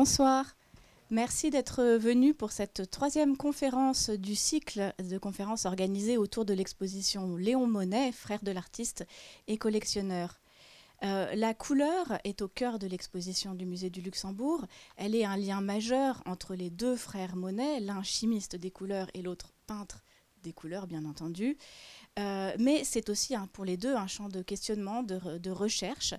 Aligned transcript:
Bonsoir. 0.00 0.54
Merci 1.10 1.50
d'être 1.50 1.82
venu 1.82 2.32
pour 2.32 2.52
cette 2.52 2.88
troisième 2.88 3.36
conférence 3.36 4.10
du 4.10 4.36
cycle 4.36 4.94
de 5.02 5.18
conférences 5.18 5.66
organisées 5.66 6.16
autour 6.16 6.44
de 6.44 6.54
l'exposition 6.54 7.34
Léon 7.34 7.66
Monet, 7.66 8.12
frère 8.12 8.44
de 8.44 8.52
l'artiste 8.52 9.04
et 9.48 9.58
collectionneur. 9.58 10.38
Euh, 11.02 11.34
la 11.34 11.52
couleur 11.52 12.20
est 12.22 12.42
au 12.42 12.48
cœur 12.48 12.78
de 12.78 12.86
l'exposition 12.86 13.54
du 13.54 13.66
musée 13.66 13.90
du 13.90 14.00
Luxembourg. 14.00 14.66
Elle 14.96 15.16
est 15.16 15.24
un 15.24 15.36
lien 15.36 15.60
majeur 15.60 16.22
entre 16.26 16.54
les 16.54 16.70
deux 16.70 16.94
frères 16.94 17.34
Monet, 17.34 17.80
l'un 17.80 18.04
chimiste 18.04 18.54
des 18.54 18.70
couleurs 18.70 19.08
et 19.14 19.22
l'autre 19.22 19.52
peintre 19.66 20.04
des 20.44 20.52
couleurs, 20.52 20.86
bien 20.86 21.06
entendu. 21.06 21.58
Euh, 22.20 22.52
mais 22.60 22.84
c'est 22.84 23.08
aussi 23.08 23.34
pour 23.52 23.64
les 23.64 23.76
deux 23.76 23.96
un 23.96 24.06
champ 24.06 24.28
de 24.28 24.42
questionnement, 24.42 25.02
de 25.02 25.50
recherche. 25.50 26.14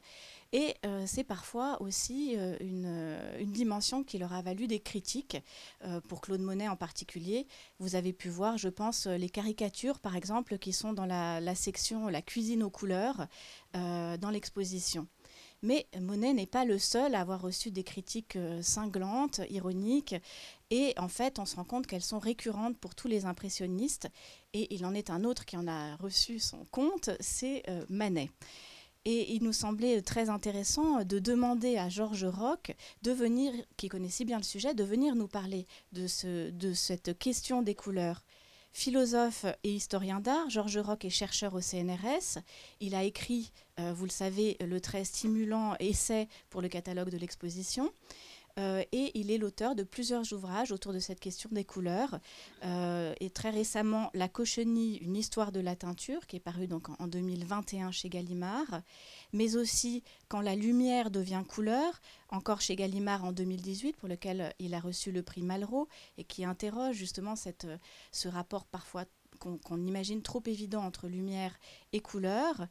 Et 0.52 0.76
euh, 0.86 1.04
c'est 1.06 1.24
parfois 1.24 1.80
aussi 1.80 2.36
euh, 2.36 2.58
euh, 2.62 3.40
une, 3.40 3.52
dimension 3.52 4.04
qui 4.04 4.18
leur 4.18 4.34
a 4.34 4.42
valu 4.42 4.68
des 4.68 4.80
critiques, 4.80 5.38
pour 6.08 6.22
Claude 6.22 6.42
Monet 6.42 6.68
en 6.68 6.76
particulier. 6.76 7.48
Vous 7.80 7.96
avez 7.96 8.14
pu 8.14 8.30
voir, 8.30 8.58
je 8.58 8.70
pense, 8.70 9.06
les 9.06 9.30
caricatures, 9.30 10.00
par 10.00 10.16
exemple, 10.16 10.58
qui 10.58 10.72
sont 10.72 10.94
dans 10.94 11.06
la, 11.06 11.56
section 11.56 12.08
La 12.08 12.22
cuisine 12.22 12.64
aux 12.64 12.70
couleurs 12.70 13.28
dans 13.74 14.30
l'exposition. 14.32 15.08
Mais 15.62 15.88
Monet 16.00 16.34
n'est 16.34 16.46
pas 16.46 16.64
le 16.64 16.78
seul 16.78 17.16
à 17.16 17.22
avoir 17.22 17.42
reçu 17.42 17.72
des 17.72 17.84
critiques 17.84 18.38
cinglantes, 18.62 19.42
ironiques, 19.50 20.16
et 20.70 20.94
en 20.98 21.10
fait, 21.10 21.40
on 21.40 21.46
se 21.46 21.56
rend 21.56 21.66
compte 21.66 21.88
qu'elles 21.88 22.02
sont 22.02 22.20
récurrentes 22.20 22.78
pour 22.78 22.96
tous 22.96 23.08
les 23.08 23.26
impressionnistes. 23.26 24.08
Et 24.54 24.74
il 24.74 24.86
en 24.86 24.94
est 24.94 25.10
un 25.10 25.24
autre 25.24 25.46
qui 25.46 25.58
en 25.58 25.68
a 25.68 25.96
reçu 25.98 26.40
son 26.40 26.66
compte, 26.72 27.10
c'est 27.20 27.64
Manet. 27.90 28.30
Et 29.06 29.34
il 29.34 29.44
nous 29.44 29.54
semblait 29.54 30.02
très 30.02 30.30
intéressant 30.30 31.04
de 31.04 31.20
demander 31.20 31.78
à 31.78 31.90
Georges 31.90 32.26
Roch, 32.26 32.72
de 33.02 33.12
venir, 33.12 33.54
qui 33.78 33.88
connaît 33.88 34.10
si 34.10 34.26
bien 34.26 34.38
le 34.38 34.44
sujet, 34.44 34.74
de 34.74 34.84
venir 34.84 35.16
nous 35.16 35.28
parler 35.28 35.68
de, 35.94 36.08
ce, 36.08 36.50
de 36.50 36.74
cette 36.74 37.18
question 37.18 37.62
des 37.62 37.76
couleurs. 37.76 38.24
Philosophe 38.72 39.46
et 39.64 39.74
historien 39.74 40.20
d'art, 40.20 40.50
Georges 40.50 40.78
Roch 40.78 41.04
est 41.04 41.10
chercheur 41.10 41.54
au 41.56 41.62
CNRS. 41.62 42.40
Il 42.80 42.94
a 42.94 43.04
écrit, 43.04 43.52
euh, 43.80 43.94
vous 43.94 44.06
le 44.06 44.12
savez, 44.12 44.58
le 44.60 44.80
très 44.80 45.06
stimulant 45.06 45.76
essai 45.80 46.28
pour 46.50 46.62
le 46.62 46.70
catalogue 46.70 47.10
de 47.10 47.18
l'exposition. 47.18 47.92
Euh, 48.60 48.84
et 48.92 49.18
il 49.18 49.32
est 49.32 49.38
l'auteur 49.38 49.74
de 49.74 49.84
plusieurs 49.84 50.34
ouvrages 50.34 50.72
autour 50.72 50.92
de 50.92 51.00
cette 51.00 51.20
question 51.20 51.50
des 51.52 51.64
couleurs. 51.64 52.20
Euh, 52.66 53.14
et 53.20 53.30
très 53.30 53.50
récemment, 53.50 54.10
La 54.14 54.28
Cochenille, 54.28 54.98
une 54.98 55.16
histoire 55.16 55.52
de 55.52 55.62
la 55.62 55.76
teinture, 55.76 56.28
qui 56.28 56.36
est 56.36 56.42
paru 56.42 56.68
donc 56.68 56.90
en, 57.00 57.08
2021 57.08 57.92
chez 57.92 58.10
Gallimard, 58.10 58.82
mais 59.34 59.56
aussi 59.56 60.04
Quand 60.28 60.42
la 60.42 60.56
lumière 60.56 61.10
devient 61.10 61.44
couleur, 61.48 62.02
encore 62.30 62.62
chez 62.62 62.76
Gallimard 62.76 63.24
en 63.24 63.32
2018, 63.32 63.96
pour 63.96 64.10
lequel 64.10 64.54
il 64.60 64.74
a 64.74 64.80
reçu 64.80 65.12
le 65.12 65.24
prix 65.24 65.42
Malraux, 65.42 65.88
et 66.18 66.24
qui 66.24 66.44
interroge 66.44 66.96
justement 66.96 67.36
cette, 67.36 67.68
ce 68.12 68.28
rapport 68.28 68.66
parfois 68.66 69.06
qu'on 69.40 69.86
imagine 69.86 70.22
trop 70.22 70.44
évident 70.46 70.84
entre 70.84 71.08
lumière 71.08 71.58
et 71.94 72.02
couleur. 72.02 72.68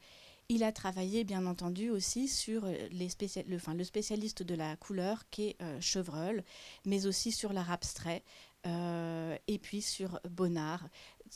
Il 0.51 0.65
a 0.65 0.73
travaillé, 0.73 1.25
bien 1.25 1.45
entendu, 1.45 1.91
aussi 1.91 2.27
sur 2.27 2.65
euh, 2.65 2.75
le, 2.91 3.85
spécialiste 3.85 4.43
de 4.43 4.55
la 4.55 4.77
couleur 4.77 5.29
qui 5.31 5.49
est 5.49 5.57
euh, 5.61 5.79
Chevreul, 5.79 6.43
mais 6.87 7.05
aussi 7.05 7.33
sur 7.33 7.53
l'art 7.53 7.71
abstrait, 7.71 8.25
euh, 8.67 9.37
et 9.47 9.59
puis 9.59 9.83
sur 9.83 10.19
Bonnard. 10.31 10.89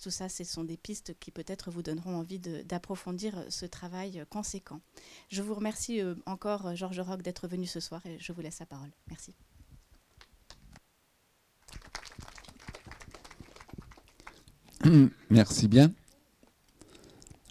Tout 0.03 0.09
ça, 0.09 0.31
ce 0.31 0.45
sont 0.45 0.65
des 0.65 0.79
pistes 0.79 1.13
qui 1.21 1.31
peut-être 1.31 1.71
vous 1.71 1.83
donneront 1.83 2.17
envie 2.17 2.39
d'approfondir 2.39 3.45
ce 3.51 3.67
travail 3.67 4.25
conséquent. 4.31 4.81
Je 5.29 5.43
vous 5.43 5.53
remercie 5.53 6.01
encore, 6.25 6.75
Georges 6.75 7.01
Roch, 7.01 7.21
d'être 7.21 7.47
venu 7.49 7.67
ce 7.67 7.81
soir 7.81 8.01
et 8.07 8.17
je 8.19 8.33
vous 8.33 8.41
laisse 8.41 8.61
la 8.61 8.67
parole. 8.67 8.91
Merci. 9.09 9.35
Merci 15.29 15.69
bien. 15.69 15.93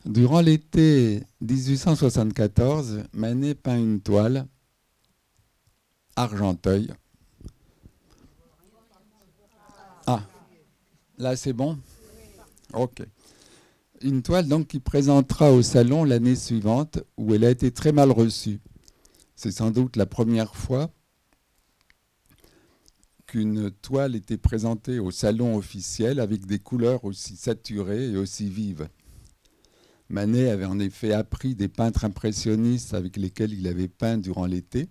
Durant 0.06 0.41
l'été 0.41 1.22
1874, 1.41 3.03
Manet 3.13 3.53
peint 3.53 3.78
une 3.78 4.01
toile, 4.01 4.47
Argenteuil. 6.16 6.91
Ah, 10.07 10.23
là 11.19 11.35
c'est 11.35 11.53
bon? 11.53 11.78
Ok. 12.73 13.03
Une 14.01 14.23
toile 14.23 14.47
donc 14.47 14.67
qui 14.67 14.79
présentera 14.79 15.51
au 15.51 15.62
salon 15.62 16.03
l'année 16.03 16.35
suivante 16.35 17.00
où 17.18 17.35
elle 17.35 17.45
a 17.45 17.51
été 17.51 17.72
très 17.72 17.91
mal 17.91 18.12
reçue. 18.12 18.59
C'est 19.35 19.51
sans 19.51 19.69
doute 19.69 19.95
la 19.97 20.07
première 20.07 20.56
fois 20.56 20.89
qu'une 23.28 23.69
toile 23.69 24.16
était 24.16 24.38
présentée 24.38 24.97
au 24.97 25.12
salon 25.12 25.56
officiel 25.56 26.19
avec 26.19 26.47
des 26.47 26.59
couleurs 26.59 27.06
aussi 27.06 27.35
saturées 27.35 28.09
et 28.09 28.18
aussi 28.18 28.50
vives. 28.50 28.89
Manet 30.12 30.50
avait 30.50 30.66
en 30.66 30.80
effet 30.80 31.14
appris 31.14 31.56
des 31.56 31.70
peintres 31.70 32.04
impressionnistes 32.04 32.94
avec 32.94 33.16
lesquels 33.16 33.54
il 33.54 33.68
avait 33.68 33.88
peint 33.88 34.18
durant 34.18 34.46
l'été, 34.46 34.90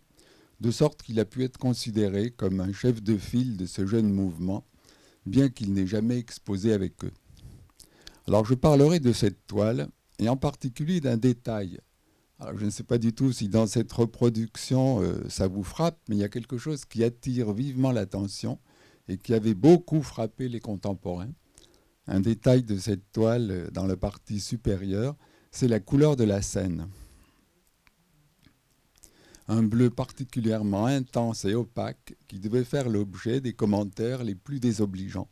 de 0.61 0.71
sorte 0.71 1.03
qu'il 1.03 1.21
a 1.21 1.25
pu 1.25 1.45
être 1.45 1.59
considéré 1.59 2.31
comme 2.31 2.61
un 2.61 2.73
chef 2.73 3.03
de 3.03 3.17
file 3.17 3.57
de 3.57 3.67
ce 3.67 3.87
jeune 3.87 4.11
mouvement, 4.11 4.65
bien 5.27 5.51
qu'il 5.51 5.73
n'ait 5.73 5.87
jamais 5.87 6.19
exposé 6.19 6.73
avec 6.73 7.05
eux. 7.05 7.13
Alors 8.27 8.47
je 8.47 8.55
parlerai 8.55 8.99
de 8.99 9.13
cette 9.13 9.47
toile, 9.47 9.89
et 10.19 10.29
en 10.29 10.37
particulier 10.37 11.01
d'un 11.01 11.17
détail. 11.17 11.81
je 12.57 12.65
ne 12.65 12.71
sais 12.71 12.83
pas 12.83 12.99
du 12.99 13.13
tout 13.13 13.33
si 13.33 13.49
dans 13.49 13.67
cette 13.67 13.93
reproduction 13.93 15.03
euh, 15.03 15.29
ça 15.29 15.49
vous 15.49 15.65
frappe, 15.65 15.99
mais 16.09 16.17
il 16.17 16.21
y 16.21 16.25
a 16.25 16.29
quelque 16.29 16.59
chose 16.59 16.85
qui 16.85 17.05
attire 17.05 17.53
vivement 17.53 17.93
l'attention 17.93 18.59
et 19.09 19.19
qui 19.19 19.35
avait 19.35 19.55
beaucoup 19.55 20.03
frappé 20.03 20.49
les 20.49 20.61
contemporains. 20.61 21.33
Un 22.13 22.19
détail 22.19 22.65
de 22.65 22.77
cette 22.77 23.13
toile 23.13 23.51
euh, 23.53 23.71
dans 23.71 23.87
la 23.87 23.97
partie 23.97 24.41
supérieure, 24.41 25.17
c'est 25.53 25.69
la 25.69 25.79
couleur 25.79 26.17
de 26.17 26.25
la 26.25 26.43
scène. 26.43 26.89
Un 29.47 29.63
bleu 29.63 29.91
particulièrement 29.91 30.87
intense 30.87 31.45
et 31.45 31.55
opaque 31.55 32.17
qui 32.27 32.41
devait 32.41 32.65
faire 32.65 32.89
l'objet 32.89 33.41
des 33.41 33.53
commentaires 33.53 34.25
les 34.25 34.35
plus 34.35 34.59
désobligeants. 34.59 35.29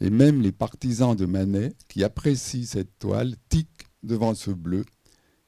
Et 0.00 0.10
même 0.10 0.42
les 0.42 0.52
partisans 0.52 1.16
de 1.16 1.24
Manet, 1.24 1.72
qui 1.88 2.04
apprécient 2.04 2.66
cette 2.66 2.98
toile, 2.98 3.34
tiquent 3.48 3.88
devant 4.02 4.34
ce 4.34 4.50
bleu 4.50 4.84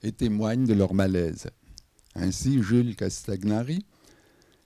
et 0.02 0.12
témoignent 0.12 0.66
de 0.66 0.74
leur 0.74 0.94
malaise. 0.94 1.48
Ainsi, 2.14 2.62
Jules 2.62 2.96
Castagnari, 2.96 3.84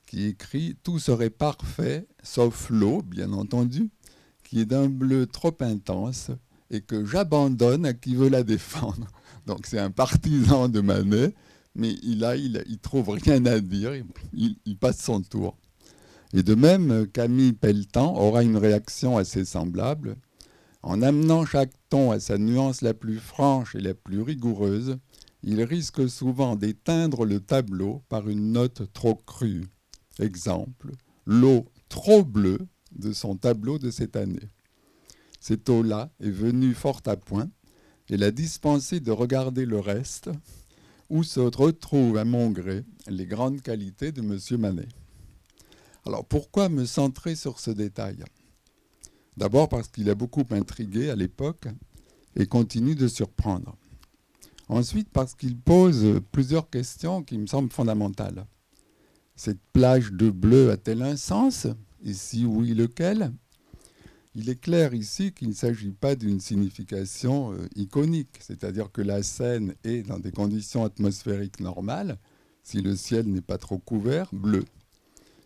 qui 0.07 0.27
écrit 0.27 0.77
Tout 0.85 1.01
serait 1.01 1.31
parfait, 1.31 2.07
sauf 2.23 2.71
l'eau, 2.71 3.03
bien 3.03 3.33
entendu, 3.33 3.91
qui 4.49 4.61
est 4.61 4.65
d'un 4.65 4.89
bleu 4.89 5.27
trop 5.27 5.55
intense 5.61 6.31
et 6.71 6.81
que 6.81 7.05
j'abandonne 7.05 7.85
à 7.85 7.93
qui 7.93 8.15
veut 8.15 8.31
la 8.31 8.43
défendre. 8.43 9.07
Donc 9.47 9.67
c'est 9.67 9.79
un 9.79 9.91
partisan 9.91 10.69
de 10.69 10.81
Manet, 10.81 11.35
mais 11.75 11.95
il 12.03 12.25
a, 12.25 12.35
il, 12.35 12.79
trouve 12.81 13.11
rien 13.11 13.45
à 13.45 13.61
dire, 13.61 13.93
il, 14.33 14.57
il, 14.65 14.77
passe 14.79 15.03
son 15.03 15.21
tour. 15.21 15.59
Et 16.33 16.43
de 16.43 16.55
même, 16.55 17.07
Camille 17.09 17.53
Pelletan 17.53 18.17
aura 18.17 18.43
une 18.43 18.57
réaction 18.57 19.19
assez 19.19 19.45
semblable. 19.45 20.17
En 20.83 21.03
amenant 21.03 21.45
chaque 21.45 21.73
ton 21.91 22.11
à 22.11 22.21
sa 22.21 22.39
nuance 22.39 22.81
la 22.81 22.95
plus 22.95 23.19
franche 23.19 23.75
et 23.75 23.81
la 23.81 23.95
plus 23.95 24.23
rigoureuse, 24.23 24.97
il 25.43 25.63
risque 25.63 26.09
souvent 26.09 26.57
d'éteindre 26.57 27.27
le 27.27 27.41
tableau 27.41 28.03
par 28.09 28.29
une 28.29 28.53
note 28.53 28.91
trop 28.95 29.15
crue. 29.15 29.67
Exemple, 30.19 30.93
l'eau 31.27 31.67
trop 31.89 32.25
bleue 32.25 32.59
de 32.99 33.13
son 33.13 33.37
tableau 33.37 33.79
de 33.79 33.91
cette 33.91 34.17
année. 34.17 34.49
Cette 35.41 35.69
eau-là 35.69 36.11
est 36.21 36.31
venue 36.31 36.75
fort 36.75 37.01
à 37.07 37.17
point 37.17 37.49
et 38.09 38.17
l'a 38.17 38.31
dispensé 38.31 39.01
de 39.01 39.11
regarder 39.11 39.67
le 39.67 39.79
reste, 39.79 40.31
où 41.11 41.23
se 41.23 41.41
retrouvent 41.41 42.19
à 42.19 42.25
mon 42.25 42.51
gré 42.51 42.85
les 43.07 43.27
grandes 43.27 43.63
qualités 43.63 44.13
de 44.13 44.21
M. 44.21 44.61
Manet. 44.61 44.89
Alors 46.05 46.25
pourquoi 46.25 46.69
me 46.69 46.85
centrer 46.85 47.35
sur 47.35 47.61
ce 47.61 47.71
détail? 47.71 48.25
D'abord 49.37 49.69
parce 49.69 49.89
qu'il 49.89 50.11
a 50.11 50.15
beaucoup 50.15 50.45
intrigué 50.51 51.11
à 51.11 51.17
l'époque 51.17 51.69
et 52.35 52.47
continue 52.47 52.95
de 52.95 53.09
surprendre. 53.09 53.77
Ensuite 54.69 55.09
parce 55.11 55.35
qu'il 55.35 55.57
pose 55.57 56.21
plusieurs 56.33 56.69
questions 56.69 57.23
qui 57.23 57.39
me 57.39 57.47
semblent 57.47 57.73
fondamentales. 57.73 58.47
Cette 59.37 59.61
plage 59.73 60.13
de 60.13 60.31
bleu 60.31 60.71
a-t-elle 60.71 61.03
un 61.03 61.17
sens? 61.17 61.69
Et 62.05 62.15
si 62.15 62.45
oui, 62.45 62.75
lequel? 62.75 63.33
Il 64.35 64.49
est 64.51 64.61
clair 64.61 64.95
ici 64.95 65.33
qu'il 65.33 65.49
ne 65.49 65.55
s'agit 65.55 65.91
pas 65.91 66.15
d'une 66.15 66.41
signification 66.41 67.53
euh, 67.53 67.67
iconique, 67.75 68.39
c'est-à-dire 68.41 68.93
que 68.93 69.03
la 69.03 69.23
scène 69.23 69.75
est 69.85 70.03
dans 70.03 70.19
des 70.19 70.31
conditions 70.31 70.85
atmosphériques 70.85 71.61
normales, 71.61 72.19
si 72.63 72.81
le 72.81 72.95
ciel 72.95 73.27
n'est 73.27 73.41
pas 73.41 73.59
trop 73.59 73.79
couvert, 73.79 74.29
bleu. 74.33 74.65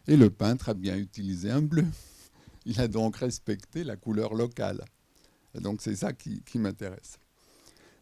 Et 0.08 0.16
le 0.16 0.30
peintre 0.30 0.68
a 0.68 0.74
bien 0.74 0.96
utilisé 0.96 1.50
un 1.50 1.62
bleu. 1.62 1.86
Il 2.66 2.80
a 2.80 2.88
donc 2.88 3.16
respecté 3.16 3.84
la 3.84 3.96
couleur 3.96 4.34
locale. 4.34 4.84
Donc 5.54 5.80
c'est 5.80 5.96
ça 5.96 6.12
qui, 6.12 6.42
qui 6.42 6.58
m'intéresse. 6.58 7.18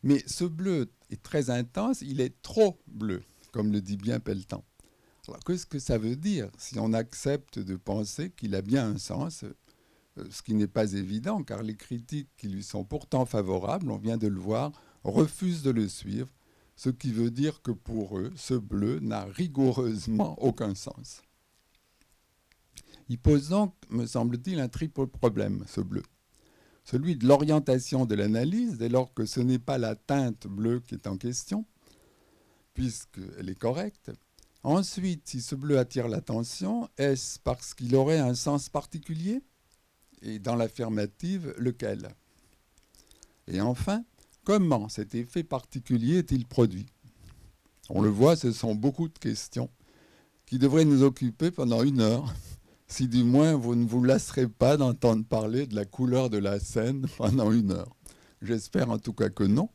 Mais 0.03 0.23
ce 0.27 0.45
bleu 0.45 0.91
est 1.11 1.23
très 1.23 1.51
intense, 1.51 2.01
il 2.01 2.21
est 2.21 2.41
trop 2.43 2.79
bleu, 2.87 3.23
comme 3.53 3.71
le 3.71 3.81
dit 3.81 3.97
bien 3.97 4.19
Pelletan. 4.19 4.65
Alors 5.29 5.41
qu'est-ce 5.45 5.67
que 5.67 5.79
ça 5.79 5.99
veut 5.99 6.17
dire 6.17 6.51
si 6.59 6.79
on 6.79 6.93
accepte 6.93 7.59
de 7.59 7.77
penser 7.77 8.31
qu'il 8.31 8.55
a 8.55 8.63
bien 8.63 8.91
un 8.91 8.99
sens 8.99 9.45
euh, 10.19 10.27
ce 10.31 10.43
qui 10.43 10.55
n'est 10.55 10.67
pas 10.67 10.93
évident, 10.93 11.43
car 11.43 11.63
les 11.63 11.77
critiques 11.77 12.31
qui 12.37 12.49
lui 12.49 12.63
sont 12.63 12.85
pourtant 12.85 13.27
favorables, 13.27 13.91
on 13.91 13.99
vient 13.99 14.17
de 14.17 14.27
le 14.27 14.41
voir, 14.41 14.73
refusent 15.05 15.63
de 15.63 15.71
le 15.71 15.89
suivre, 15.89 16.29
ce 16.77 16.91
qui 16.91 17.13
veut 17.13 17.31
dire 17.31 17.63
que 17.63 17.71
pour 17.71 18.19
eux, 18.19 18.33
ce 18.37 18.55
bleu 18.55 18.99
n'a 19.01 19.25
rigoureusement 19.25 20.41
aucun 20.43 20.75
sens. 20.75 21.23
Il 23.09 23.19
pose 23.19 23.51
donc, 23.51 23.75
me 23.91 24.07
semble-t-il, 24.07 24.61
un 24.61 24.69
triple 24.69 25.07
problème, 25.07 25.65
ce 25.67 25.81
bleu. 25.81 26.03
Celui 26.85 27.17
de 27.17 27.27
l'orientation 27.27 28.07
de 28.07 28.15
l'analyse, 28.15 28.79
dès 28.79 28.89
lors 28.89 29.13
que 29.15 29.27
ce 29.27 29.41
n'est 29.41 29.59
pas 29.59 29.79
la 29.79 29.95
teinte 29.95 30.47
bleue 30.47 30.81
qui 30.81 30.95
est 30.95 31.07
en 31.07 31.17
question, 31.17 31.67
puisqu'elle 32.75 33.49
est 33.49 33.59
correcte. 33.59 34.11
Ensuite, 34.63 35.27
si 35.27 35.41
ce 35.41 35.55
bleu 35.55 35.79
attire 35.79 36.09
l'attention, 36.09 36.89
est-ce 36.99 37.39
parce 37.39 37.73
qu'il 37.73 37.97
aurait 37.97 38.19
un 38.19 38.35
sens 38.35 38.69
particulier? 38.69 39.43
Et 40.23 40.39
dans 40.39 40.55
l'affirmative, 40.55 41.55
lequel? 41.57 42.15
Et 43.47 43.61
enfin, 43.63 44.05
comment 44.45 44.89
cet 44.91 45.15
effet 45.15 45.45
particulier 45.45 46.19
est-il 46.19 46.47
produit? 46.47 46.87
On 47.89 48.03
le 48.03 48.11
voit, 48.11 48.37
ce 48.37 48.53
sont 48.53 48.75
beaucoup 48.75 49.09
de 49.09 49.19
questions 49.19 49.71
qui 50.45 50.59
devraient 50.59 50.85
nous 50.85 51.03
occuper 51.03 51.51
pendant 51.51 51.83
une 51.83 52.01
heure, 52.01 52.35
si 52.87 53.09
du 53.09 53.25
moins 53.25 53.55
vous 53.55 53.75
ne 53.75 53.87
vous 53.87 54.05
lasserez 54.05 54.47
pas 54.47 54.77
d'entendre 54.77 55.25
parler 55.25 55.67
de 55.67 55.75
la 55.75 55.87
couleur 55.87 56.29
de 56.29 56.39
la 56.39 56.61
scène 56.61 57.07
pendant 57.17 57.51
une 57.51 57.73
heure. 57.73 57.97
J'espère 58.43 58.91
en 58.91 58.99
tout 58.99 59.15
cas 59.15 59.31
que 59.31 59.45
non. 59.45 59.71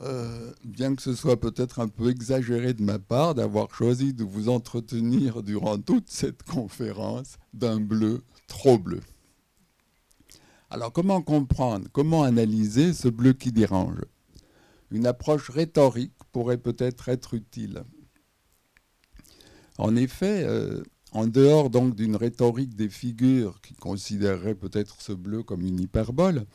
Euh, 0.00 0.52
bien 0.64 0.96
que 0.96 1.02
ce 1.02 1.14
soit 1.14 1.38
peut-être 1.38 1.78
un 1.78 1.86
peu 1.86 2.10
exagéré 2.10 2.74
de 2.74 2.82
ma 2.82 2.98
part 2.98 3.36
d'avoir 3.36 3.72
choisi 3.72 4.12
de 4.12 4.24
vous 4.24 4.48
entretenir 4.48 5.42
durant 5.44 5.78
toute 5.78 6.10
cette 6.10 6.42
conférence 6.42 7.38
d'un 7.52 7.78
bleu 7.78 8.22
trop 8.48 8.76
bleu. 8.76 9.00
Alors 10.68 10.92
comment 10.92 11.22
comprendre, 11.22 11.86
comment 11.92 12.24
analyser 12.24 12.92
ce 12.92 13.06
bleu 13.06 13.34
qui 13.34 13.52
dérange? 13.52 14.00
Une 14.90 15.06
approche 15.06 15.48
rhétorique 15.48 16.14
pourrait 16.32 16.58
peut-être 16.58 17.08
être 17.08 17.34
utile. 17.34 17.84
En 19.78 19.94
effet, 19.94 20.42
euh, 20.44 20.82
en 21.12 21.28
dehors 21.28 21.70
donc 21.70 21.94
d'une 21.94 22.16
rhétorique 22.16 22.74
des 22.74 22.88
figures 22.88 23.60
qui 23.60 23.74
considérerait 23.74 24.56
peut-être 24.56 25.00
ce 25.00 25.12
bleu 25.12 25.44
comme 25.44 25.62
une 25.62 25.80
hyperbole, 25.80 26.46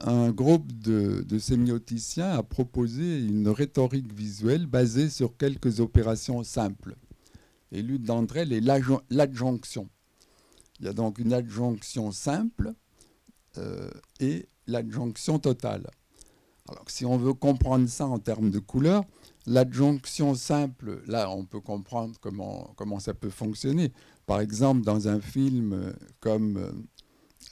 un 0.00 0.30
groupe 0.30 0.72
de, 0.80 1.24
de, 1.26 1.38
sémioticiens 1.38 2.30
a 2.30 2.42
proposé 2.42 3.20
une 3.20 3.48
rhétorique 3.48 4.12
visuelle 4.12 4.66
basée 4.66 5.10
sur 5.10 5.36
quelques 5.36 5.80
opérations 5.80 6.44
simples. 6.44 6.94
Et 7.72 7.82
l'une 7.82 8.02
d'entre 8.02 8.36
elles 8.36 8.52
est 8.52 8.60
l'adjonction. 9.10 9.88
Il 10.78 10.86
y 10.86 10.88
a 10.88 10.92
donc 10.92 11.18
une 11.18 11.32
adjonction 11.32 12.12
simple 12.12 12.72
euh, 13.58 13.90
et 14.20 14.46
l'adjonction 14.66 15.38
totale. 15.38 15.88
Alors 16.68 16.84
si 16.88 17.04
on 17.04 17.16
veut 17.16 17.34
comprendre 17.34 17.88
ça 17.88 18.06
en 18.06 18.18
termes 18.18 18.50
de 18.50 18.58
couleur, 18.58 19.04
l'adjonction 19.46 20.34
simple, 20.34 21.02
là 21.06 21.30
on 21.30 21.44
peut 21.44 21.60
comprendre 21.60 22.14
comment, 22.20 22.72
comment 22.76 23.00
ça 23.00 23.14
peut 23.14 23.30
fonctionner. 23.30 23.92
Par 24.26 24.40
exemple, 24.40 24.82
dans 24.82 25.08
un 25.08 25.20
film 25.20 25.92
comme 26.20 26.56
euh, 26.58 26.70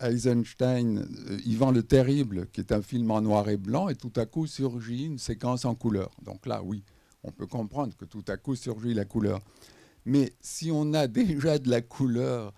Eisenstein, 0.00 1.06
euh, 1.30 1.38
Ivan 1.44 1.70
le 1.70 1.82
Terrible, 1.82 2.48
qui 2.52 2.60
est 2.60 2.72
un 2.72 2.82
film 2.82 3.10
en 3.10 3.20
noir 3.20 3.48
et 3.48 3.56
blanc, 3.56 3.88
et 3.88 3.94
tout 3.94 4.12
à 4.16 4.26
coup 4.26 4.46
surgit 4.46 5.04
une 5.04 5.18
séquence 5.18 5.64
en 5.64 5.74
couleur. 5.74 6.10
Donc 6.22 6.46
là, 6.46 6.62
oui, 6.62 6.82
on 7.22 7.30
peut 7.30 7.46
comprendre 7.46 7.96
que 7.96 8.04
tout 8.04 8.24
à 8.28 8.36
coup 8.36 8.56
surgit 8.56 8.94
la 8.94 9.04
couleur. 9.04 9.40
Mais 10.04 10.32
si 10.40 10.70
on 10.70 10.94
a 10.94 11.06
déjà 11.08 11.58
de 11.58 11.70
la 11.70 11.80
couleur, 11.80 12.54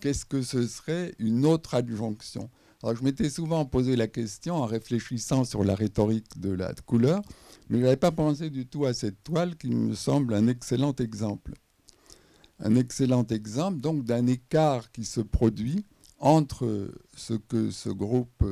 qu'est-ce 0.00 0.24
que 0.24 0.42
ce 0.42 0.66
serait 0.66 1.14
une 1.18 1.46
autre 1.46 1.74
adjonction? 1.74 2.50
Alors, 2.82 2.96
je 2.96 3.04
m'étais 3.04 3.30
souvent 3.30 3.64
posé 3.64 3.94
la 3.94 4.08
question 4.08 4.56
en 4.56 4.66
réfléchissant 4.66 5.44
sur 5.44 5.62
la 5.62 5.76
rhétorique 5.76 6.40
de 6.40 6.50
la 6.50 6.74
couleur, 6.86 7.22
mais 7.68 7.78
je 7.78 7.84
n'avais 7.84 7.96
pas 7.96 8.10
pensé 8.10 8.50
du 8.50 8.66
tout 8.66 8.86
à 8.86 8.92
cette 8.92 9.22
toile 9.22 9.56
qui 9.56 9.68
me 9.68 9.94
semble 9.94 10.34
un 10.34 10.48
excellent 10.48 10.94
exemple. 10.98 11.52
Un 12.58 12.74
excellent 12.74 13.26
exemple 13.28 13.78
donc 13.78 14.04
d'un 14.04 14.26
écart 14.26 14.90
qui 14.90 15.04
se 15.04 15.20
produit 15.20 15.84
entre 16.22 16.88
ce 17.16 17.34
que 17.34 17.70
ce 17.70 17.90
groupe 17.90 18.44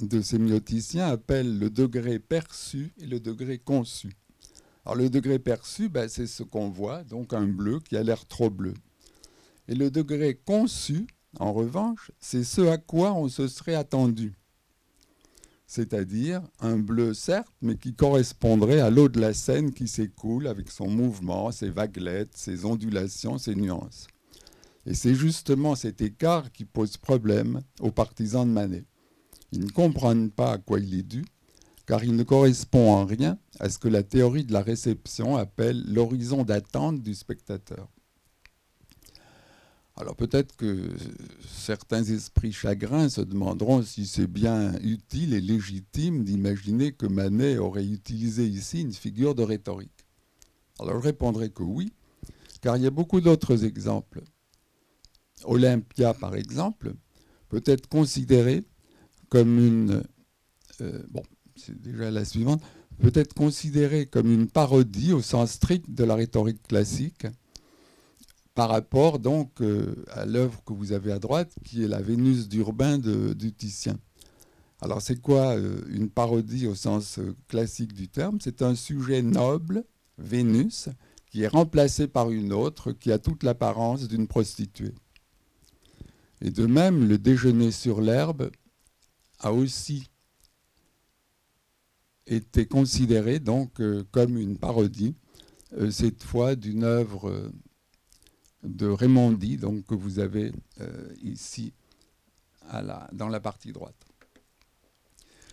de 0.00 0.22
sémioticiens 0.22 1.06
appelle 1.06 1.58
le 1.58 1.68
degré 1.68 2.18
perçu 2.18 2.92
et 2.98 3.06
le 3.06 3.20
degré 3.20 3.58
conçu. 3.58 4.10
Alors 4.84 4.96
le 4.96 5.10
degré 5.10 5.38
perçu, 5.38 5.90
ben, 5.90 6.08
c'est 6.08 6.26
ce 6.26 6.42
qu'on 6.42 6.70
voit, 6.70 7.04
donc 7.04 7.34
un 7.34 7.46
bleu 7.46 7.80
qui 7.80 7.96
a 7.96 8.02
l'air 8.02 8.26
trop 8.26 8.50
bleu. 8.50 8.72
Et 9.68 9.74
le 9.74 9.90
degré 9.90 10.34
conçu, 10.34 11.06
en 11.38 11.52
revanche, 11.52 12.10
c'est 12.18 12.44
ce 12.44 12.62
à 12.62 12.78
quoi 12.78 13.12
on 13.12 13.28
se 13.28 13.46
serait 13.46 13.74
attendu. 13.74 14.32
C'est-à-dire 15.66 16.42
un 16.60 16.78
bleu 16.78 17.12
certes, 17.12 17.52
mais 17.60 17.76
qui 17.76 17.94
correspondrait 17.94 18.80
à 18.80 18.90
l'eau 18.90 19.08
de 19.08 19.20
la 19.20 19.34
Seine 19.34 19.72
qui 19.72 19.86
s'écoule 19.86 20.46
avec 20.46 20.70
son 20.70 20.88
mouvement, 20.88 21.52
ses 21.52 21.70
vaguelettes, 21.70 22.36
ses 22.36 22.64
ondulations, 22.64 23.38
ses 23.38 23.54
nuances. 23.54 24.06
Et 24.86 24.94
c'est 24.94 25.14
justement 25.14 25.74
cet 25.74 26.00
écart 26.00 26.50
qui 26.52 26.64
pose 26.64 26.96
problème 26.96 27.62
aux 27.80 27.92
partisans 27.92 28.46
de 28.46 28.52
Manet. 28.52 28.84
Ils 29.52 29.64
ne 29.64 29.70
comprennent 29.70 30.30
pas 30.30 30.52
à 30.52 30.58
quoi 30.58 30.80
il 30.80 30.94
est 30.98 31.02
dû, 31.02 31.24
car 31.86 32.02
il 32.04 32.16
ne 32.16 32.22
correspond 32.22 32.92
en 32.92 33.04
rien 33.04 33.38
à 33.60 33.68
ce 33.68 33.78
que 33.78 33.88
la 33.88 34.02
théorie 34.02 34.44
de 34.44 34.52
la 34.52 34.62
réception 34.62 35.36
appelle 35.36 35.84
l'horizon 35.86 36.42
d'attente 36.42 37.02
du 37.02 37.14
spectateur. 37.14 37.88
Alors 39.96 40.16
peut-être 40.16 40.56
que 40.56 40.88
certains 41.46 42.02
esprits 42.02 42.52
chagrins 42.52 43.10
se 43.10 43.20
demanderont 43.20 43.82
si 43.82 44.06
c'est 44.06 44.26
bien 44.26 44.72
utile 44.80 45.34
et 45.34 45.40
légitime 45.40 46.24
d'imaginer 46.24 46.92
que 46.92 47.06
Manet 47.06 47.58
aurait 47.58 47.86
utilisé 47.86 48.46
ici 48.46 48.80
une 48.80 48.94
figure 48.94 49.34
de 49.34 49.42
rhétorique. 49.42 50.06
Alors 50.80 50.94
je 50.94 51.04
répondrai 51.04 51.50
que 51.50 51.62
oui, 51.62 51.92
car 52.62 52.78
il 52.78 52.84
y 52.84 52.86
a 52.86 52.90
beaucoup 52.90 53.20
d'autres 53.20 53.64
exemples. 53.64 54.22
Olympia, 55.44 56.14
par 56.14 56.34
exemple, 56.34 56.94
peut 57.48 57.62
être 57.66 57.88
considérée 57.88 58.64
comme 59.28 59.58
une... 59.58 60.02
Euh, 60.80 61.02
peut 62.98 63.12
être 63.14 63.34
considérée 63.34 64.06
comme 64.06 64.30
une 64.30 64.48
parodie 64.48 65.12
au 65.12 65.22
sens 65.22 65.52
strict 65.52 65.90
de 65.90 66.04
la 66.04 66.14
rhétorique 66.14 66.62
classique, 66.62 67.26
par 68.54 68.68
rapport 68.68 69.18
donc 69.18 69.60
euh, 69.60 70.04
à 70.10 70.26
l'œuvre 70.26 70.62
que 70.64 70.72
vous 70.72 70.92
avez 70.92 71.12
à 71.12 71.18
droite, 71.18 71.54
qui 71.64 71.82
est 71.84 71.88
la 71.88 72.02
Vénus 72.02 72.48
d'Urbain 72.48 72.98
du 72.98 73.52
Titien. 73.52 73.98
Alors 74.80 75.00
c'est 75.00 75.20
quoi 75.20 75.56
euh, 75.56 75.80
une 75.88 76.10
parodie 76.10 76.66
au 76.66 76.74
sens 76.74 77.18
classique 77.48 77.92
du 77.92 78.08
terme? 78.08 78.38
C'est 78.40 78.62
un 78.62 78.74
sujet 78.74 79.22
noble, 79.22 79.84
Vénus, 80.18 80.88
qui 81.30 81.42
est 81.42 81.48
remplacé 81.48 82.08
par 82.08 82.30
une 82.30 82.52
autre 82.52 82.92
qui 82.92 83.10
a 83.10 83.18
toute 83.18 83.42
l'apparence 83.42 84.06
d'une 84.06 84.26
prostituée. 84.26 84.94
Et 86.42 86.50
de 86.50 86.66
même, 86.66 87.08
le 87.08 87.18
déjeuner 87.18 87.70
sur 87.70 88.00
l'herbe 88.00 88.50
a 89.38 89.52
aussi 89.52 90.10
été 92.26 92.66
considéré 92.66 93.38
donc 93.38 93.80
comme 94.10 94.36
une 94.36 94.58
parodie, 94.58 95.14
cette 95.90 96.22
fois 96.22 96.54
d'une 96.54 96.84
œuvre 96.84 97.50
de 98.62 98.86
Raymondi, 98.86 99.56
donc, 99.56 99.86
que 99.86 99.94
vous 99.94 100.18
avez 100.18 100.52
euh, 100.80 101.08
ici 101.22 101.72
dans 103.12 103.28
la 103.28 103.40
partie 103.40 103.72
droite. 103.72 104.06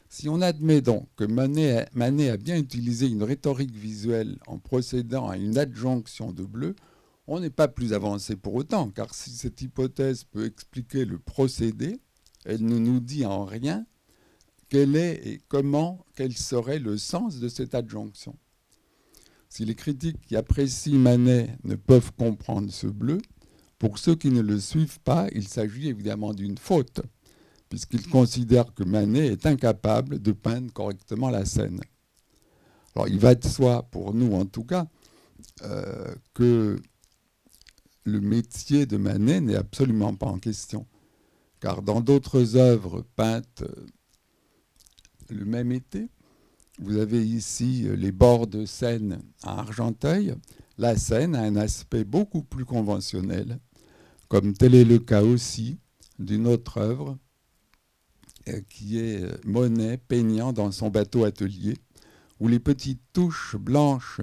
Si 0.09 0.29
on 0.29 0.41
admet 0.41 0.81
donc 0.81 1.07
que 1.15 1.23
Manet 1.23 2.29
a, 2.29 2.37
bien 2.37 2.57
utilisé 2.57 3.07
une 3.07 3.23
rhétorique 3.23 3.75
visuelle 3.75 4.37
en 4.47 4.57
procédant 4.57 5.27
à 5.29 5.37
une 5.37 5.57
adjonction 5.57 6.31
de 6.31 6.43
bleu, 6.43 6.75
on 7.29 7.39
n'est 7.39 7.51
pas 7.51 7.67
plus 7.67 7.93
avancé 7.93 8.35
pour 8.35 8.55
autant, 8.55 8.89
car 8.89 9.13
si 9.13 9.29
cette 9.29 9.61
hypothèse 9.61 10.23
peut 10.23 10.45
expliquer 10.45 11.05
le 11.05 11.19
procédé, 11.19 11.99
elle 12.43 12.65
ne 12.65 12.79
nous 12.79 12.99
dit 12.99 13.25
en 13.25 13.45
rien 13.45 13.85
quel 14.67 14.95
est 14.95 15.27
et 15.27 15.41
comment, 15.47 16.05
quel 16.15 16.35
serait 16.35 16.79
le 16.79 16.97
sens 16.97 17.39
de 17.39 17.47
cette 17.47 17.75
adjonction. 17.75 18.35
Si 19.47 19.63
les 19.63 19.75
critiques 19.75 20.21
qui 20.21 20.35
apprécient 20.35 20.97
Manet 20.97 21.55
ne 21.63 21.75
peuvent 21.75 22.11
comprendre 22.17 22.71
ce 22.71 22.87
bleu, 22.87 23.19
pour 23.77 23.99
ceux 23.99 24.15
qui 24.15 24.29
ne 24.29 24.41
le 24.41 24.59
suivent 24.59 24.99
pas, 24.99 25.27
il 25.33 25.47
s'agit 25.47 25.87
évidemment 25.87 26.33
d'une 26.33 26.57
faute, 26.57 27.01
puisqu'ils 27.69 28.07
considèrent 28.07 28.73
que 28.73 28.83
Manet 28.83 29.27
est 29.27 29.45
incapable 29.45 30.19
de 30.19 30.31
peindre 30.31 30.73
correctement 30.73 31.29
la 31.29 31.45
scène. 31.45 31.79
Alors 32.95 33.07
il 33.07 33.19
va 33.19 33.35
de 33.35 33.47
soi, 33.47 33.83
pour 33.83 34.15
nous 34.15 34.33
en 34.33 34.45
tout 34.45 34.63
cas, 34.63 34.87
euh, 35.61 36.13
que 36.33 36.79
le 38.09 38.21
métier 38.21 38.85
de 38.85 38.97
Manet 38.97 39.41
n'est 39.41 39.55
absolument 39.55 40.13
pas 40.15 40.27
en 40.27 40.39
question, 40.39 40.85
car 41.59 41.81
dans 41.81 42.01
d'autres 42.01 42.55
œuvres 42.55 43.05
peintes 43.15 43.63
euh, 43.63 43.85
le 45.29 45.45
même 45.45 45.71
été, 45.71 46.09
vous 46.79 46.97
avez 46.97 47.25
ici 47.25 47.87
les 47.95 48.11
bords 48.11 48.47
de 48.47 48.65
Seine 48.65 49.21
à 49.43 49.59
Argenteuil. 49.59 50.33
La 50.77 50.95
Seine 50.95 51.35
a 51.35 51.41
un 51.41 51.57
aspect 51.57 52.05
beaucoup 52.05 52.41
plus 52.41 52.65
conventionnel, 52.65 53.59
comme 54.29 54.53
tel 54.53 54.75
est 54.75 54.85
le 54.85 54.99
cas 54.99 55.23
aussi 55.23 55.77
d'une 56.19 56.47
autre 56.47 56.77
œuvre 56.77 57.17
euh, 58.47 58.61
qui 58.69 58.99
est 58.99 59.23
euh, 59.23 59.37
Monet 59.45 59.97
peignant 59.97 60.53
dans 60.53 60.71
son 60.71 60.89
bateau 60.89 61.25
atelier, 61.25 61.75
où 62.39 62.47
les 62.47 62.59
petites 62.59 63.01
touches 63.11 63.55
blanches 63.57 64.21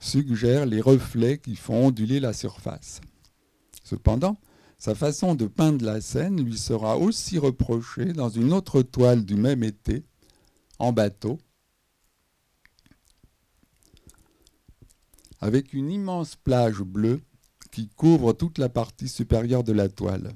suggèrent 0.00 0.66
les 0.66 0.80
reflets 0.80 1.38
qui 1.38 1.54
font 1.54 1.86
onduler 1.86 2.18
la 2.18 2.32
surface. 2.32 3.00
Cependant, 3.84 4.38
sa 4.78 4.94
façon 4.94 5.34
de 5.34 5.46
peindre 5.46 5.84
la 5.84 6.00
scène 6.00 6.42
lui 6.42 6.56
sera 6.56 6.96
aussi 6.96 7.38
reprochée 7.38 8.12
dans 8.12 8.30
une 8.30 8.52
autre 8.52 8.82
toile 8.82 9.24
du 9.24 9.36
même 9.36 9.62
été, 9.62 10.04
en 10.78 10.92
bateau, 10.92 11.38
avec 15.40 15.72
une 15.74 15.90
immense 15.90 16.36
plage 16.36 16.80
bleue 16.80 17.20
qui 17.70 17.88
couvre 17.88 18.32
toute 18.32 18.58
la 18.58 18.68
partie 18.68 19.08
supérieure 19.08 19.64
de 19.64 19.72
la 19.72 19.88
toile, 19.88 20.32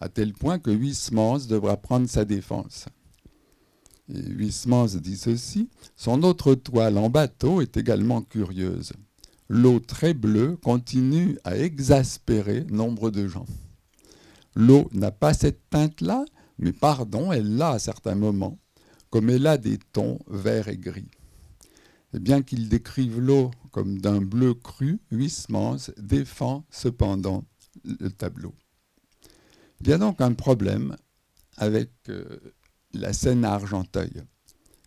à 0.00 0.08
tel 0.08 0.32
point 0.32 0.58
que 0.58 0.70
Huysmans 0.70 1.46
devra 1.48 1.76
prendre 1.76 2.08
sa 2.08 2.24
défense. 2.24 2.86
Huysmans 4.12 4.96
dit 4.96 5.16
ceci 5.16 5.68
Son 5.96 6.22
autre 6.22 6.54
toile 6.54 6.98
en 6.98 7.10
bateau 7.10 7.60
est 7.60 7.76
également 7.76 8.22
curieuse. 8.22 8.92
L'eau 9.48 9.80
très 9.80 10.14
bleue 10.14 10.56
continue 10.56 11.38
à 11.44 11.56
exaspérer 11.56 12.64
nombre 12.70 13.10
de 13.10 13.26
gens. 13.26 13.46
L'eau 14.54 14.88
n'a 14.92 15.10
pas 15.10 15.34
cette 15.34 15.68
teinte-là, 15.70 16.24
mais 16.58 16.72
pardon, 16.72 17.32
elle 17.32 17.56
l'a 17.56 17.70
à 17.70 17.78
certains 17.78 18.14
moments, 18.14 18.58
comme 19.10 19.30
elle 19.30 19.46
a 19.46 19.58
des 19.58 19.78
tons 19.92 20.18
verts 20.28 20.68
et 20.68 20.76
gris. 20.76 21.10
Et 22.14 22.18
bien 22.18 22.42
qu'il 22.42 22.68
décrive 22.68 23.20
l'eau 23.20 23.50
comme 23.70 24.00
d'un 24.00 24.20
bleu 24.20 24.54
cru, 24.54 25.00
Huysmans 25.10 25.90
défend 25.96 26.64
cependant 26.70 27.44
le 27.84 28.10
tableau. 28.10 28.54
Il 29.80 29.88
y 29.88 29.92
a 29.92 29.98
donc 29.98 30.20
un 30.20 30.34
problème 30.34 30.96
avec 31.56 31.90
euh, 32.08 32.38
la 32.92 33.12
scène 33.12 33.44
à 33.44 33.52
Argenteuil. 33.52 34.22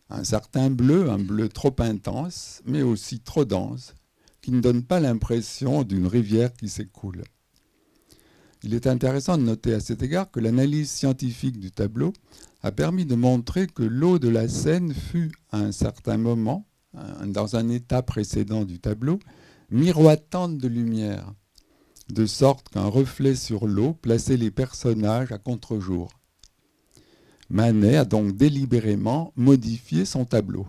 Un 0.10 0.24
certain 0.24 0.69
bleu, 0.69 1.10
un 1.10 1.19
bleu 1.19 1.50
trop 1.50 1.75
intense, 1.79 2.62
mais 2.65 2.81
aussi 2.81 3.19
trop 3.19 3.45
dense, 3.45 3.95
qui 4.41 4.51
ne 4.51 4.62
donne 4.62 4.83
pas 4.83 5.00
l'impression 5.00 5.83
d'une 5.83 6.07
rivière 6.07 6.53
qui 6.53 6.69
s'écoule. 6.69 7.24
Il 8.63 8.74
est 8.74 8.88
intéressant 8.88 9.38
de 9.38 9.43
noter 9.43 9.74
à 9.74 9.79
cet 9.79 10.03
égard 10.03 10.31
que 10.31 10.39
l'analyse 10.39 10.89
scientifique 10.89 11.60
du 11.60 11.72
tableau 11.72 12.13
a 12.62 12.72
permis 12.72 13.05
de 13.05 13.15
montrer 13.15 13.67
que 13.67 13.83
l'eau 13.83 14.19
de 14.19 14.29
la 14.29 14.48
Seine 14.48 14.93
fut, 14.93 15.31
à 15.51 15.57
un 15.57 15.72
certain 15.72 16.17
moment, 16.17 16.65
dans 17.25 17.55
un 17.55 17.69
état 17.69 18.01
précédent 18.01 18.63
du 18.63 18.79
tableau, 18.79 19.19
miroitante 19.69 20.57
de 20.57 20.67
lumière, 20.67 21.33
de 22.10 22.25
sorte 22.25 22.69
qu'un 22.69 22.86
reflet 22.86 23.36
sur 23.36 23.67
l'eau 23.67 23.93
plaçait 23.93 24.38
les 24.38 24.51
personnages 24.51 25.31
à 25.31 25.39
contre-jour. 25.39 26.12
Manet 27.53 27.98
a 27.98 28.03
donc 28.03 28.36
délibérément 28.36 29.31
modifié 29.36 30.05
son 30.05 30.25
tableau. 30.25 30.65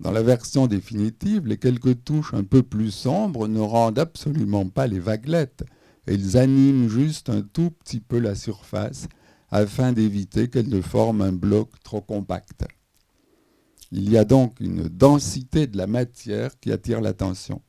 Dans 0.00 0.12
la 0.12 0.22
version 0.22 0.66
définitive, 0.66 1.46
les 1.46 1.58
quelques 1.58 2.04
touches 2.04 2.32
un 2.32 2.42
peu 2.42 2.62
plus 2.62 2.90
sombres 2.90 3.48
ne 3.48 3.60
rendent 3.60 3.98
absolument 3.98 4.66
pas 4.66 4.86
les 4.86 4.98
vaguelettes, 4.98 5.62
elles 6.06 6.38
animent 6.38 6.88
juste 6.88 7.28
un 7.28 7.42
tout 7.42 7.70
petit 7.70 8.00
peu 8.00 8.18
la 8.18 8.34
surface 8.34 9.08
afin 9.50 9.92
d'éviter 9.92 10.48
qu'elles 10.48 10.70
ne 10.70 10.80
forment 10.80 11.20
un 11.20 11.32
bloc 11.32 11.68
trop 11.82 12.00
compact. 12.00 12.64
Il 13.92 14.10
y 14.10 14.16
a 14.16 14.24
donc 14.24 14.60
une 14.60 14.88
densité 14.88 15.66
de 15.66 15.76
la 15.76 15.86
matière 15.86 16.58
qui 16.60 16.72
attire 16.72 17.02
l'attention. 17.02 17.60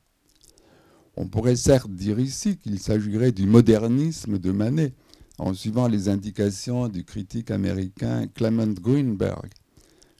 On 1.18 1.28
pourrait 1.28 1.54
certes 1.54 1.90
dire 1.90 2.18
ici 2.18 2.56
qu'il 2.56 2.78
s'agirait 2.78 3.32
du 3.32 3.44
modernisme 3.44 4.38
de 4.38 4.52
Manet, 4.52 4.94
en 5.38 5.52
suivant 5.54 5.88
les 5.88 6.08
indications 6.08 6.88
du 6.88 7.04
critique 7.04 7.50
américain 7.50 8.26
Clement 8.34 8.66
Greenberg, 8.80 9.50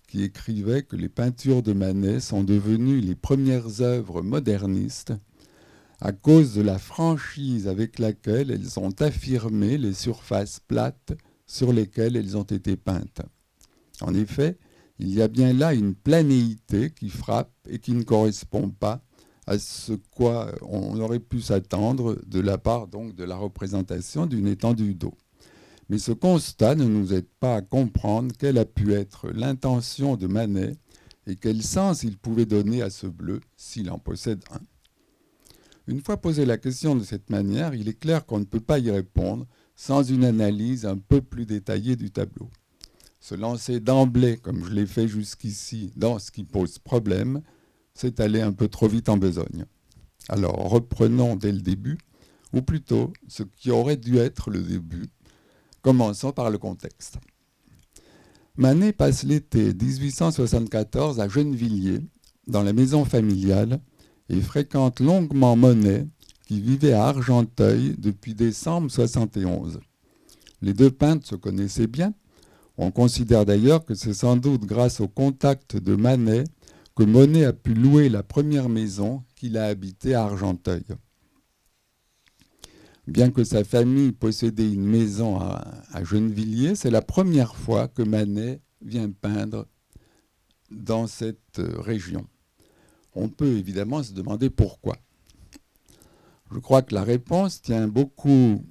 qui 0.06 0.22
écrivait 0.22 0.82
que 0.82 0.96
les 0.96 1.08
peintures 1.08 1.62
de 1.62 1.72
Manet 1.72 2.20
sont 2.20 2.44
devenues 2.44 3.00
les 3.00 3.14
premières 3.14 3.80
œuvres 3.80 4.22
modernistes 4.22 5.14
à 6.00 6.12
cause 6.12 6.54
de 6.54 6.62
la 6.62 6.78
franchise 6.78 7.68
avec 7.68 7.98
laquelle 7.98 8.50
elles 8.50 8.78
ont 8.78 8.94
affirmé 9.00 9.78
les 9.78 9.94
surfaces 9.94 10.60
plates 10.60 11.12
sur 11.46 11.72
lesquelles 11.72 12.16
elles 12.16 12.36
ont 12.36 12.42
été 12.42 12.76
peintes. 12.76 13.22
En 14.02 14.14
effet, 14.14 14.58
il 14.98 15.12
y 15.14 15.22
a 15.22 15.28
bien 15.28 15.52
là 15.52 15.74
une 15.74 15.94
planéité 15.94 16.90
qui 16.90 17.08
frappe 17.08 17.52
et 17.68 17.78
qui 17.78 17.92
ne 17.92 18.02
correspond 18.02 18.68
pas 18.68 19.02
à 19.46 19.58
ce 19.58 19.92
quoi 19.92 20.52
on 20.62 20.98
aurait 21.00 21.20
pu 21.20 21.40
s'attendre 21.40 22.18
de 22.26 22.40
la 22.40 22.58
part 22.58 22.88
donc 22.88 23.14
de 23.14 23.24
la 23.24 23.36
représentation 23.36 24.26
d'une 24.26 24.48
étendue 24.48 24.94
d'eau. 24.94 25.14
Mais 25.88 25.98
ce 25.98 26.12
constat 26.12 26.74
ne 26.74 26.84
nous 26.84 27.14
aide 27.14 27.28
pas 27.38 27.56
à 27.56 27.62
comprendre 27.62 28.34
quelle 28.36 28.58
a 28.58 28.64
pu 28.64 28.92
être 28.94 29.30
l'intention 29.30 30.16
de 30.16 30.26
Manet 30.26 30.76
et 31.26 31.36
quel 31.36 31.62
sens 31.62 32.02
il 32.02 32.18
pouvait 32.18 32.46
donner 32.46 32.82
à 32.82 32.90
ce 32.90 33.06
bleu 33.06 33.40
s'il 33.56 33.90
en 33.90 33.98
possède 33.98 34.42
un. 34.50 34.60
Une 35.86 36.02
fois 36.02 36.16
posé 36.16 36.44
la 36.44 36.58
question 36.58 36.96
de 36.96 37.04
cette 37.04 37.30
manière, 37.30 37.74
il 37.74 37.88
est 37.88 37.98
clair 37.98 38.26
qu'on 38.26 38.40
ne 38.40 38.44
peut 38.44 38.60
pas 38.60 38.80
y 38.80 38.90
répondre 38.90 39.46
sans 39.76 40.02
une 40.02 40.24
analyse 40.24 40.86
un 40.86 40.96
peu 40.96 41.20
plus 41.20 41.46
détaillée 41.46 41.94
du 41.94 42.10
tableau 42.10 42.50
se 43.26 43.34
lancer 43.34 43.80
d'emblée, 43.80 44.36
comme 44.36 44.64
je 44.64 44.72
l'ai 44.72 44.86
fait 44.86 45.08
jusqu'ici, 45.08 45.90
dans 45.96 46.20
ce 46.20 46.30
qui 46.30 46.44
pose 46.44 46.78
problème, 46.78 47.42
c'est 47.96 48.20
aller 48.20 48.42
un 48.42 48.52
peu 48.52 48.68
trop 48.68 48.88
vite 48.88 49.08
en 49.08 49.16
besogne. 49.16 49.64
Alors 50.28 50.68
reprenons 50.68 51.34
dès 51.34 51.52
le 51.52 51.60
début, 51.60 51.98
ou 52.52 52.60
plutôt 52.62 53.12
ce 53.26 53.42
qui 53.42 53.70
aurait 53.70 53.96
dû 53.96 54.18
être 54.18 54.50
le 54.50 54.62
début. 54.62 55.06
Commençons 55.82 56.32
par 56.32 56.50
le 56.50 56.58
contexte. 56.58 57.18
Manet 58.56 58.92
passe 58.92 59.22
l'été 59.22 59.72
1874 59.72 61.20
à 61.20 61.28
Gennevilliers, 61.28 62.00
dans 62.46 62.62
la 62.62 62.72
maison 62.72 63.04
familiale, 63.04 63.80
et 64.28 64.40
fréquente 64.40 65.00
longuement 65.00 65.56
Monet, 65.56 66.06
qui 66.46 66.60
vivait 66.60 66.92
à 66.92 67.06
Argenteuil 67.06 67.94
depuis 67.98 68.34
décembre 68.34 68.90
71. 68.90 69.80
Les 70.62 70.74
deux 70.74 70.90
peintres 70.90 71.26
se 71.26 71.34
connaissaient 71.34 71.86
bien, 71.86 72.14
on 72.78 72.90
considère 72.90 73.46
d'ailleurs 73.46 73.84
que 73.84 73.94
c'est 73.94 74.14
sans 74.14 74.36
doute 74.36 74.66
grâce 74.66 75.00
au 75.00 75.08
contact 75.08 75.76
de 75.76 75.96
Manet 75.96 76.44
que 76.96 77.04
Monet 77.04 77.44
a 77.44 77.52
pu 77.52 77.74
louer 77.74 78.08
la 78.08 78.22
première 78.22 78.70
maison 78.70 79.22
qu'il 79.36 79.58
a 79.58 79.66
habitée 79.66 80.14
à 80.14 80.24
Argenteuil. 80.24 80.84
Bien 83.06 83.30
que 83.30 83.44
sa 83.44 83.62
famille 83.62 84.12
possédait 84.12 84.72
une 84.72 84.86
maison 84.86 85.38
à, 85.38 86.02
Gennevilliers, 86.02 86.74
c'est 86.74 86.90
la 86.90 87.02
première 87.02 87.54
fois 87.54 87.86
que 87.86 88.02
Manet 88.02 88.60
vient 88.80 89.10
peindre 89.10 89.68
dans 90.70 91.06
cette 91.06 91.58
région. 91.58 92.26
On 93.14 93.28
peut 93.28 93.56
évidemment 93.56 94.02
se 94.02 94.12
demander 94.12 94.50
pourquoi. 94.50 94.96
Je 96.50 96.58
crois 96.58 96.82
que 96.82 96.94
la 96.94 97.04
réponse 97.04 97.60
tient 97.60 97.88
beaucoup 97.88 98.64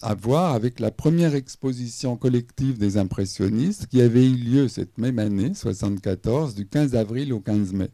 à 0.00 0.14
voir 0.14 0.54
avec 0.54 0.80
la 0.80 0.90
première 0.90 1.34
exposition 1.34 2.16
collective 2.16 2.78
des 2.78 2.96
impressionnistes 2.96 3.86
qui 3.86 4.00
avait 4.00 4.26
eu 4.26 4.34
lieu 4.34 4.68
cette 4.68 4.98
même 4.98 5.18
année, 5.18 5.54
74, 5.54 6.54
du 6.54 6.66
15 6.66 6.94
avril 6.94 7.32
au 7.32 7.40
15 7.40 7.72
mai. 7.72 7.90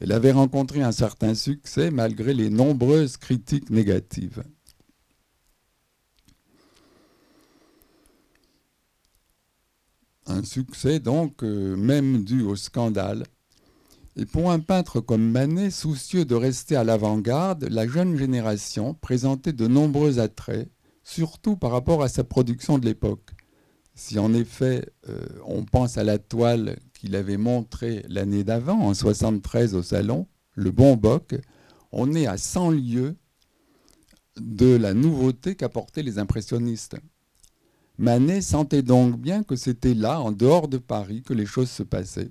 Elle 0.00 0.12
avait 0.12 0.32
rencontré 0.32 0.82
un 0.82 0.92
certain 0.92 1.34
succès 1.34 1.90
malgré 1.90 2.34
les 2.34 2.50
nombreuses 2.50 3.16
critiques 3.16 3.70
négatives. 3.70 4.42
Un 10.26 10.44
succès 10.44 10.98
donc 10.98 11.42
euh, 11.42 11.76
même 11.76 12.24
dû 12.24 12.42
au 12.42 12.56
scandale 12.56 13.24
et 14.16 14.26
pour 14.26 14.50
un 14.50 14.60
peintre 14.60 15.00
comme 15.00 15.30
Manet, 15.30 15.70
soucieux 15.70 16.24
de 16.26 16.34
rester 16.34 16.76
à 16.76 16.84
l'avant-garde, 16.84 17.66
la 17.70 17.86
jeune 17.86 18.16
génération 18.16 18.92
présentait 18.94 19.54
de 19.54 19.66
nombreux 19.66 20.18
attraits, 20.18 20.68
surtout 21.02 21.56
par 21.56 21.70
rapport 21.70 22.02
à 22.02 22.08
sa 22.08 22.22
production 22.22 22.78
de 22.78 22.84
l'époque. 22.84 23.30
Si 23.94 24.18
en 24.18 24.34
effet 24.34 24.86
euh, 25.08 25.26
on 25.46 25.64
pense 25.64 25.96
à 25.96 26.04
la 26.04 26.18
toile 26.18 26.78
qu'il 26.94 27.16
avait 27.16 27.38
montrée 27.38 28.04
l'année 28.08 28.44
d'avant, 28.44 28.80
en 28.80 28.94
73 28.94 29.74
au 29.74 29.82
salon, 29.82 30.26
le 30.54 30.70
Bon 30.70 30.96
Boc, 30.96 31.34
on 31.90 32.14
est 32.14 32.26
à 32.26 32.36
100 32.36 32.70
lieues 32.70 33.16
de 34.38 34.76
la 34.76 34.92
nouveauté 34.92 35.54
qu'apportaient 35.56 36.02
les 36.02 36.18
impressionnistes. 36.18 36.96
Manet 37.98 38.42
sentait 38.42 38.82
donc 38.82 39.18
bien 39.18 39.42
que 39.42 39.56
c'était 39.56 39.94
là, 39.94 40.20
en 40.20 40.32
dehors 40.32 40.68
de 40.68 40.78
Paris, 40.78 41.22
que 41.22 41.34
les 41.34 41.46
choses 41.46 41.70
se 41.70 41.82
passaient. 41.82 42.30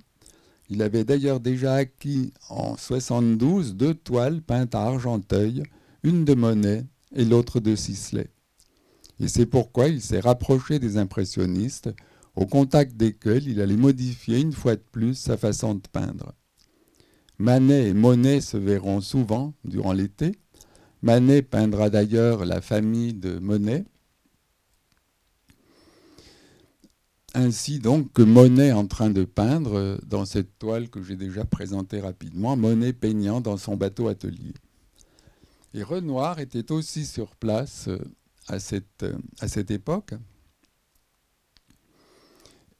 Il 0.72 0.82
avait 0.82 1.04
d'ailleurs 1.04 1.42
déjà 1.42 1.74
acquis 1.74 2.32
en 2.48 2.78
72 2.78 3.76
deux 3.76 3.94
toiles 3.94 4.42
peintes 4.42 4.74
à 4.74 4.84
Argenteuil, 4.84 5.64
une 6.02 6.24
de 6.24 6.34
Monet 6.34 6.86
et 7.14 7.26
l'autre 7.26 7.60
de 7.60 7.76
Sisley. 7.76 8.30
Et 9.20 9.28
c'est 9.28 9.46
pourquoi 9.46 9.90
il 9.90 10.00
s'est 10.02 10.22
rapproché 10.22 10.80
des 10.80 10.96
impressionnistes 10.96 11.90
au 12.38 12.46
contact 12.46 12.96
desquels 12.96 13.50
il 13.50 13.60
allait 13.60 13.76
modifier 13.76 14.40
une 14.40 14.54
fois 14.54 14.78
de 14.78 14.84
plus 14.94 15.16
sa 15.16 15.36
façon 15.36 15.76
de 15.76 15.82
peindre. 15.92 16.32
Manet 17.38 17.90
et 17.90 17.94
Monet 17.94 18.40
se 18.40 18.56
verront 18.56 19.02
souvent 19.02 19.54
durant 19.66 19.92
l'été. 19.92 20.40
Manet 21.02 21.42
peindra 21.42 21.90
d'ailleurs 21.90 22.46
la 22.46 22.62
famille 22.62 23.14
de 23.14 23.40
Monet. 23.40 23.84
Ainsi 27.34 27.80
donc 27.80 28.12
que 28.12 28.22
Monet 28.22 28.74
en 28.74 28.88
train 28.88 29.10
de 29.10 29.24
peindre 29.24 30.00
dans 30.06 30.26
cette 30.26 30.60
toile 30.60 30.90
que 30.90 31.02
j'ai 31.02 31.16
déjà 31.16 31.46
présentée 31.46 32.02
rapidement, 32.02 32.58
Monet 32.58 32.92
peignant 32.92 33.40
dans 33.40 33.58
son 33.58 33.78
bateau 33.78 34.10
atelier. 34.10 34.54
Et 35.74 35.84
Renoir 35.84 36.40
était 36.40 36.72
aussi 36.72 37.06
sur 37.06 37.36
place 37.36 37.88
euh, 37.88 37.98
à 38.48 38.60
cette, 38.60 39.04
euh, 39.04 39.18
à 39.40 39.48
cette 39.48 39.72
époque. 39.72 40.14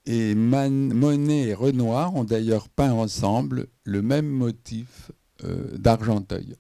Et 0.06 0.36
Monet 0.36 1.50
et 1.50 1.54
Renoir 1.54 2.16
ont 2.16 2.24
d'ailleurs 2.24 2.68
peint 2.68 2.92
ensemble 2.92 3.68
le 3.84 4.02
même 4.02 4.28
motif 4.28 5.12
euh, 5.44 5.78
d'Argenteuil. 5.78 6.56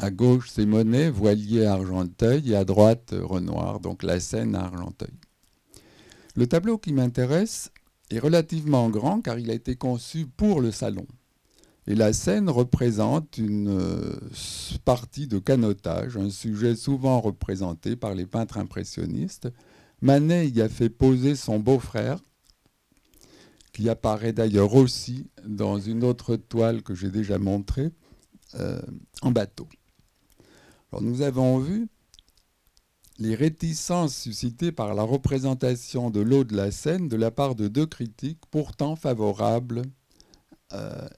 À 0.00 0.10
gauche, 0.10 0.50
c'est 0.50 0.64
Monet, 0.64 1.10
voilier 1.10 1.64
Argenteuil, 1.64 2.52
et 2.52 2.56
à 2.56 2.64
droite, 2.64 3.12
Renoir, 3.20 3.80
donc 3.80 4.04
la 4.04 4.20
scène 4.20 4.54
à 4.54 4.64
Argenteuil. 4.64 5.14
Le 6.36 6.46
tableau 6.46 6.78
qui 6.78 6.92
m'intéresse 6.92 7.72
est 8.10 8.20
relativement 8.20 8.90
grand 8.90 9.20
car 9.20 9.40
il 9.40 9.50
a 9.50 9.54
été 9.54 9.74
conçu 9.74 10.26
pour 10.26 10.60
le 10.60 10.70
salon. 10.70 11.06
Et 11.88 11.96
la 11.96 12.12
scène 12.12 12.48
représente 12.48 13.38
une 13.38 13.70
euh, 13.70 14.16
partie 14.84 15.26
de 15.26 15.40
canotage, 15.40 16.16
un 16.16 16.30
sujet 16.30 16.76
souvent 16.76 17.20
représenté 17.20 17.96
par 17.96 18.14
les 18.14 18.26
peintres 18.26 18.58
impressionnistes. 18.58 19.48
Manet 20.00 20.48
y 20.48 20.62
a 20.62 20.68
fait 20.68 20.90
poser 20.90 21.34
son 21.34 21.58
beau-frère, 21.58 22.20
qui 23.72 23.88
apparaît 23.88 24.32
d'ailleurs 24.32 24.74
aussi 24.74 25.26
dans 25.44 25.80
une 25.80 26.04
autre 26.04 26.36
toile 26.36 26.82
que 26.82 26.94
j'ai 26.94 27.10
déjà 27.10 27.38
montrée, 27.38 27.90
euh, 28.54 28.80
en 29.22 29.32
bateau. 29.32 29.66
Nous 30.92 31.22
avons 31.22 31.58
vu 31.58 31.88
les 33.18 33.34
réticences 33.34 34.16
suscitées 34.16 34.72
par 34.72 34.94
la 34.94 35.02
représentation 35.02 36.10
de 36.10 36.20
l'eau 36.20 36.44
de 36.44 36.56
la 36.56 36.70
Seine 36.70 37.08
de 37.08 37.16
la 37.16 37.30
part 37.30 37.54
de 37.54 37.68
deux 37.68 37.86
critiques 37.86 38.42
pourtant 38.50 38.96
favorables 38.96 39.82
euh, 40.72 41.08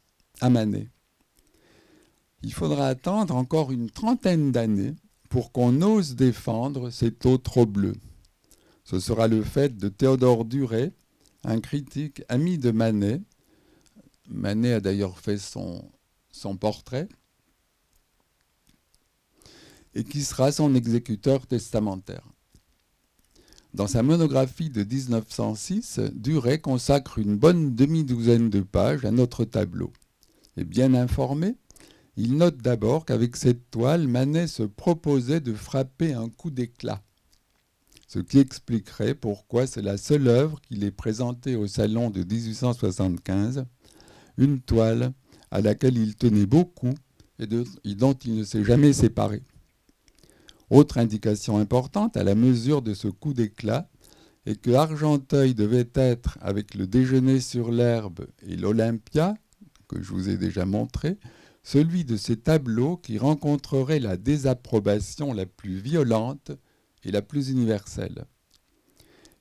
à 0.40 0.50
Manet. 0.50 0.88
Il 2.42 2.52
faudra 2.52 2.88
attendre 2.88 3.36
encore 3.36 3.70
une 3.70 3.90
trentaine 3.90 4.50
d'années 4.50 4.94
pour 5.28 5.52
qu'on 5.52 5.82
ose 5.82 6.16
défendre 6.16 6.90
cette 6.90 7.24
eau 7.26 7.38
trop 7.38 7.66
bleue. 7.66 7.96
Ce 8.84 8.98
sera 8.98 9.28
le 9.28 9.42
fait 9.42 9.76
de 9.76 9.88
Théodore 9.88 10.44
Duret, 10.44 10.92
un 11.44 11.60
critique 11.60 12.22
ami 12.28 12.58
de 12.58 12.70
Manet. 12.70 13.20
Manet 14.28 14.72
a 14.72 14.80
d'ailleurs 14.80 15.18
fait 15.18 15.38
son 15.38 16.56
portrait 16.58 17.08
et 19.94 20.04
qui 20.04 20.22
sera 20.22 20.52
son 20.52 20.74
exécuteur 20.74 21.46
testamentaire. 21.46 22.24
Dans 23.72 23.86
sa 23.86 24.02
monographie 24.02 24.70
de 24.70 24.82
1906, 24.82 26.00
Duret 26.12 26.60
consacre 26.60 27.18
une 27.18 27.36
bonne 27.36 27.74
demi-douzaine 27.74 28.50
de 28.50 28.60
pages 28.60 29.04
à 29.04 29.12
notre 29.12 29.44
tableau. 29.44 29.92
Et 30.56 30.64
bien 30.64 30.94
informé, 30.94 31.54
il 32.16 32.36
note 32.36 32.58
d'abord 32.58 33.04
qu'avec 33.04 33.36
cette 33.36 33.70
toile, 33.70 34.08
Manet 34.08 34.48
se 34.48 34.64
proposait 34.64 35.40
de 35.40 35.54
frapper 35.54 36.14
un 36.14 36.28
coup 36.28 36.50
d'éclat, 36.50 37.00
ce 38.08 38.18
qui 38.18 38.40
expliquerait 38.40 39.14
pourquoi 39.14 39.68
c'est 39.68 39.82
la 39.82 39.96
seule 39.96 40.26
œuvre 40.26 40.60
qu'il 40.60 40.82
ait 40.82 40.90
présentée 40.90 41.54
au 41.54 41.68
salon 41.68 42.10
de 42.10 42.24
1875, 42.24 43.64
une 44.36 44.60
toile 44.60 45.12
à 45.52 45.60
laquelle 45.60 45.96
il 45.96 46.16
tenait 46.16 46.46
beaucoup 46.46 46.92
et, 47.38 47.46
dont 47.46 48.14
il 48.14 48.34
ne 48.34 48.44
s'est 48.44 48.64
jamais 48.64 48.92
séparé. 48.92 49.42
Autre 50.70 50.98
indication 50.98 51.58
importante 51.58 52.16
à 52.16 52.22
la 52.22 52.36
mesure 52.36 52.80
de 52.80 52.94
ce 52.94 53.08
coup 53.08 53.34
d'éclat 53.34 53.90
est 54.46 54.60
que 54.60 54.70
Argenteuil 54.70 55.54
devait 55.54 55.90
être, 55.94 56.38
avec 56.40 56.74
le 56.76 56.86
déjeuner 56.86 57.40
sur 57.40 57.72
l'herbe 57.72 58.26
et 58.46 58.56
l'Olympia, 58.56 59.34
que 59.88 60.00
je 60.00 60.12
vous 60.12 60.28
ai 60.28 60.36
déjà 60.36 60.64
montré, 60.64 61.18
celui 61.64 62.04
de 62.04 62.16
ces 62.16 62.36
tableaux 62.36 62.96
qui 62.96 63.18
rencontrerait 63.18 63.98
la 63.98 64.16
désapprobation 64.16 65.32
la 65.32 65.44
plus 65.44 65.76
violente 65.76 66.52
et 67.04 67.10
la 67.10 67.20
plus 67.20 67.50
universelle. 67.50 68.24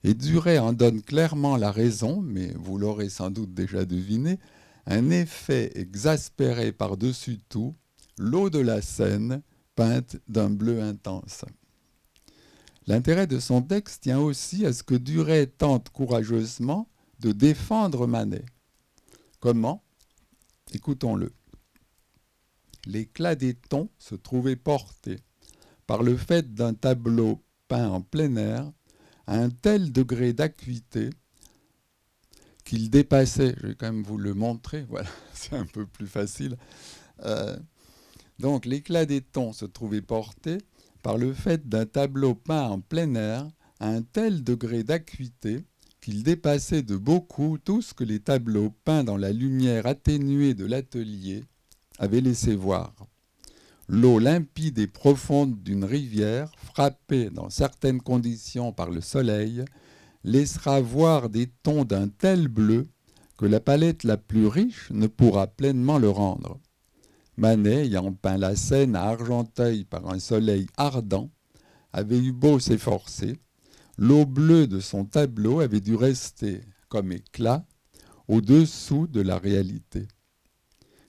Et 0.04 0.16
Duret 0.16 0.58
en 0.58 0.74
donne 0.74 1.02
clairement 1.02 1.58
la 1.58 1.72
raison, 1.72 2.22
mais 2.22 2.54
vous 2.58 2.78
l'aurez 2.78 3.10
sans 3.10 3.30
doute 3.30 3.54
déjà 3.54 3.86
deviné, 3.86 4.40
un 4.86 5.12
effet 5.12 5.72
exaspéré 5.76 6.72
par-dessus 6.72 7.38
tout, 7.50 7.76
l'eau 8.18 8.50
de 8.50 8.60
la 8.60 8.82
Seine, 8.82 9.44
peinte 9.80 10.18
d'un 10.28 10.50
bleu 10.50 10.82
intense. 10.82 11.46
L'intérêt 12.86 13.28
de 13.28 13.40
son 13.40 13.62
texte 13.62 14.04
tient 14.04 14.20
aussi 14.20 14.66
à 14.66 14.74
ce 14.74 14.84
que 14.84 14.94
Duret 14.94 15.48
tente 15.48 15.90
courageusement 15.90 16.90
de 17.22 17.32
défendre 17.32 18.06
Manet. 18.06 18.44
Comment? 19.40 19.82
Écoutons-le. 20.74 21.32
L'éclat 22.88 23.36
des 23.36 23.54
tons 23.54 23.90
se 23.98 24.16
trouvait 24.16 24.58
porté 24.58 25.16
par 25.88 26.04
le 26.04 26.18
fait 26.18 26.54
d'un 26.54 26.74
tableau 26.74 27.42
peint 27.70 27.90
en 27.90 28.02
plein 28.02 28.36
air 28.36 28.70
à 29.28 29.38
un 29.38 29.50
tel 29.50 29.94
degré 29.94 30.34
d'acuité 30.34 31.10
qu'il 32.66 32.90
dépassait, 32.90 33.56
je 33.62 33.68
vais 33.68 33.76
quand 33.76 33.94
même 33.94 34.04
vous 34.04 34.18
le 34.18 34.34
montrer, 34.34 34.82
voilà, 34.90 35.10
c'est 35.34 35.56
un 35.56 35.66
peu 35.66 35.86
plus 35.86 36.08
facile, 36.08 36.58
euh, 37.24 37.58
donc 38.40 38.66
l'éclat 38.66 39.06
des 39.06 39.22
tons 39.22 39.54
se 39.54 39.66
trouvait 39.66 40.02
porté 40.02 40.58
par 41.02 41.18
le 41.18 41.34
fait 41.34 41.68
d'un 41.68 41.86
tableau 41.86 42.36
peint 42.36 42.70
en 42.70 42.80
plein 42.80 43.14
air 43.16 43.48
à 43.80 43.90
un 43.90 44.02
tel 44.02 44.44
degré 44.44 44.84
d'acuité 44.84 45.64
qu'il 46.02 46.24
dépassait 46.24 46.82
de 46.82 46.96
beaucoup 46.96 47.58
tout 47.58 47.82
ce 47.82 47.94
que 47.94 48.04
les 48.04 48.20
tableaux 48.20 48.74
peints 48.86 49.04
dans 49.04 49.18
la 49.18 49.32
lumière 49.32 49.86
atténuée 49.86 50.54
de 50.54 50.66
l'atelier 50.66 51.44
avaient 51.98 52.22
laissé 52.22 52.56
voir. 52.56 52.94
L'eau 53.88 54.20
limpide 54.20 54.80
et 54.80 54.88
profonde 54.88 55.62
d'une 55.64 55.84
rivière, 55.84 56.52
frappée 56.64 57.30
dans 57.30 57.50
certaines 57.50 58.02
conditions 58.02 58.72
par 58.72 58.92
le 58.92 59.02
soleil, 59.02 59.66
laissera 60.24 60.80
voir 60.80 61.30
des 61.30 61.48
tons 61.64 61.86
d'un 61.86 62.08
tel 62.08 62.48
bleu 62.48 62.88
que 63.38 63.46
la 63.46 63.60
palette 63.60 64.04
la 64.04 64.18
plus 64.18 64.48
riche 64.48 64.90
ne 64.92 65.08
pourra 65.08 65.48
pleinement 65.48 65.98
le 65.98 66.10
rendre. 66.10 66.60
Manet, 67.40 67.86
ayant 67.86 68.12
peint 68.12 68.38
la 68.38 68.54
scène 68.58 68.98
à 68.98 69.04
Argenteuil 69.04 69.86
par 69.86 70.10
un 70.10 70.20
soleil 70.20 70.68
ardent, 70.76 71.32
avait 71.94 72.20
eu 72.20 72.34
beau 72.34 72.60
s'efforcer, 72.60 73.38
l'eau 73.98 74.26
bleue 74.26 74.68
de 74.68 74.82
son 74.82 75.06
tableau 75.06 75.62
avait 75.62 75.80
dû 75.80 75.96
rester 75.96 76.60
comme 76.90 77.14
éclat 77.14 77.66
au-dessous 78.28 79.08
de 79.08 79.22
la 79.22 79.38
réalité. 79.38 80.10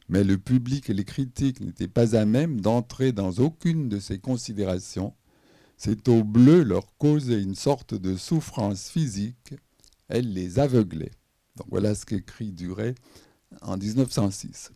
Mais 0.09 0.23
le 0.23 0.38
public 0.38 0.88
et 0.88 0.95
les 0.95 1.05
critiques 1.05 1.61
n'étaient 1.61 1.88
pas 1.88 2.14
à 2.14 2.25
même 2.25 2.61
d'entrer 2.61 3.11
dans 3.11 3.33
aucune 3.33 3.88
de 3.88 3.99
ces 3.99 4.21
considérations. 4.21 5.14
Cette 5.77 6.09
eau 6.09 6.23
bleue 6.23 6.62
leur 6.62 6.97
causait 6.97 7.43
une 7.43 7.57
sorte 7.57 7.95
de 7.95 8.14
souffrance 8.16 8.88
physique, 8.88 9.55
elle 10.07 10.33
les 10.33 10.61
aveuglait. 10.61 11.12
Donc 11.57 11.66
voilà 11.71 11.97
ce 11.97 12.07
qu'écrit 12.07 12.53
Duret 12.53 12.95
en 13.62 13.77
1906. 13.77 14.71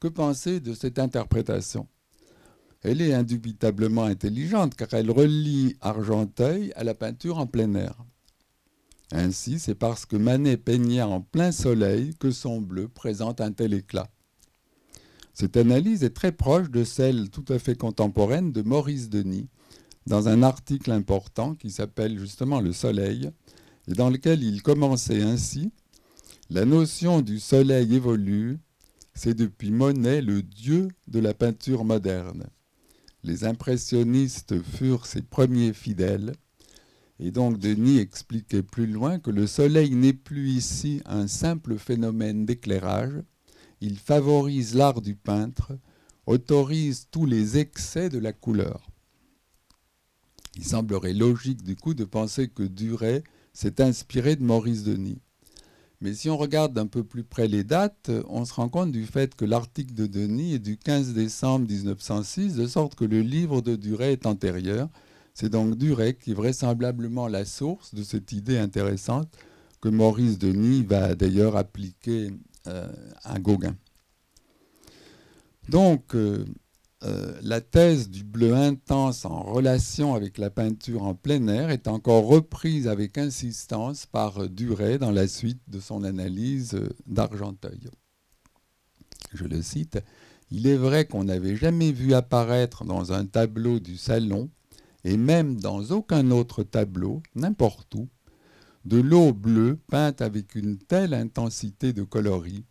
Que 0.00 0.08
penser 0.08 0.60
de 0.60 0.72
cette 0.72 0.98
interprétation? 0.98 1.86
Elle 2.80 3.02
est 3.02 3.12
indubitablement 3.12 4.04
intelligente 4.04 4.74
car 4.74 4.88
elle 4.94 5.10
relie 5.10 5.76
Argenteuil 5.82 6.72
à 6.74 6.84
la 6.84 6.94
peinture 6.94 7.36
en 7.36 7.46
plein 7.46 7.74
air. 7.74 7.92
Ainsi, 9.12 9.58
c'est 9.58 9.74
parce 9.74 10.06
que 10.06 10.16
Manet 10.16 10.56
peignait 10.56 11.02
en 11.02 11.20
plein 11.20 11.52
soleil 11.52 12.14
que 12.18 12.30
son 12.30 12.62
bleu 12.62 12.88
présente 12.88 13.42
un 13.42 13.52
tel 13.52 13.74
éclat. 13.74 14.08
Cette 15.34 15.58
analyse 15.58 16.02
est 16.02 16.16
très 16.16 16.32
proche 16.32 16.70
de 16.70 16.82
celle 16.82 17.28
tout 17.28 17.44
à 17.50 17.58
fait 17.58 17.76
contemporaine 17.76 18.52
de 18.52 18.62
Maurice 18.62 19.10
Denis, 19.10 19.48
dans 20.06 20.28
un 20.28 20.42
article 20.42 20.92
important 20.92 21.54
qui 21.54 21.70
s'appelle 21.70 22.18
justement 22.18 22.62
Le 22.62 22.72
Soleil, 22.72 23.30
et 23.86 23.92
dans 23.92 24.08
lequel 24.08 24.42
il 24.42 24.62
commençait 24.62 25.20
ainsi 25.20 25.72
La 26.48 26.64
notion 26.64 27.20
du 27.20 27.38
soleil 27.38 27.94
évolue, 27.94 28.60
c'est 29.14 29.34
depuis 29.34 29.70
Monet 29.70 30.20
le 30.22 30.42
dieu 30.42 30.88
de 31.08 31.18
la 31.18 31.34
peinture 31.34 31.84
moderne. 31.84 32.46
Les 33.22 33.44
impressionnistes 33.44 34.62
furent 34.62 35.06
ses 35.06 35.22
premiers 35.22 35.72
fidèles, 35.72 36.32
et 37.18 37.30
donc 37.30 37.58
Denis 37.58 37.98
expliquait 37.98 38.62
plus 38.62 38.86
loin 38.86 39.18
que 39.18 39.30
le 39.30 39.46
soleil 39.46 39.94
n'est 39.94 40.14
plus 40.14 40.48
ici 40.48 41.02
un 41.04 41.26
simple 41.26 41.76
phénomène 41.76 42.46
d'éclairage, 42.46 43.22
il 43.82 43.98
favorise 43.98 44.74
l'art 44.74 45.02
du 45.02 45.14
peintre, 45.14 45.72
autorise 46.26 47.08
tous 47.10 47.26
les 47.26 47.58
excès 47.58 48.08
de 48.08 48.18
la 48.18 48.32
couleur. 48.32 48.90
Il 50.56 50.64
semblerait 50.64 51.14
logique 51.14 51.62
du 51.62 51.76
coup 51.76 51.94
de 51.94 52.04
penser 52.04 52.48
que 52.48 52.62
Duret 52.62 53.22
s'est 53.52 53.80
inspiré 53.80 54.36
de 54.36 54.42
Maurice 54.42 54.84
Denis. 54.84 55.20
Mais 56.00 56.14
si 56.14 56.30
on 56.30 56.38
regarde 56.38 56.78
un 56.78 56.86
peu 56.86 57.04
plus 57.04 57.24
près 57.24 57.46
les 57.46 57.62
dates, 57.62 58.10
on 58.28 58.46
se 58.46 58.54
rend 58.54 58.70
compte 58.70 58.90
du 58.90 59.04
fait 59.04 59.34
que 59.34 59.44
l'article 59.44 59.92
de 59.92 60.06
Denis 60.06 60.54
est 60.54 60.58
du 60.58 60.78
15 60.78 61.12
décembre 61.12 61.66
1906, 61.68 62.54
de 62.54 62.66
sorte 62.66 62.94
que 62.94 63.04
le 63.04 63.20
livre 63.20 63.60
de 63.60 63.76
Duret 63.76 64.12
est 64.12 64.24
antérieur. 64.24 64.88
C'est 65.34 65.50
donc 65.50 65.76
Duret 65.76 66.14
qui 66.14 66.30
est 66.30 66.34
vraisemblablement 66.34 67.28
la 67.28 67.44
source 67.44 67.94
de 67.94 68.02
cette 68.02 68.32
idée 68.32 68.56
intéressante 68.56 69.28
que 69.82 69.88
Maurice 69.88 70.38
Denis 70.38 70.84
va 70.84 71.14
d'ailleurs 71.14 71.56
appliquer 71.56 72.30
euh, 72.66 72.88
à 73.22 73.38
Gauguin. 73.38 73.76
Donc, 75.68 76.14
euh, 76.14 76.44
euh, 77.02 77.38
la 77.42 77.62
thèse 77.62 78.10
du 78.10 78.24
bleu 78.24 78.54
intense 78.54 79.24
en 79.24 79.42
relation 79.42 80.14
avec 80.14 80.36
la 80.36 80.50
peinture 80.50 81.02
en 81.02 81.14
plein 81.14 81.48
air 81.48 81.70
est 81.70 81.88
encore 81.88 82.26
reprise 82.26 82.88
avec 82.88 83.16
insistance 83.16 84.04
par 84.04 84.48
Duret 84.50 84.98
dans 84.98 85.10
la 85.10 85.26
suite 85.26 85.62
de 85.68 85.80
son 85.80 86.04
analyse 86.04 86.78
d'Argenteuil. 87.06 87.88
Je 89.32 89.44
le 89.44 89.62
cite, 89.62 89.98
Il 90.50 90.66
est 90.66 90.76
vrai 90.76 91.06
qu'on 91.06 91.24
n'avait 91.24 91.56
jamais 91.56 91.92
vu 91.92 92.12
apparaître 92.12 92.84
dans 92.84 93.12
un 93.12 93.24
tableau 93.24 93.80
du 93.80 93.96
salon, 93.96 94.50
et 95.04 95.16
même 95.16 95.58
dans 95.58 95.82
aucun 95.92 96.30
autre 96.30 96.62
tableau, 96.62 97.22
n'importe 97.34 97.94
où, 97.94 98.08
de 98.84 99.00
l'eau 99.00 99.32
bleue 99.32 99.78
peinte 99.88 100.20
avec 100.20 100.54
une 100.54 100.78
telle 100.78 101.14
intensité 101.14 101.92
de 101.92 102.02
coloris, 102.02 102.64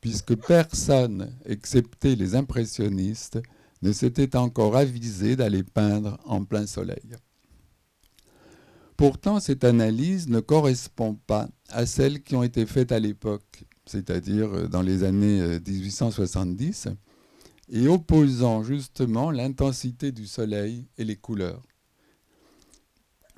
puisque 0.00 0.34
personne, 0.34 1.32
excepté 1.44 2.16
les 2.16 2.34
impressionnistes, 2.34 3.40
ne 3.82 3.92
s'était 3.92 4.36
encore 4.36 4.76
avisé 4.76 5.36
d'aller 5.36 5.62
peindre 5.62 6.18
en 6.24 6.44
plein 6.44 6.66
soleil. 6.66 7.16
Pourtant, 8.96 9.40
cette 9.40 9.64
analyse 9.64 10.28
ne 10.28 10.40
correspond 10.40 11.14
pas 11.26 11.48
à 11.70 11.86
celles 11.86 12.22
qui 12.22 12.36
ont 12.36 12.42
été 12.42 12.66
faites 12.66 12.92
à 12.92 12.98
l'époque, 12.98 13.64
c'est-à-dire 13.86 14.68
dans 14.68 14.82
les 14.82 15.04
années 15.04 15.58
1870, 15.66 16.86
euh, 16.86 16.90
et 17.70 17.88
opposant 17.88 18.62
justement 18.62 19.30
l'intensité 19.30 20.12
du 20.12 20.26
soleil 20.26 20.86
et 20.98 21.04
les 21.04 21.16
couleurs. 21.16 21.62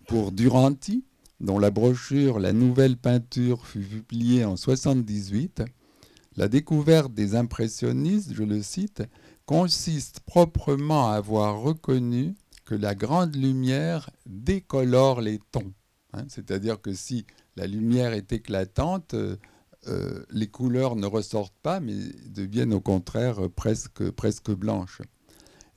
Pour 0.09 0.33
Duranti, 0.33 1.05
dont 1.39 1.59
la 1.59 1.71
brochure 1.71 2.39
La 2.39 2.53
nouvelle 2.53 2.97
peinture 2.97 3.67
fut 3.67 3.81
publiée 3.81 4.45
en 4.45 4.57
78, 4.57 5.63
la 6.37 6.49
découverte 6.49 7.13
des 7.13 7.35
impressionnistes, 7.35 8.33
je 8.35 8.43
le 8.43 8.63
cite, 8.63 9.03
consiste 9.47 10.21
proprement 10.21 11.11
à 11.11 11.15
avoir 11.17 11.61
reconnu 11.61 12.35
que 12.65 12.75
la 12.75 12.95
grande 12.95 13.35
lumière 13.37 14.11
décolore 14.27 15.21
les 15.21 15.41
tons. 15.51 15.73
Hein. 16.13 16.25
C'est-à-dire 16.29 16.81
que 16.81 16.95
si 16.95 17.27
la 17.57 17.67
lumière 17.67 18.13
est 18.13 18.33
éclatante, 18.33 19.15
euh, 19.15 19.37
euh, 19.89 20.25
les 20.31 20.47
couleurs 20.47 20.97
ne 20.97 21.07
ressortent 21.07 21.59
pas, 21.63 21.81
mais 21.81 21.97
deviennent 22.29 22.73
au 22.73 22.81
contraire 22.81 23.51
presque, 23.51 24.11
presque 24.11 24.53
blanches. 24.53 25.03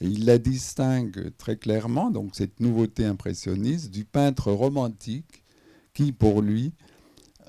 Et 0.02 0.08
il 0.08 0.26
la 0.26 0.38
distingue 0.38 1.32
très 1.38 1.58
clairement, 1.58 2.12
donc 2.12 2.36
cette 2.36 2.60
nouveauté 2.60 3.06
impressionniste, 3.06 3.92
du 3.92 4.06
peintre 4.06 4.52
romantique 4.52 5.44
qui, 5.94 6.12
pour 6.12 6.42
lui, 6.42 6.74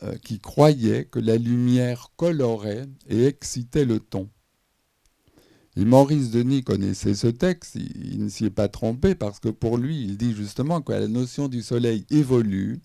euh, 0.02 0.16
qui 0.22 0.38
croyait 0.38 1.04
que 1.04 1.18
la 1.18 1.36
lumière 1.36 2.10
colorait 2.16 2.86
et 3.08 3.24
excitait 3.24 3.84
le 3.84 4.00
ton. 4.00 4.28
Et 5.76 5.84
Maurice 5.84 6.30
Denis 6.30 6.64
connaissait 6.64 7.14
ce 7.14 7.26
texte, 7.26 7.74
il, 7.74 8.24
ne 8.24 8.28
s'y 8.28 8.46
est 8.46 8.50
pas 8.50 8.68
trompé 8.68 9.14
parce 9.14 9.40
que 9.40 9.50
pour 9.50 9.76
lui, 9.76 10.02
il 10.04 10.16
dit 10.16 10.34
justement 10.34 10.80
que 10.80 10.92
la 10.92 11.06
notion 11.06 11.48
du 11.48 11.62
soleil 11.62 12.06
évolue, 12.10 12.80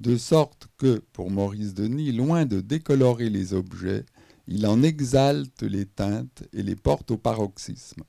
de 0.00 0.16
sorte 0.16 0.66
que, 0.76 1.02
pour 1.12 1.30
Maurice 1.30 1.74
Denis, 1.74 2.10
loin 2.10 2.44
de 2.44 2.60
décolorer 2.60 3.30
les 3.30 3.54
objets, 3.54 4.04
il 4.48 4.66
en 4.66 4.82
exalte 4.82 5.62
les 5.62 5.86
teintes 5.86 6.42
et 6.52 6.62
les 6.62 6.76
porte 6.76 7.12
au 7.12 7.16
paroxysme. 7.16 8.02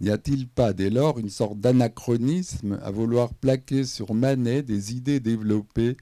N'y 0.00 0.10
a-t-il 0.10 0.46
pas 0.46 0.74
dès 0.74 0.90
lors 0.90 1.18
une 1.18 1.30
sorte 1.30 1.58
d'anachronisme 1.58 2.78
à 2.82 2.90
vouloir 2.90 3.32
plaquer 3.32 3.84
sur 3.84 4.12
Manet 4.12 4.62
des 4.62 4.94
idées 4.94 5.20
développées 5.20 5.96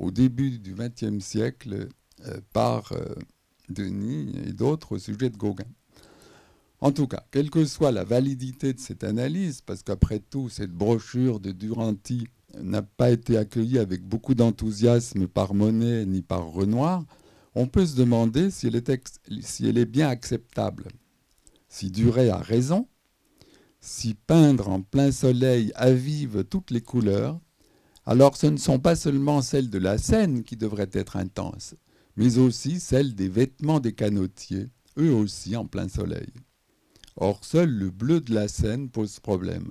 au 0.00 0.10
début 0.10 0.58
du 0.58 0.74
XXe 0.74 1.22
siècle 1.22 1.88
euh, 2.26 2.40
par 2.52 2.92
euh, 2.92 3.14
Denis 3.68 4.32
et 4.46 4.52
d'autres 4.52 4.92
au 4.96 4.98
sujet 4.98 5.28
de 5.28 5.36
Gauguin 5.36 5.70
En 6.80 6.90
tout 6.90 7.06
cas, 7.06 7.22
quelle 7.30 7.50
que 7.50 7.64
soit 7.66 7.92
la 7.92 8.04
validité 8.04 8.72
de 8.72 8.80
cette 8.80 9.04
analyse, 9.04 9.60
parce 9.60 9.82
qu'après 9.82 10.18
tout, 10.18 10.48
cette 10.48 10.72
brochure 10.72 11.38
de 11.38 11.52
Duranty 11.52 12.26
n'a 12.58 12.82
pas 12.82 13.10
été 13.10 13.36
accueillie 13.36 13.78
avec 13.78 14.02
beaucoup 14.02 14.34
d'enthousiasme 14.34 15.28
par 15.28 15.54
Monet 15.54 16.06
ni 16.06 16.22
par 16.22 16.46
Renoir, 16.46 17.04
on 17.54 17.66
peut 17.66 17.84
se 17.84 17.96
demander 17.96 18.50
si 18.50 18.68
elle 18.68 18.76
est, 18.76 19.20
si 19.42 19.68
elle 19.68 19.78
est 19.78 19.84
bien 19.84 20.08
acceptable. 20.08 20.88
Si 21.68 21.90
Duret 21.90 22.30
a 22.30 22.38
raison, 22.38 22.88
si 23.80 24.14
peindre 24.14 24.68
en 24.70 24.80
plein 24.80 25.12
soleil 25.12 25.72
avive 25.74 26.44
toutes 26.44 26.70
les 26.70 26.80
couleurs, 26.80 27.38
alors 28.10 28.36
ce 28.36 28.48
ne 28.48 28.56
sont 28.56 28.80
pas 28.80 28.96
seulement 28.96 29.40
celles 29.40 29.70
de 29.70 29.78
la 29.78 29.96
scène 29.96 30.42
qui 30.42 30.56
devraient 30.56 30.90
être 30.92 31.16
intenses, 31.16 31.76
mais 32.16 32.38
aussi 32.38 32.80
celles 32.80 33.14
des 33.14 33.28
vêtements 33.28 33.78
des 33.78 33.92
canotiers, 33.92 34.66
eux 34.98 35.12
aussi 35.12 35.54
en 35.54 35.64
plein 35.64 35.88
soleil. 35.88 36.32
Or 37.14 37.44
seul 37.44 37.70
le 37.70 37.88
bleu 37.88 38.20
de 38.20 38.34
la 38.34 38.48
scène 38.48 38.90
pose 38.90 39.20
problème. 39.20 39.70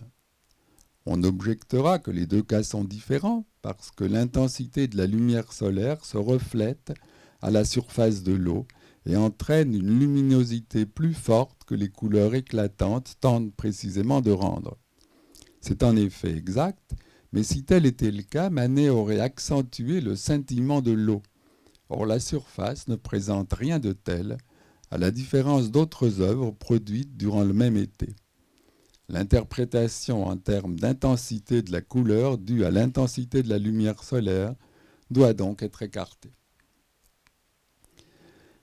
On 1.06 1.21
objectera 1.23 1.99
que 1.99 2.12
les 2.12 2.25
deux 2.25 2.41
cas 2.41 2.63
sont 2.63 2.86
différents 2.86 3.45
parce 3.62 3.91
que 3.91 4.06
l'intensité 4.06 4.88
de 4.88 4.95
la 4.95 5.06
lumière 5.06 5.52
solaire 5.52 6.06
se 6.06 6.15
reflète 6.15 6.93
à 7.41 7.52
la 7.52 7.65
surface 7.65 8.23
de 8.23 8.32
l'eau 8.32 8.65
et 9.06 9.17
entraîne 9.17 9.73
une 9.73 9.99
luminosité 9.99 10.86
plus 10.86 11.13
forte 11.13 11.65
que 11.65 11.75
les 11.75 11.89
couleurs 11.89 12.36
éclatantes 12.36 13.15
tentent 13.19 13.54
précisément 13.54 14.21
de 14.21 14.32
rendre. 14.32 14.78
C'est 15.60 15.84
en 15.84 15.97
effet 15.97 16.38
exact, 16.38 16.95
mais 17.32 17.44
si 17.44 17.63
tel 17.63 17.86
était 17.86 18.12
le 18.12 18.24
cas, 18.24 18.50
Manet 18.50 18.89
aurait 18.89 19.20
accentué 19.20 20.02
le 20.02 20.15
scintillement 20.15 20.82
de 20.82 20.92
l'eau. 20.92 21.22
Or 21.89 22.06
la 22.06 22.20
surface 22.20 22.88
ne 22.88 22.96
présente 22.96 23.54
rien 23.54 23.80
de 23.80 23.94
tel, 23.94 24.38
à 24.92 24.98
la 24.98 25.12
différence 25.12 25.72
d'autres 25.72 26.22
œuvres 26.22 26.52
produites 26.52 27.18
durant 27.18 27.44
le 27.44 27.54
même 27.54 27.78
été. 27.78 28.15
L'interprétation 29.08 30.28
en 30.28 30.38
termes 30.38 30.80
d'intensité 30.80 31.62
de 31.62 31.72
la 31.72 31.82
couleur 31.82 32.38
due 32.38 32.63
à 32.63 32.72
l'intensité 32.72 33.42
de 33.42 33.50
la 33.50 33.58
lumière 33.58 34.04
solaire 34.04 34.54
doit 35.10 35.34
donc 35.34 35.63
être 35.63 35.82
écartée. 35.82 36.32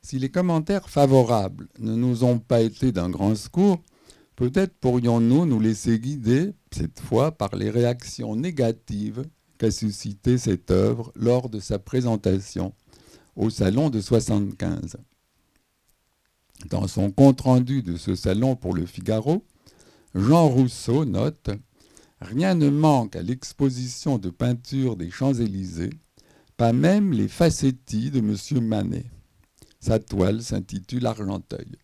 Si 0.02 0.20
les 0.20 0.30
commentaires 0.30 0.88
favorables 0.88 1.68
ne 1.80 1.96
nous 1.96 2.22
ont 2.22 2.38
pas 2.38 2.60
été 2.60 2.92
d'un 2.92 3.10
grand 3.10 3.34
secours, 3.34 3.82
peut-être 4.36 4.74
pourrions-nous 4.78 5.46
nous 5.46 5.60
laisser 5.60 5.98
guider, 5.98 6.52
cette 6.70 7.00
fois, 7.00 7.32
par 7.32 7.56
les 7.56 7.70
réactions 7.70 8.36
négatives 8.36 9.24
qu'a 9.58 9.70
suscité 9.70 10.38
cette 10.38 10.70
œuvre 10.70 11.10
lors 11.16 11.48
de 11.48 11.58
sa 11.58 11.78
présentation 11.78 12.74
au 13.34 13.50
Salon 13.50 13.90
de 13.90 14.00
75. 14.00 14.96
Dans 16.70 16.86
son 16.86 17.10
compte-rendu 17.10 17.82
de 17.82 17.96
ce 17.96 18.14
salon 18.14 18.56
pour 18.56 18.74
le 18.74 18.86
Figaro, 18.86 19.44
Jean 20.14 20.48
Rousseau 20.48 21.04
note 21.04 21.50
Rien 22.20 22.54
ne 22.54 22.70
manque 22.70 23.14
à 23.14 23.22
l'exposition 23.22 24.16
de 24.16 24.30
peinture 24.30 24.96
des 24.96 25.10
Champs-Élysées, 25.10 25.90
pas 26.56 26.72
même 26.72 27.12
les 27.12 27.28
facettis 27.28 28.10
de 28.10 28.20
M. 28.20 28.64
Manet. 28.64 29.04
Sa 29.80 29.98
toile 29.98 30.42
s'intitule 30.42 31.06
Argenteuil. 31.06 31.76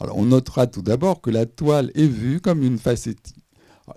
On 0.00 0.26
notera 0.26 0.66
tout 0.66 0.82
d'abord 0.82 1.20
que 1.20 1.30
la 1.30 1.46
toile 1.46 1.90
est 1.94 2.06
vue 2.06 2.40
comme 2.40 2.62
une 2.62 2.78
facétie. 2.78 3.42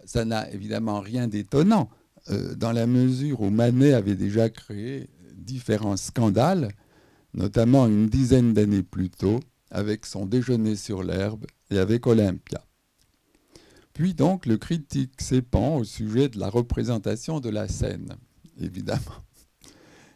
Ça 0.05 0.25
n'a 0.25 0.49
évidemment 0.51 0.99
rien 0.99 1.27
d'étonnant, 1.27 1.89
euh, 2.29 2.55
dans 2.55 2.71
la 2.71 2.87
mesure 2.87 3.41
où 3.41 3.49
Manet 3.49 3.93
avait 3.93 4.15
déjà 4.15 4.49
créé 4.49 5.09
différents 5.35 5.97
scandales, 5.97 6.71
notamment 7.33 7.87
une 7.87 8.07
dizaine 8.07 8.53
d'années 8.53 8.83
plus 8.83 9.09
tôt, 9.09 9.39
avec 9.69 10.05
son 10.05 10.25
déjeuner 10.25 10.75
sur 10.75 11.03
l'herbe 11.03 11.45
et 11.69 11.77
avec 11.77 12.07
Olympia. 12.07 12.63
Puis 13.93 14.13
donc 14.13 14.45
le 14.45 14.57
critique 14.57 15.21
s'épand 15.21 15.79
au 15.81 15.83
sujet 15.83 16.29
de 16.29 16.39
la 16.39 16.49
représentation 16.49 17.39
de 17.39 17.49
la 17.49 17.67
scène, 17.67 18.15
évidemment. 18.59 18.99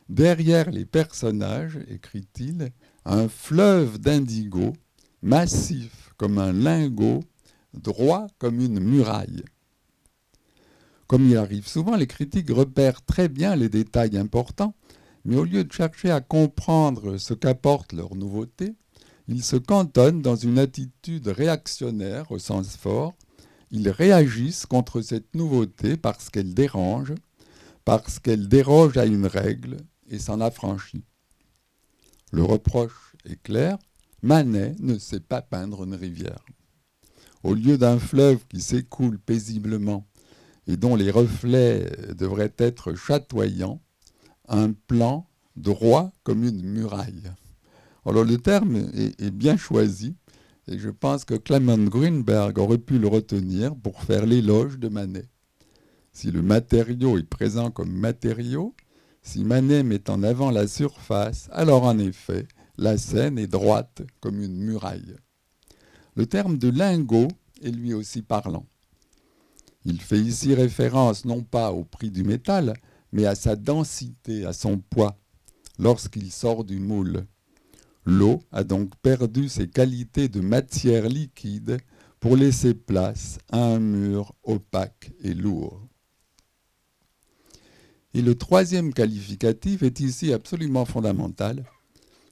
Derrière 0.09 0.69
les 0.69 0.85
personnages, 0.85 1.79
écrit-il, 1.89 2.71
un 3.05 3.27
fleuve 3.27 3.97
d'indigo, 3.97 4.73
massif 5.25 6.13
comme 6.17 6.37
un 6.37 6.53
lingot, 6.53 7.23
droit 7.73 8.27
comme 8.39 8.61
une 8.61 8.79
muraille. 8.79 9.43
Comme 11.07 11.27
il 11.27 11.35
arrive 11.35 11.67
souvent, 11.67 11.97
les 11.97 12.07
critiques 12.07 12.49
repèrent 12.49 13.03
très 13.03 13.27
bien 13.27 13.55
les 13.55 13.69
détails 13.69 14.17
importants, 14.17 14.75
mais 15.25 15.35
au 15.35 15.43
lieu 15.43 15.63
de 15.63 15.73
chercher 15.73 16.11
à 16.11 16.21
comprendre 16.21 17.17
ce 17.17 17.33
qu'apporte 17.33 17.91
leur 17.91 18.15
nouveauté, 18.15 18.73
ils 19.27 19.43
se 19.43 19.57
cantonnent 19.57 20.21
dans 20.21 20.35
une 20.35 20.59
attitude 20.59 21.27
réactionnaire 21.27 22.31
au 22.31 22.39
sens 22.39 22.77
fort 22.77 23.13
ils 23.71 23.89
réagissent 23.89 24.65
contre 24.65 25.01
cette 25.01 25.35
nouveauté 25.35 25.97
parce 25.97 26.29
qu'elle 26.29 26.53
dérange, 26.53 27.13
parce 27.83 28.19
qu'elle 28.19 28.47
déroge 28.47 28.97
à 28.97 29.05
une 29.05 29.25
règle 29.25 29.77
et 30.09 30.19
s'en 30.19 30.39
affranchit. 30.39 31.03
Le 32.31 32.43
reproche 32.43 33.15
est 33.25 33.41
clair, 33.41 33.77
Manet 34.25 34.73
ne 34.79 34.97
sait 34.97 35.19
pas 35.19 35.43
peindre 35.43 35.83
une 35.83 35.93
rivière. 35.93 36.43
Au 37.43 37.53
lieu 37.53 37.77
d'un 37.77 37.99
fleuve 37.99 38.39
qui 38.47 38.59
s'écoule 38.59 39.19
paisiblement 39.19 40.07
et 40.65 40.77
dont 40.77 40.95
les 40.95 41.11
reflets 41.11 41.91
devraient 42.17 42.55
être 42.57 42.95
chatoyants, 42.95 43.83
un 44.47 44.71
plan 44.71 45.29
droit 45.55 46.11
comme 46.23 46.43
une 46.43 46.63
muraille. 46.63 47.31
Alors 48.03 48.23
le 48.23 48.39
terme 48.39 48.77
est, 48.95 49.29
bien 49.29 49.57
choisi 49.57 50.15
et 50.67 50.79
je 50.79 50.89
pense 50.89 51.23
que 51.23 51.35
Clement 51.35 51.77
Greenberg 51.77 52.57
aurait 52.57 52.79
pu 52.79 52.97
le 52.97 53.07
retenir 53.07 53.75
pour 53.75 54.01
faire 54.01 54.25
l'éloge 54.25 54.79
de 54.79 54.89
Manet. 54.89 55.29
Si 56.13 56.31
le 56.31 56.41
matériau 56.41 57.19
est 57.19 57.29
présent 57.29 57.69
comme 57.69 57.91
matériau, 57.91 58.73
si 59.21 59.43
Manet 59.43 59.83
met 59.83 60.09
en 60.09 60.23
avant 60.23 60.49
la 60.49 60.67
surface, 60.67 61.47
alors 61.51 61.83
en 61.83 61.99
effet, 61.99 62.47
la 62.77 62.97
scène 62.97 63.37
est 63.37 63.47
droite 63.47 64.01
comme 64.19 64.41
une 64.41 64.57
muraille. 64.57 65.15
Le 66.15 66.25
terme 66.25 66.57
de 66.57 66.69
lingot 66.69 67.27
est 67.61 67.71
lui 67.71 67.93
aussi 67.93 68.21
parlant. 68.21 68.65
Il 69.85 70.01
fait 70.01 70.19
ici 70.19 70.53
référence 70.53 71.25
non 71.25 71.43
pas 71.43 71.71
au 71.71 71.83
prix 71.83 72.09
du 72.09 72.23
métal, 72.23 72.73
mais 73.11 73.25
à 73.25 73.35
sa 73.35 73.55
densité, 73.55 74.45
à 74.45 74.53
son 74.53 74.77
poids, 74.77 75.17
lorsqu'il 75.77 76.31
sort 76.31 76.63
du 76.63 76.79
moule. 76.79 77.25
L'eau 78.05 78.41
a 78.51 78.63
donc 78.63 78.95
perdu 79.01 79.49
ses 79.49 79.67
qualités 79.67 80.27
de 80.27 80.41
matière 80.41 81.07
liquide 81.07 81.77
pour 82.19 82.35
laisser 82.35 82.73
place 82.73 83.39
à 83.51 83.59
un 83.59 83.79
mur 83.79 84.33
opaque 84.43 85.11
et 85.23 85.33
lourd. 85.33 85.87
Et 88.13 88.21
le 88.21 88.35
troisième 88.35 88.93
qualificatif 88.93 89.83
est 89.83 89.99
ici 89.99 90.33
absolument 90.33 90.85
fondamental, 90.85 91.65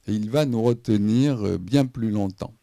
et 0.07 0.13
il 0.13 0.29
va 0.29 0.45
nous 0.45 0.61
retenir 0.61 1.59
bien 1.59 1.85
plus 1.85 2.11
longtemps. 2.11 2.53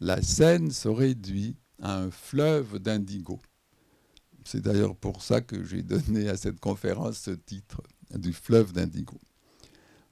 La 0.00 0.20
scène 0.22 0.70
se 0.70 0.88
réduit 0.88 1.56
à 1.80 1.98
un 1.98 2.10
fleuve 2.10 2.78
d'indigo. 2.78 3.40
C'est 4.44 4.60
d'ailleurs 4.60 4.96
pour 4.96 5.22
ça 5.22 5.40
que 5.40 5.64
j'ai 5.64 5.82
donné 5.82 6.28
à 6.28 6.36
cette 6.36 6.60
conférence 6.60 7.18
ce 7.18 7.30
titre, 7.30 7.82
du 8.14 8.32
fleuve 8.32 8.72
d'indigo. 8.72 9.18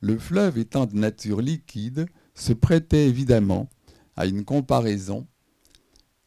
Le 0.01 0.19
fleuve 0.19 0.59
étant 0.59 0.87
de 0.87 0.97
nature 0.97 1.41
liquide, 1.41 2.07
se 2.35 2.53
prêtait 2.53 3.07
évidemment 3.09 3.69
à 4.17 4.27
une 4.27 4.45
comparaison 4.45 5.27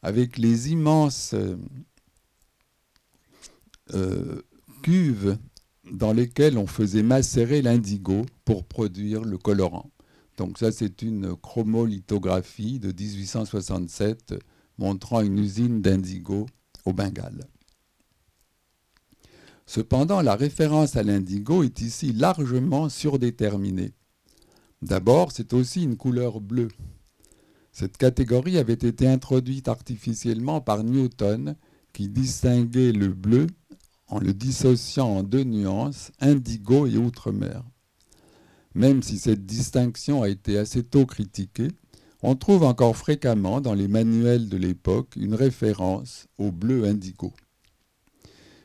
avec 0.02 0.38
les 0.38 0.70
immenses 0.70 1.34
euh, 3.94 4.42
cuves 4.82 5.36
dans 5.90 6.12
lesquelles 6.12 6.58
on 6.58 6.66
faisait 6.66 7.02
macérer 7.02 7.62
l'indigo 7.62 8.24
pour 8.44 8.64
produire 8.64 9.22
le 9.22 9.38
colorant. 9.38 9.90
Donc 10.36 10.58
ça, 10.58 10.72
c'est 10.72 11.02
une 11.02 11.34
chromolithographie 11.36 12.78
de 12.78 12.88
1867 12.88 14.34
montrant 14.78 15.22
une 15.22 15.38
usine 15.38 15.80
d'indigo 15.80 16.46
au 16.84 16.92
Bengale. 16.92 17.46
Cependant, 19.66 20.22
la 20.22 20.36
référence 20.36 20.96
à 20.96 21.02
l'indigo 21.02 21.64
est 21.64 21.80
ici 21.80 22.12
largement 22.12 22.88
surdéterminée. 22.88 23.92
D'abord, 24.82 25.32
c'est 25.32 25.52
aussi 25.54 25.82
une 25.82 25.96
couleur 25.96 26.40
bleue. 26.40 26.68
Cette 27.72 27.96
catégorie 27.96 28.58
avait 28.58 28.74
été 28.74 29.08
introduite 29.08 29.68
artificiellement 29.68 30.60
par 30.60 30.84
Newton, 30.84 31.56
qui 31.92 32.08
distinguait 32.08 32.92
le 32.92 33.08
bleu 33.08 33.46
en 34.08 34.20
le 34.20 34.32
dissociant 34.32 35.08
en 35.08 35.22
deux 35.22 35.44
nuances, 35.44 36.12
indigo 36.20 36.86
et 36.86 36.96
outre-mer. 36.96 37.64
Même 38.76 39.02
si 39.02 39.16
cette 39.16 39.46
distinction 39.46 40.22
a 40.22 40.28
été 40.28 40.58
assez 40.58 40.82
tôt 40.82 41.06
critiquée, 41.06 41.68
on 42.22 42.36
trouve 42.36 42.62
encore 42.62 42.94
fréquemment 42.94 43.62
dans 43.62 43.72
les 43.72 43.88
manuels 43.88 44.50
de 44.50 44.58
l'époque 44.58 45.16
une 45.16 45.34
référence 45.34 46.26
au 46.36 46.52
bleu 46.52 46.84
indigo. 46.84 47.32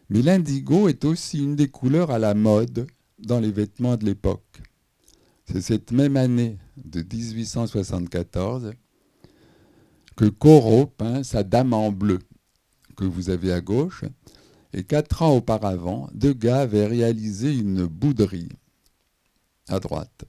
Mais 0.10 0.21
l'indigo 0.21 0.89
est 0.89 1.06
aussi 1.06 1.41
une 1.41 1.56
des 1.56 1.69
couleurs 1.69 2.12
à 2.12 2.19
la 2.19 2.34
mode 2.34 2.88
dans 3.19 3.39
les 3.39 3.54
vêtements 3.54 3.95
de 3.95 4.04
l'époque. 4.04 4.62
C'est 5.45 5.62
cette 5.62 5.93
même 5.93 6.17
année 6.17 6.58
de 6.76 7.00
1874 7.00 8.74
que 10.17 10.26
Corot 10.26 10.88
peint 10.88 11.24
sa 11.24 11.43
Dame 11.43 11.71
en 11.71 11.89
bleu, 11.89 12.19
que 12.97 13.06
vous 13.06 13.30
avez 13.30 13.54
à 13.54 13.62
gauche, 13.62 14.04
et 14.74 14.84
quatre 14.84 15.21
ans 15.21 15.38
auparavant, 15.38 16.10
Degas 16.13 16.60
avait 16.60 16.88
réalisé 16.88 17.56
une 17.56 17.86
bouderie 17.86 18.50
à 19.67 19.80
droite. 19.80 20.26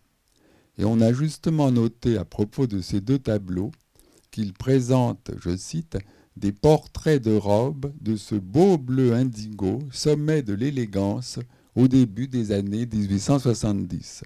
Et 0.78 0.84
on 0.84 1.00
a 1.00 1.12
justement 1.12 1.70
noté 1.70 2.16
à 2.16 2.24
propos 2.24 2.66
de 2.66 2.80
ces 2.80 3.00
deux 3.00 3.18
tableaux 3.18 3.72
qu'ils 4.30 4.54
présentent, 4.54 5.30
je 5.42 5.56
cite, 5.56 5.98
des 6.36 6.52
portraits 6.52 7.22
de 7.22 7.34
robes 7.34 7.92
de 8.00 8.16
ce 8.16 8.34
beau 8.34 8.78
bleu 8.78 9.12
indigo, 9.12 9.80
sommet 9.90 10.42
de 10.42 10.54
l'élégance, 10.54 11.38
au 11.74 11.88
début 11.88 12.28
des 12.28 12.52
années 12.52 12.86
1870. 12.86 14.24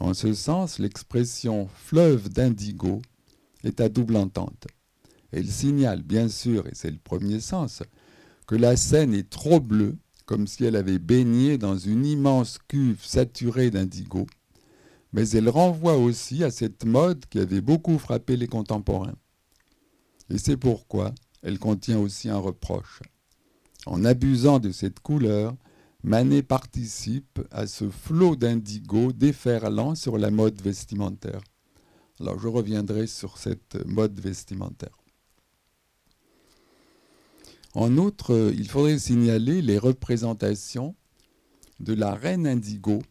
En 0.00 0.14
ce 0.14 0.34
sens, 0.34 0.78
l'expression 0.78 1.68
fleuve 1.74 2.28
d'indigo 2.28 3.00
est 3.64 3.80
à 3.80 3.88
double 3.88 4.16
entente. 4.16 4.66
Elle 5.30 5.50
signale 5.50 6.02
bien 6.02 6.28
sûr, 6.28 6.66
et 6.66 6.74
c'est 6.74 6.90
le 6.90 6.98
premier 6.98 7.40
sens, 7.40 7.82
que 8.46 8.54
la 8.54 8.76
scène 8.76 9.14
est 9.14 9.28
trop 9.28 9.60
bleue, 9.60 9.96
comme 10.26 10.46
si 10.46 10.64
elle 10.64 10.76
avait 10.76 10.98
baigné 10.98 11.58
dans 11.58 11.76
une 11.76 12.06
immense 12.06 12.58
cuve 12.68 13.04
saturée 13.04 13.70
d'indigo, 13.70 14.26
mais 15.12 15.28
elle 15.30 15.48
renvoie 15.48 15.96
aussi 15.96 16.42
à 16.44 16.50
cette 16.50 16.84
mode 16.84 17.24
qui 17.26 17.38
avait 17.38 17.60
beaucoup 17.60 17.98
frappé 17.98 18.36
les 18.36 18.48
contemporains. 18.48 19.14
Et 20.30 20.38
c'est 20.38 20.56
pourquoi 20.56 21.14
elle 21.42 21.58
contient 21.58 21.98
aussi 21.98 22.28
un 22.28 22.38
reproche. 22.38 23.02
En 23.86 24.04
abusant 24.04 24.58
de 24.58 24.72
cette 24.72 25.00
couleur, 25.00 25.54
Manet 26.02 26.42
participe 26.42 27.40
à 27.50 27.66
ce 27.66 27.88
flot 27.90 28.36
d'indigo 28.36 29.12
déferlant 29.12 29.94
sur 29.94 30.18
la 30.18 30.30
mode 30.30 30.60
vestimentaire. 30.60 31.40
Alors 32.20 32.38
je 32.38 32.48
reviendrai 32.48 33.06
sur 33.06 33.38
cette 33.38 33.76
mode 33.86 34.18
vestimentaire. 34.20 34.96
En 37.74 37.96
outre, 37.98 38.52
il 38.56 38.68
faudrait 38.68 38.98
signaler 38.98 39.62
les 39.62 39.78
représentations 39.78 40.94
de 41.80 41.92
La 41.92 42.14
Reine 42.14 42.46
Indigo 42.46 43.02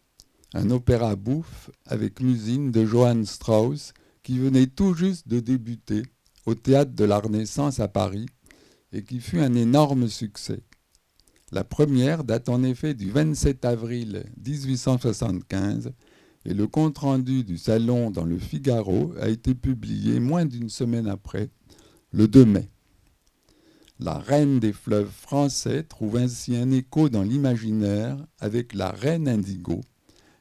un 0.53 0.69
opéra 0.69 1.15
bouffe 1.15 1.71
avec 1.85 2.21
musine 2.21 2.71
de 2.71 2.85
Johann 2.85 3.25
Strauss 3.25 3.93
qui 4.21 4.37
venait 4.37 4.67
tout 4.67 4.93
juste 4.93 5.27
de 5.27 5.39
débuter 5.39 6.03
au 6.45 6.55
théâtre 6.55 6.93
de 6.93 7.03
la 7.03 7.19
Renaissance 7.19 7.79
à 7.79 7.87
Paris 7.87 8.27
et 8.91 9.03
qui 9.03 9.19
fut 9.19 9.39
un 9.39 9.55
énorme 9.55 10.07
succès. 10.07 10.61
La 11.51 11.63
première 11.63 12.23
date 12.23 12.49
en 12.49 12.63
effet 12.63 12.93
du 12.93 13.09
27 13.09 13.65
avril 13.65 14.23
1875 14.45 15.91
et 16.45 16.53
le 16.53 16.67
compte-rendu 16.67 17.43
du 17.43 17.57
salon 17.57 18.11
dans 18.11 18.25
le 18.25 18.37
Figaro 18.37 19.13
a 19.19 19.29
été 19.29 19.55
publié 19.55 20.19
moins 20.19 20.45
d'une 20.45 20.69
semaine 20.69 21.07
après, 21.07 21.49
le 22.11 22.27
2 22.27 22.45
mai. 22.45 22.69
La 24.03 24.17
reine 24.17 24.59
des 24.59 24.73
fleuves 24.73 25.13
français 25.13 25.83
trouve 25.83 26.17
ainsi 26.17 26.57
un 26.57 26.71
écho 26.71 27.07
dans 27.07 27.23
l'imaginaire 27.23 28.17
avec 28.41 28.73
la 28.73 28.89
reine 28.91 29.29
indigo, 29.29 29.79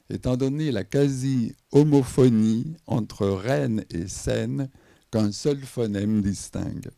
étant 0.09 0.35
donné 0.35 0.69
la 0.69 0.83
quasi-homophonie 0.83 2.75
entre 2.87 3.25
reine 3.25 3.85
et 3.89 4.09
Seine 4.09 4.69
qu'un 5.11 5.31
seul 5.31 5.61
phonème 5.61 6.21
distingue. 6.21 6.89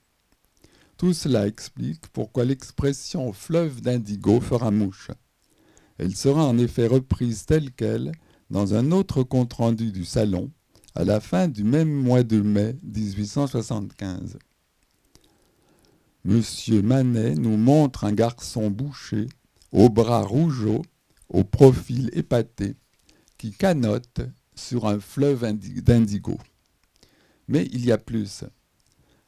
Tout 0.98 1.14
cela 1.14 1.46
explique 1.46 2.08
pourquoi 2.08 2.46
l'expression 2.46 3.32
fleuve 3.32 3.82
d'indigo 3.82 4.42
fera 4.42 4.72
mouche. 4.72 5.12
Elle 6.00 6.16
sera 6.16 6.46
en 6.46 6.58
effet 6.58 6.88
reprise 6.88 7.46
telle 7.46 7.74
qu'elle 7.74 8.12
dans 8.50 8.74
un 8.74 8.92
autre 8.92 9.22
compte-rendu 9.22 9.92
du 9.92 10.04
salon 10.04 10.50
à 10.96 11.04
la 11.04 11.20
fin 11.20 11.48
du 11.48 11.64
même 11.64 11.94
mois 11.94 12.24
de 12.24 12.42
mai 12.42 12.76
1875. 12.82 14.40
Monsieur 16.26 16.82
Manet 16.82 17.36
nous 17.36 17.56
montre 17.56 18.04
un 18.04 18.12
garçon 18.12 18.72
bouché, 18.72 19.28
aux 19.72 19.90
bras 19.90 20.24
rougeaux, 20.24 20.82
au 21.30 21.44
profil 21.44 22.10
épaté, 22.14 22.74
qui 23.38 23.52
canote 23.52 24.22
sur 24.56 24.88
un 24.88 25.00
fleuve 25.00 25.46
d'indigo. 25.84 26.40
Mais 27.48 27.68
il 27.72 27.86
y 27.86 27.92
a 27.92 28.00
plus. 28.00 28.44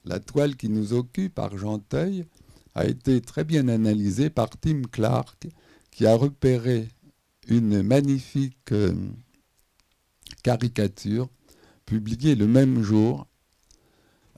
La 0.06 0.20
toile 0.20 0.56
qui 0.56 0.70
nous 0.70 0.94
occupe, 0.94 1.38
Argenteuil, 1.38 2.26
a 2.74 2.88
été 2.88 3.22
très 3.22 3.44
bien 3.44 3.68
analysée 3.68 4.32
par 4.32 4.50
Tim 4.50 4.82
Clark, 4.92 5.50
qui 5.92 6.08
a 6.08 6.16
repéré 6.16 6.88
une 7.48 7.84
magnifique 7.84 8.72
euh, 8.72 8.96
caricature 10.42 11.30
publiée 11.86 12.34
le 12.34 12.48
même 12.48 12.82
jour. 12.82 13.28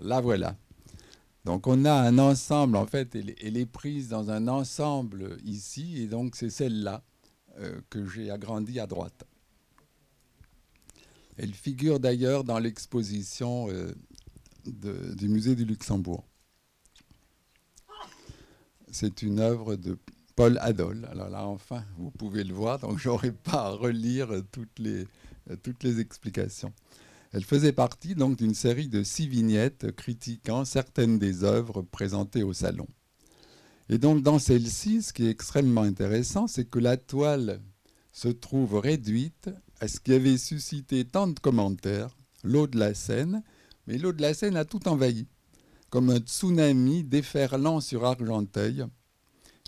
La 0.02 0.20
voilà. 0.20 0.58
Donc 1.50 1.66
on 1.66 1.84
a 1.84 1.94
un 1.94 2.20
ensemble, 2.20 2.78
en 2.78 2.86
fait, 2.86 3.16
elle, 3.16 3.58
est 3.58 3.66
prise 3.66 4.08
dans 4.10 4.30
un 4.30 4.48
ensemble 4.48 5.36
ici, 5.44 6.00
et 6.00 6.06
donc 6.06 6.36
c'est 6.36 6.52
celle-là 6.52 7.02
euh, 7.58 7.82
que 7.90 8.06
j'ai 8.06 8.30
agrandie 8.30 8.80
à 8.80 8.86
droite. 8.86 9.24
Elle 11.38 11.56
figure 11.56 12.00
d'ailleurs 12.00 12.44
dans 12.44 12.60
l'exposition 12.60 13.68
euh, 13.72 13.96
du 14.64 15.28
musée 15.28 15.56
du 15.56 15.66
Luxembourg. 15.66 16.24
C'est 18.92 19.24
une 19.24 19.40
œuvre 19.40 19.76
de 19.76 19.98
Paul 20.36 20.60
Adol. 20.62 21.08
Alors 21.10 21.30
là, 21.30 21.48
enfin, 21.48 21.84
vous 21.98 22.12
pouvez 22.12 22.44
le 22.44 22.54
voir, 22.54 22.78
donc 22.78 23.00
j'aurai 23.00 23.32
pas 23.32 23.64
à 23.64 23.70
relire 23.72 24.30
toutes 24.52 24.78
les, 24.78 25.08
toutes 25.64 25.84
les 25.84 26.00
explications. 26.00 26.72
Elle 27.32 27.44
faisait 27.44 27.74
partie 27.74 28.16
donc 28.16 28.38
d'une 28.38 28.56
série 28.56 28.88
de 28.88 29.04
six 29.04 29.28
vignettes 29.28 29.92
critiquant 29.96 30.66
certaines 30.66 31.20
des 31.20 31.44
œuvres 31.44 31.84
présentées 31.84 32.44
au 32.44 32.54
salon. 32.54 32.88
Et 33.90 33.98
donc 33.98 34.24
dans 34.24 34.40
celle-ci, 34.40 35.02
ce 35.04 35.14
qui 35.14 35.26
est 35.26 35.32
extrêmement 35.32 35.82
intéressant, 35.82 36.48
c'est 36.48 36.66
que 36.66 36.80
la 36.80 36.98
toile 36.98 37.62
se 38.12 38.28
trouve 38.28 38.80
réduite 38.80 39.50
à 39.80 39.88
ce 39.88 40.00
qui 40.00 40.14
avait 40.14 40.38
suscité 40.38 41.06
tant 41.06 41.28
de 41.28 41.40
commentaires, 41.40 42.16
l'eau 42.44 42.68
de 42.68 42.78
la 42.78 42.94
Seine, 42.94 43.44
mais 43.88 43.98
l'eau 43.98 44.12
de 44.12 44.22
la 44.22 44.34
Seine 44.34 44.58
a 44.58 44.66
tout 44.66 44.88
envahi, 44.88 45.28
comme 45.90 46.10
un 46.10 46.20
tsunami 46.20 47.04
déferlant 47.04 47.80
sur 47.80 48.06
Argenteuil, 48.06 48.86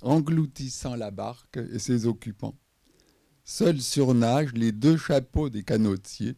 engloutissant 0.01 0.95
la 0.95 1.11
barque 1.11 1.57
et 1.57 1.79
ses 1.79 2.05
occupants. 2.05 2.55
Seuls 3.43 3.81
surnagent 3.81 4.53
les 4.53 4.71
deux 4.71 4.97
chapeaux 4.97 5.49
des 5.49 5.63
canotiers, 5.63 6.35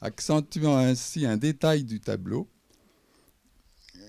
accentuant 0.00 0.76
ainsi 0.76 1.26
un 1.26 1.36
détail 1.36 1.84
du 1.84 2.00
tableau 2.00 2.48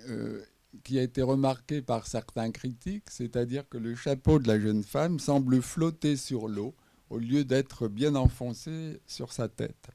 euh, 0.09 0.41
qui 0.83 0.97
a 0.97 1.03
été 1.03 1.21
remarqué 1.21 1.81
par 1.81 2.07
certains 2.07 2.51
critiques, 2.51 3.09
c'est-à-dire 3.09 3.67
que 3.67 3.77
le 3.77 3.95
chapeau 3.95 4.39
de 4.39 4.47
la 4.47 4.59
jeune 4.59 4.83
femme 4.83 5.19
semble 5.19 5.61
flotter 5.61 6.15
sur 6.15 6.47
l'eau 6.47 6.73
au 7.09 7.17
lieu 7.17 7.43
d'être 7.43 7.89
bien 7.89 8.15
enfoncé 8.15 9.01
sur 9.05 9.33
sa 9.33 9.49
tête. 9.49 9.89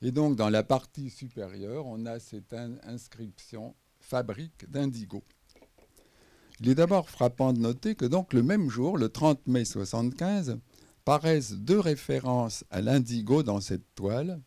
Et 0.00 0.10
donc 0.10 0.36
dans 0.36 0.48
la 0.48 0.62
partie 0.62 1.10
supérieure, 1.10 1.86
on 1.86 2.06
a 2.06 2.18
cette 2.18 2.54
inscription 2.84 3.74
fabrique 4.00 4.70
d'indigo. 4.70 5.22
Il 6.60 6.68
est 6.68 6.74
d'abord 6.74 7.08
frappant 7.10 7.52
de 7.52 7.58
noter 7.58 7.94
que 7.94 8.06
donc 8.06 8.32
le 8.32 8.42
même 8.42 8.70
jour, 8.70 8.96
le 8.96 9.10
30 9.10 9.46
mai 9.46 9.64
75, 9.64 10.58
paraissent 11.04 11.52
deux 11.52 11.78
références 11.78 12.64
à 12.70 12.80
l'indigo 12.80 13.42
dans 13.42 13.60
cette 13.60 13.94
toile, 13.94 14.40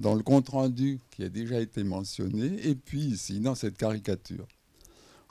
dans 0.00 0.14
le 0.14 0.22
compte-rendu 0.22 0.98
qui 1.10 1.22
a 1.22 1.28
déjà 1.28 1.60
été 1.60 1.84
mentionné, 1.84 2.66
et 2.66 2.74
puis 2.74 3.00
ici 3.00 3.38
dans 3.38 3.54
cette 3.54 3.76
caricature. 3.76 4.48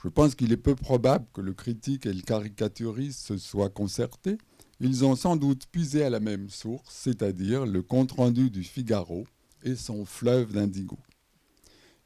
Je 0.02 0.08
pense 0.08 0.36
qu'il 0.36 0.52
est 0.52 0.56
peu 0.56 0.76
probable 0.76 1.26
que 1.34 1.40
le 1.40 1.52
critique 1.52 2.06
et 2.06 2.12
le 2.12 2.22
caricaturiste 2.22 3.18
se 3.18 3.36
soient 3.36 3.68
concertés. 3.68 4.38
Ils 4.78 5.04
ont 5.04 5.16
sans 5.16 5.36
doute 5.36 5.66
puisé 5.66 6.04
à 6.04 6.10
la 6.10 6.20
même 6.20 6.48
source, 6.48 6.94
c'est-à-dire 6.94 7.66
le 7.66 7.82
compte-rendu 7.82 8.48
du 8.48 8.62
Figaro 8.62 9.26
et 9.64 9.74
son 9.74 10.04
fleuve 10.04 10.52
d'indigo. 10.52 10.98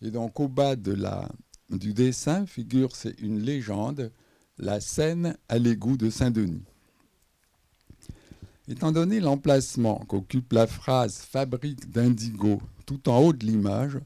Et 0.01 0.11
donc 0.11 0.41
au 0.41 0.49
bas 0.49 0.75
du 0.75 1.93
dessin 1.93 2.47
figure 2.47 2.97
c'est 2.97 3.21
une 3.21 3.41
légende, 3.41 4.11
la 4.59 4.81
Seine 4.81 5.37
à 5.49 5.59
l'égout 5.59 5.99
de 5.99 6.09
Saint-Denis. 6.09 6.65
Étant 8.67 8.93
donné 8.93 9.21
l'emplacement 9.21 10.03
qu'occupe 10.09 10.55
la 10.55 10.67
phrase 10.67 11.19
fabrique 11.19 11.91
d'indigo 11.91 12.63
tout 12.87 13.11
en 13.11 13.19
haut 13.19 13.35
de 13.35 13.45
l'image, 13.45 13.99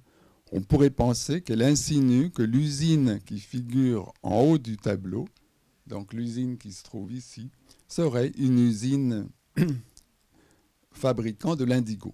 on 0.50 0.62
pourrait 0.62 0.90
penser 0.90 1.42
qu'elle 1.42 1.62
insinue 1.62 2.30
que 2.30 2.42
l'usine 2.42 3.20
qui 3.24 3.38
figure 3.38 4.12
en 4.24 4.40
haut 4.40 4.58
du 4.58 4.76
tableau, 4.76 5.28
donc 5.86 6.12
l'usine 6.12 6.58
qui 6.58 6.72
se 6.72 6.82
trouve 6.82 7.12
ici, 7.12 7.50
serait 7.86 8.32
une 8.36 8.58
usine 8.58 9.28
fabriquant 10.90 11.54
de 11.54 11.64
l'indigo. 11.64 12.12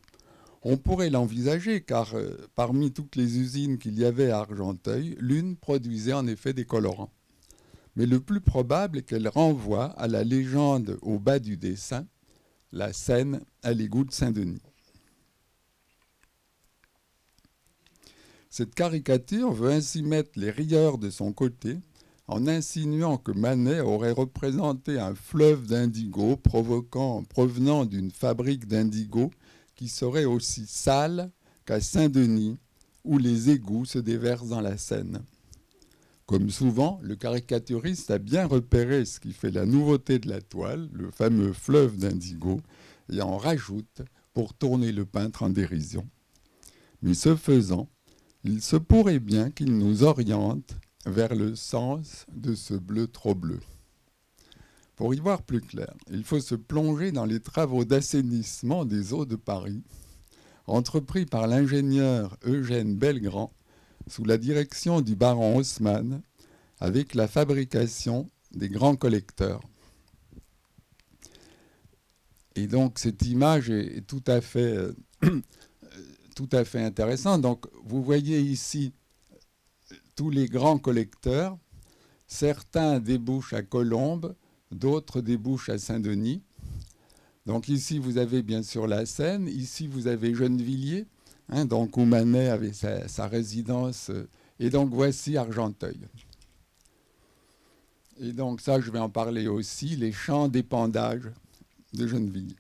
On 0.63 0.77
pourrait 0.77 1.11
l'envisager 1.11 1.81
car 1.81 2.15
euh, 2.15 2.37
parmi 2.55 2.93
toutes 2.93 3.17
les 3.17 3.39
usines 3.39 3.79
qu'il 3.79 3.99
y 3.99 4.05
avait 4.05 4.31
à 4.31 4.41
Argenteuil, 4.41 5.17
l'une 5.19 5.57
produisait 5.57 6.13
en 6.13 6.27
effet 6.27 6.53
des 6.53 6.67
colorants. 6.67 7.13
Mais 7.97 8.05
le 8.07 8.21
plus 8.21 8.41
probable 8.41 8.99
est 8.99 9.03
qu'elle 9.03 9.29
renvoie 9.29 9.87
à 9.93 10.09
la 10.09 10.25
légende 10.25 10.99
au 11.01 11.19
bas 11.19 11.39
du 11.39 11.57
dessin, 11.57 12.07
la 12.75 12.93
Seine 12.93 13.41
à 13.63 13.73
l'égout 13.73 14.05
de 14.05 14.13
Saint-Denis. 14.13 14.61
Cette 18.51 18.75
caricature 18.75 19.53
veut 19.53 19.71
ainsi 19.71 20.03
mettre 20.03 20.33
les 20.37 20.51
rieurs 20.51 20.99
de 20.99 21.09
son 21.09 21.33
côté 21.33 21.79
en 22.27 22.47
insinuant 22.47 23.17
que 23.17 23.33
Manet 23.33 23.81
aurait 23.81 24.13
représenté 24.13 24.99
un 24.99 25.15
fleuve 25.15 25.67
d'indigo 25.67 26.37
provenant 26.37 27.85
d'une 27.85 28.11
fabrique 28.11 28.67
d'indigo 28.67 29.31
qui 29.77 29.89
serait 29.89 30.25
aussi 30.25 30.67
sale 30.67 31.31
qu'à 31.67 31.81
Saint-Denis, 31.81 32.59
où 33.05 33.19
les 33.19 33.51
égouts 33.51 33.85
se 33.85 33.99
déversent 33.99 34.49
dans 34.49 34.61
la 34.61 34.79
Seine. 34.79 35.23
Comme 36.27 36.49
souvent, 36.49 36.99
le 37.03 37.17
caricaturiste 37.17 38.11
a 38.11 38.19
bien 38.19 38.47
repéré 38.47 39.05
ce 39.05 39.21
qui 39.21 39.33
fait 39.33 39.51
la 39.51 39.67
nouveauté 39.67 40.19
de 40.19 40.29
la 40.31 40.41
toile, 40.41 40.89
le 40.93 41.11
fameux 41.11 41.53
fleuve 41.53 41.99
d'indigo, 41.99 42.61
et 43.13 43.21
en 43.21 43.37
rajoute 43.37 44.03
pour 44.33 44.55
tourner 44.55 44.91
le 44.91 45.05
peintre 45.05 45.43
en 45.43 45.51
dérision. 45.51 46.09
Mais 47.03 47.13
ce 47.13 47.37
faisant, 47.37 47.91
il 48.43 48.63
se 48.63 48.77
pourrait 48.77 49.19
bien 49.19 49.51
qu'il 49.51 49.77
nous 49.77 50.03
oriente 50.03 50.75
vers 51.05 51.35
le 51.35 51.55
sens 51.55 52.25
de 52.33 52.55
ce 52.55 52.73
bleu 52.73 53.07
trop 53.07 53.35
bleu. 53.35 53.61
Pour 54.97 55.15
y 55.15 55.19
voir 55.19 55.43
plus 55.43 55.61
clair, 55.61 55.93
il 56.11 56.25
faut 56.25 56.41
se 56.41 56.55
plonger 56.55 57.13
dans 57.13 57.27
les 57.27 57.41
travaux 57.41 57.85
d'assainissement 57.85 58.87
des 58.87 59.13
eaux 59.13 59.27
de 59.27 59.37
Paris, 59.37 59.83
entrepris 60.67 61.27
par 61.27 61.47
l'ingénieur 61.47 62.39
Eugène 62.45 62.97
Belgrand 62.97 63.53
sous 64.07 64.25
la 64.25 64.39
direction 64.39 65.01
du 65.01 65.17
baron 65.17 65.57
Haussmann, 65.57 66.23
avec 66.81 67.15
la 67.15 67.29
fabrication 67.29 68.29
des 68.53 68.69
grands 68.69 68.97
collecteurs. 68.97 69.61
Et 72.57 72.67
donc 72.67 72.99
cette 72.99 73.23
image 73.23 73.71
est 73.71 74.07
tout 74.07 74.23
à 74.27 74.41
fait, 74.41 74.77
euh, 74.77 74.93
tout 76.37 76.49
à 76.53 76.65
fait 76.65 76.83
intéressante. 76.83 77.41
Donc 77.41 77.67
vous 77.85 78.03
voyez 78.03 78.41
ici 78.41 78.93
tous 80.15 80.31
les 80.31 80.47
grands 80.47 80.79
collecteurs. 80.79 81.59
Certains 82.27 83.01
débouchent 83.01 83.53
à 83.53 83.63
Colombes, 83.63 84.35
d'autres 84.71 85.21
débouchent 85.21 85.69
à 85.69 85.79
Saint-Denis. 85.79 86.43
Donc 87.47 87.69
ici, 87.69 87.99
vous 87.99 88.17
avez 88.17 88.43
bien 88.43 88.63
sûr 88.63 88.87
la 88.87 89.05
Seine, 89.05 89.49
ici, 89.49 89.87
vous 89.87 90.07
avez 90.07 90.35
Gennevilliers, 90.35 91.07
hein, 91.49 91.65
donc 91.65 91.97
où 91.97 92.05
Manet 92.05 92.49
avait 92.49 92.73
sa, 92.73 93.27
résidence, 93.27 94.11
et 94.59 94.71
donc 94.71 94.91
voici 94.93 95.37
Argenteuil. 95.37 96.01
Et 98.21 98.33
donc 98.33 98.61
ça, 98.61 98.81
je 98.81 98.91
vais 98.91 98.99
en 98.99 99.09
parler 99.09 99.49
aussi, 99.49 99.97
les 99.97 100.13
champs 100.13 100.49
d'épandage 100.49 101.31
de 101.93 102.07
Gennevilliers. 102.07 102.57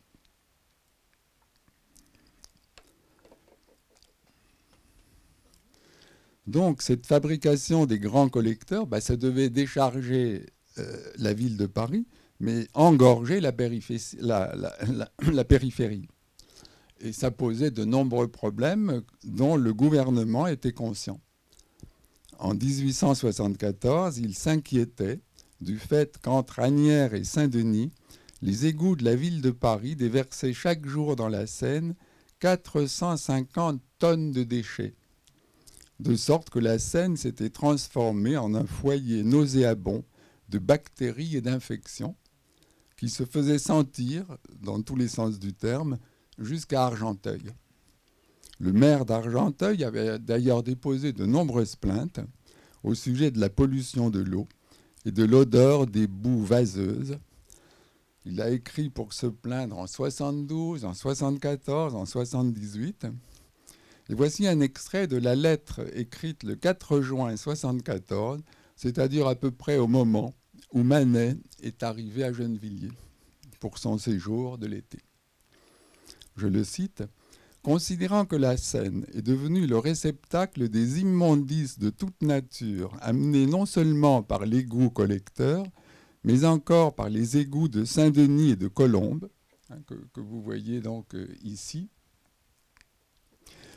Donc 6.47 6.83
cette 6.83 7.07
fabrication 7.07 7.87
des 7.87 7.99
grands 7.99 8.29
collecteurs, 8.29 8.87
bah, 8.87 9.01
ça 9.01 9.16
devait 9.16 9.49
décharger 9.49 10.47
euh, 10.79 10.97
la 11.18 11.33
ville 11.33 11.57
de 11.57 11.66
Paris, 11.66 12.07
mais 12.40 12.66
engorger 12.75 13.40
la, 13.40 13.53
périphérie. 13.53 14.09
Et 17.04 17.12
ça 17.12 17.30
posait 17.30 17.70
de 17.70 17.84
nombreux 17.84 18.28
problèmes 18.28 19.02
dont 19.24 19.56
le 19.56 19.74
gouvernement 19.74 20.46
était 20.46 20.72
conscient. 20.72 21.20
En 22.38 22.54
1874, 22.54 24.16
il 24.18 24.34
s'inquiétait 24.34 25.20
du 25.60 25.78
fait 25.78 26.16
qu'entre 26.22 26.60
Agnières 26.60 27.12
et 27.12 27.24
Saint-Denis, 27.24 27.92
les 28.40 28.64
égouts 28.64 28.96
de 28.96 29.04
la 29.04 29.16
ville 29.16 29.42
de 29.42 29.50
Paris 29.50 29.96
déversaient 29.96 30.54
chaque 30.54 30.86
jour 30.86 31.14
dans 31.14 31.28
la 31.28 31.46
Seine 31.46 31.94
450 32.40 33.82
tonnes 33.98 34.32
de 34.32 34.42
déchets, 34.42 34.94
de 36.00 36.16
sorte 36.16 36.48
que 36.48 36.59
la 36.59 36.78
Seine 36.78 37.18
s'était 37.18 37.50
transformée 37.50 38.38
en 38.38 38.55
un 38.55 38.64
foyer 38.64 39.24
nauséabond 39.24 40.05
de 40.48 40.59
bactéries 40.59 41.36
et 41.36 41.42
d'infections 41.42 42.16
qui 42.96 43.11
se 43.11 43.24
faisaient 43.24 43.59
sentir, 43.59 44.24
dans 44.62 44.80
tous 44.80 44.96
les 44.96 45.09
sens 45.09 45.38
du 45.38 45.52
terme, 45.52 45.98
jusqu'à 46.39 46.85
Argenteuil. 46.85 47.45
Le 48.61 48.72
maire 48.72 49.05
d'Argenteuil 49.05 49.85
avait 49.85 50.18
d'ailleurs 50.18 50.62
déposé 50.62 51.12
de 51.12 51.26
nombreuses 51.26 51.76
plaintes 51.76 52.20
au 52.82 52.95
sujet 52.95 53.30
de 53.30 53.41
la 53.41 53.49
pollution 53.49 54.11
de 54.11 54.20
l'eau 54.20 54.47
et 55.05 55.11
de 55.11 55.24
l'odeur 55.24 55.87
des 55.87 56.07
boues 56.07 56.45
vaseuses. 56.45 57.18
Il 58.24 58.41
a 58.41 58.51
écrit 58.51 58.91
pour 58.91 59.12
se 59.12 59.26
plaindre 59.26 59.78
en 59.78 59.87
72, 59.87 60.85
en 60.85 60.95
74, 60.95 61.95
en 61.95 62.07
78. 62.07 63.07
Et 64.09 64.14
voici 64.14 64.47
un 64.47 64.61
extrait 64.61 65.07
de 65.07 65.16
la 65.16 65.35
lettre 65.35 65.80
écrite 65.95 66.43
le 66.43 66.55
4 66.55 67.01
juin 67.01 67.26
1974, 67.26 68.43
c'est-à-dire 68.76 69.26
à 69.26 69.35
peu 69.35 69.51
près 69.51 69.78
au 69.78 69.89
moment 69.89 70.32
où 70.72 70.82
Manet 70.82 71.37
est 71.62 71.82
arrivé 71.82 72.24
à 72.24 72.32
Gennevilliers 72.32 72.93
pour 73.61 73.78
son 73.78 73.99
séjour 73.99 74.59
de 74.59 74.66
l'été. 74.66 74.99
Je 76.37 76.47
le 76.47 76.64
cite. 76.64 77.03
Considérant 77.62 78.26
que 78.26 78.37
la 78.37 78.59
Seine 78.59 79.07
est 79.14 79.22
devenue 79.22 79.66
le 79.66 79.78
réceptacle 79.78 80.68
des 80.68 81.01
immondices 81.01 81.78
de 81.78 81.89
toute 81.89 82.20
nature, 82.20 82.95
amenés 83.01 83.47
non 83.47 83.64
seulement 83.64 84.22
par 84.22 84.45
l'égout 84.45 84.91
collecteur, 84.91 85.64
mais 86.24 86.45
encore 86.45 86.95
par 86.95 87.09
les 87.09 87.39
égouts 87.39 87.68
de 87.68 87.87
Saint-Denis 87.87 88.51
et 88.51 88.57
de 88.57 88.68
Colombes, 88.68 89.30
hein, 89.70 89.78
que, 89.87 90.20
vous 90.20 90.43
voyez 90.43 90.82
donc 90.82 91.14
euh, 91.14 91.26
ici, 91.43 91.89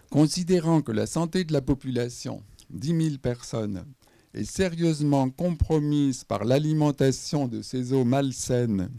considérant 0.09 0.81
que 0.81 0.91
la 0.91 1.07
santé 1.07 1.45
de 1.45 1.53
la 1.53 1.61
population, 1.61 2.43
10 2.71 3.09
000 3.09 3.17
personnes, 3.19 3.85
est 4.33 4.43
sérieusement 4.43 5.29
compromise 5.29 6.25
par 6.25 6.43
l'alimentation 6.43 7.47
de 7.47 7.61
ces 7.61 7.93
eaux 7.93 8.03
malsaines, 8.05 8.89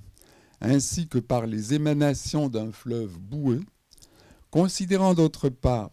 ainsi 0.61 1.09
que 1.09 1.19
par 1.19 1.47
les 1.47 1.75
émanations 1.75 2.49
d'un 2.49 2.73
fleuve 2.73 3.19
boueux, 3.19 3.61
Considérant 4.51 5.13
d'autre 5.13 5.51
part 5.51 5.93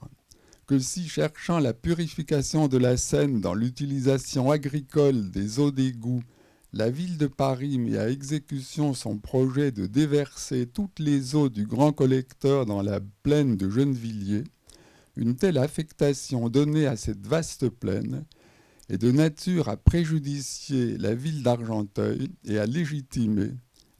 que 0.65 0.79
si 0.79 1.09
cherchant 1.09 1.59
la 1.59 1.73
purification 1.73 2.69
de 2.69 2.77
la 2.77 2.95
Seine 2.95 3.41
dans 3.41 3.53
l'utilisation 3.53 4.49
agricole 4.49 5.29
des 5.29 5.59
eaux 5.59 5.71
d'égout, 5.71 6.23
la 6.71 6.89
ville 6.89 7.17
de 7.17 7.27
Paris 7.27 7.77
met 7.77 7.97
à 7.97 8.09
exécution 8.09 8.93
son 8.93 9.17
projet 9.17 9.71
de 9.71 9.87
déverser 9.87 10.67
toutes 10.67 10.99
les 10.99 11.35
eaux 11.35 11.49
du 11.49 11.65
grand 11.65 11.91
collecteur 11.91 12.65
dans 12.65 12.81
la 12.81 13.01
plaine 13.23 13.57
de 13.57 13.69
Gennevilliers, 13.69 14.45
une 15.17 15.35
telle 15.35 15.57
affectation 15.57 16.47
donnée 16.47 16.87
à 16.87 16.95
cette 16.95 17.27
vaste 17.27 17.67
plaine 17.67 18.23
est 18.87 18.97
de 18.97 19.11
nature 19.11 19.67
à 19.67 19.75
préjudicier 19.75 20.97
la 20.97 21.13
ville 21.13 21.43
d'Argenteuil 21.43 22.29
et 22.45 22.57
à 22.57 22.65
légitimer 22.65 23.51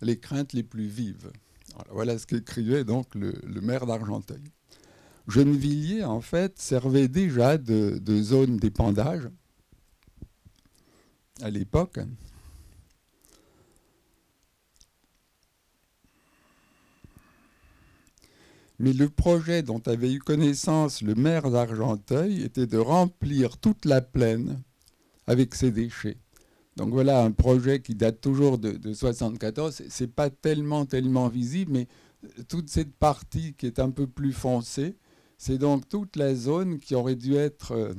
les 0.02 0.20
craintes 0.20 0.54
les 0.54 0.64
plus 0.64 0.88
vives. 0.88 1.32
Voilà 1.90 2.18
ce 2.18 2.26
qu'écrivait 2.26 2.84
donc 2.84 3.14
le, 3.16 3.34
maire 3.62 3.86
d'Argenteuil. 3.86 4.44
Gennevilliers, 5.28 6.04
en 6.04 6.22
fait, 6.22 6.60
servait 6.60 7.08
déjà 7.08 7.58
de, 7.58 8.00
zone 8.22 8.58
d'épandage 8.58 9.30
à 11.42 11.50
l'époque. 11.50 12.00
Mais 18.78 18.94
le 18.94 19.10
projet 19.10 19.64
dont 19.64 19.82
avait 19.86 20.12
eu 20.12 20.20
connaissance 20.20 21.02
le 21.02 21.16
maire 21.16 21.50
d'Argenteuil 21.50 22.44
était 22.44 22.68
de 22.68 22.78
remplir 22.78 23.58
toute 23.58 23.86
la 23.86 24.02
plaine 24.02 24.62
avec 25.28 25.56
ses 25.56 25.72
déchets. 25.72 26.18
Donc 26.76 26.90
voilà 26.90 27.24
un 27.24 27.32
projet 27.32 27.82
qui 27.82 27.96
date 27.96 28.20
toujours 28.20 28.58
de, 28.58 28.70
1974. 28.70 29.84
Ce 29.90 30.04
n'est 30.04 30.08
pas 30.10 30.30
tellement, 30.30 30.86
tellement 30.86 31.30
visible, 31.30 31.72
mais 31.72 31.88
euh, 32.24 32.44
toute 32.48 32.70
cette 32.70 32.94
partie 32.94 33.54
qui 33.54 33.66
est 33.66 33.80
un 33.80 33.92
peu 33.92 34.08
plus 34.08 34.34
foncée, 34.34 34.98
c'est 35.38 35.58
donc 35.58 35.88
toute 35.88 36.16
la 36.16 36.36
zone 36.36 36.80
qui 36.80 36.96
aurait 36.96 37.16
dû 37.16 37.36
être 37.36 37.72
euh, 37.72 37.94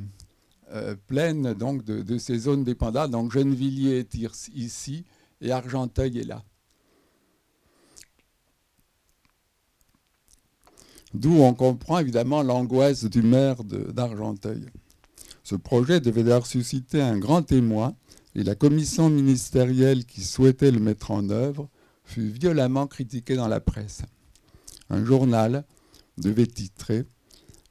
euh, 0.73 0.95
pleine 1.07 1.55
donc, 1.55 1.85
de, 1.85 2.19
ces 2.19 2.39
zones 2.39 2.65
dépendantes. 2.65 3.11
Donc 3.11 3.33
Gennevilliers 3.33 3.99
est 3.99 4.15
ici 4.55 5.05
et 5.41 5.51
Argenteuil 5.53 6.19
est 6.19 6.25
là. 6.25 6.43
D'où 11.15 11.33
on 11.33 11.55
comprend 11.55 11.99
évidemment 11.99 12.43
l'angoisse 12.43 13.05
du 13.05 13.23
maire 13.23 13.65
d'Argenteuil. 13.65 14.67
Ce 15.45 15.55
projet 15.55 16.01
devait 16.01 16.25
d'ailleurs 16.25 16.47
susciter 16.47 17.01
un 17.01 17.17
grand 17.19 17.43
témoin 17.43 17.95
et 18.37 18.45
la 18.45 18.55
commission 18.55 19.09
ministérielle 19.09 20.05
qui 20.05 20.23
souhaitait 20.23 20.71
le 20.71 20.79
mettre 20.79 21.11
en 21.11 21.31
œuvre 21.31 21.71
fut 22.05 22.29
violemment 22.29 22.87
critiquée 22.87 23.35
dans 23.35 23.49
la 23.49 23.61
presse. 23.61 24.03
Un 24.91 25.03
journal 25.07 25.65
devait 26.19 26.47
titrer 26.47 27.07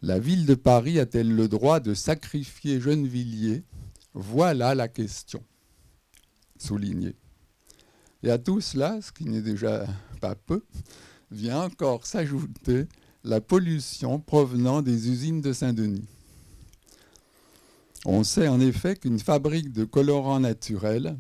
La 0.02 0.18
ville 0.18 0.48
de 0.48 0.56
Paris 0.56 1.00
a-t-elle 1.00 1.34
le 1.34 1.48
droit 1.48 1.80
de 1.80 1.94
sacrifier 1.94 2.82
Gennevilliers? 2.82 3.64
Voilà 4.16 4.74
la 4.74 4.88
question. 4.88 5.44
Souligné. 6.58 7.16
Et 8.24 8.32
à 8.32 8.40
tout 8.40 8.60
cela, 8.60 9.00
ce 9.04 9.12
qui 9.12 9.26
n'est 9.26 9.44
déjà 9.44 9.86
pas 10.20 10.34
peu, 10.34 10.64
vient 11.30 11.62
encore 11.62 12.08
s'ajouter 12.08 12.88
la 13.24 13.40
pollution 13.40 14.20
provenant 14.20 14.82
des 14.82 15.12
usines 15.12 15.42
de 15.42 15.54
Saint-Denis. 15.54 16.08
On 18.06 18.24
sait 18.24 18.48
en 18.48 18.60
effet 18.60 18.96
qu'une 18.96 19.20
fabrique 19.20 19.72
de 19.72 19.84
colorants 19.84 20.40
naturels 20.40 21.18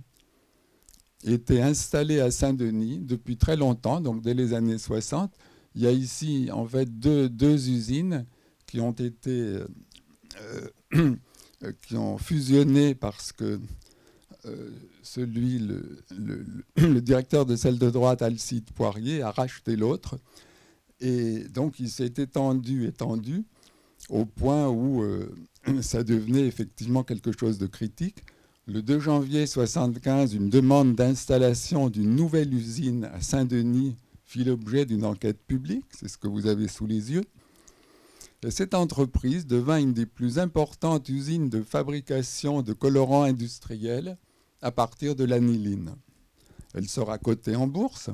était 1.24 1.62
installée 1.62 2.20
à 2.20 2.30
Saint-Denis 2.30 3.00
depuis 3.00 3.38
très 3.38 3.56
longtemps, 3.56 4.02
donc 4.02 4.22
dès 4.22 4.36
les 4.36 4.54
années 4.54 4.78
60. 4.78 5.34
Il 5.74 5.82
y 5.82 5.88
a 5.88 5.92
ici 5.92 6.50
en 6.54 6.66
fait 6.66 7.00
deux, 7.00 7.70
usines 7.70 8.26
qui 8.68 8.80
ont 8.80 8.92
été 8.92 9.60
euh, 10.42 10.72
qui 11.88 11.96
ont 11.96 12.20
fusionné 12.20 12.94
parce 12.94 13.32
que 13.32 13.60
euh, 14.46 14.70
celui, 15.02 15.58
le, 16.78 17.02
directeur 17.02 17.48
de 17.48 17.56
celle 17.56 17.80
de 17.80 17.90
droite, 17.90 18.22
Alcide 18.22 18.70
Poirier, 18.72 19.24
a 19.24 19.32
racheté 19.32 19.76
l'autre. 19.76 20.20
Et 21.02 21.46
donc 21.46 21.80
il 21.80 21.90
s'est 21.90 22.14
étendu, 22.18 22.88
étendu, 22.88 23.44
au 24.10 24.26
point 24.26 24.68
où 24.68 25.02
euh, 25.02 25.34
ça 25.82 26.04
devenait 26.04 26.46
effectivement 26.48 27.04
quelque 27.04 27.32
chose 27.38 27.58
de 27.58 27.68
critique. 27.68 28.24
Le 28.68 28.82
2 28.82 29.00
janvier 29.00 29.42
1975, 29.42 30.34
une 30.34 30.50
demande 30.50 30.96
d'installation 30.96 31.90
d'une 31.90 32.16
nouvelle 32.16 32.54
usine 32.54 33.06
à 33.14 33.22
Saint-Denis 33.22 33.96
fit 34.26 34.44
l'objet 34.44 34.86
d'une 34.86 35.06
enquête 35.06 35.40
publique, 35.46 35.86
c'est 35.92 36.08
ce 36.08 36.18
que 36.18 36.28
vous 36.28 36.48
avez 36.48 36.68
sous 36.68 36.88
les 36.88 37.12
yeux. 37.12 37.24
Et 38.44 38.52
cette 38.52 38.74
entreprise 38.74 39.48
devint 39.48 39.78
une 39.78 39.94
des 39.94 40.06
plus 40.06 40.40
importantes 40.40 41.10
usines 41.10 41.50
de 41.50 41.62
fabrication 41.62 42.62
de 42.62 42.74
colorants 42.74 43.24
industriels 43.24 44.18
à 44.62 44.72
partir 44.72 45.16
de 45.16 45.24
l'aniline. 45.24 45.96
Elle 46.74 46.88
sera 46.88 47.18
cotée 47.18 47.56
en 47.56 47.68
bourse, 47.68 48.10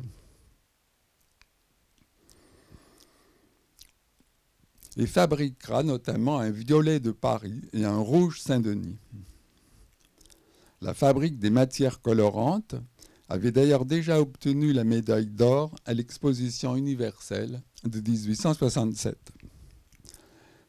et 4.98 5.08
fabriquera 5.08 5.84
notamment 5.84 6.40
un 6.40 6.50
violet 6.50 7.00
de 7.00 7.12
Paris 7.12 7.62
et 7.74 7.86
un 7.86 8.00
rouge 8.00 8.42
Saint-Denis. 8.42 8.98
La 10.82 10.94
fabrique 10.94 11.40
des 11.40 11.50
matières 11.50 12.02
colorantes 12.02 12.76
avait 13.30 13.52
d'ailleurs 13.52 13.86
déjà 13.86 14.20
obtenu 14.20 14.74
la 14.74 14.84
médaille 14.84 15.28
d'or 15.28 15.74
à 15.86 15.94
l'exposition 15.94 16.76
universelle 16.76 17.62
de 17.86 18.00
1867. 18.00 19.18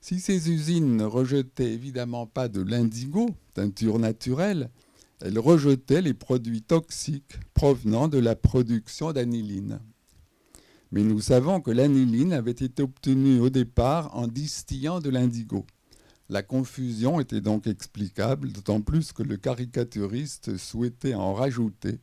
Si 0.01 0.21
ces 0.21 0.51
usines 0.51 0.97
ne 0.97 1.05
rejetaient 1.05 1.73
évidemment 1.73 2.27
pas 2.27 2.49
de 2.49 2.61
l'indigo, 2.61 3.31
teinture 3.55 3.99
naturelle, 3.99 4.71
elles 5.21 5.39
rejetaient 5.39 6.03
les 6.03 6.15
produits 6.15 6.63
toxiques 6.63 7.39
provenant 7.55 8.09
de 8.09 8.19
la 8.19 8.35
production 8.35 9.13
d'aniline. 9.13 9.81
Mais 10.93 11.03
nous 11.03 11.21
savons 11.21 11.63
que 11.63 11.71
l'aniline 11.71 12.35
avait 12.35 12.51
été 12.51 12.83
obtenue 12.83 13.41
au 13.41 13.49
départ 13.49 14.15
en 14.15 14.27
distillant 14.27 15.01
de 15.01 15.09
l'indigo. 15.09 15.65
La 16.29 16.43
confusion 16.43 17.19
était 17.19 17.41
donc 17.41 17.67
explicable, 17.67 18.53
d'autant 18.53 18.83
plus 18.83 19.13
que 19.13 19.23
le 19.23 19.39
caricaturiste 19.39 20.59
souhaitait 20.59 21.15
en 21.15 21.33
rajouter 21.33 21.99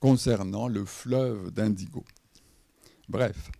concernant 0.00 0.68
le 0.68 0.86
fleuve 0.86 1.50
d'indigo. 1.50 2.02
Bref, 3.10 3.50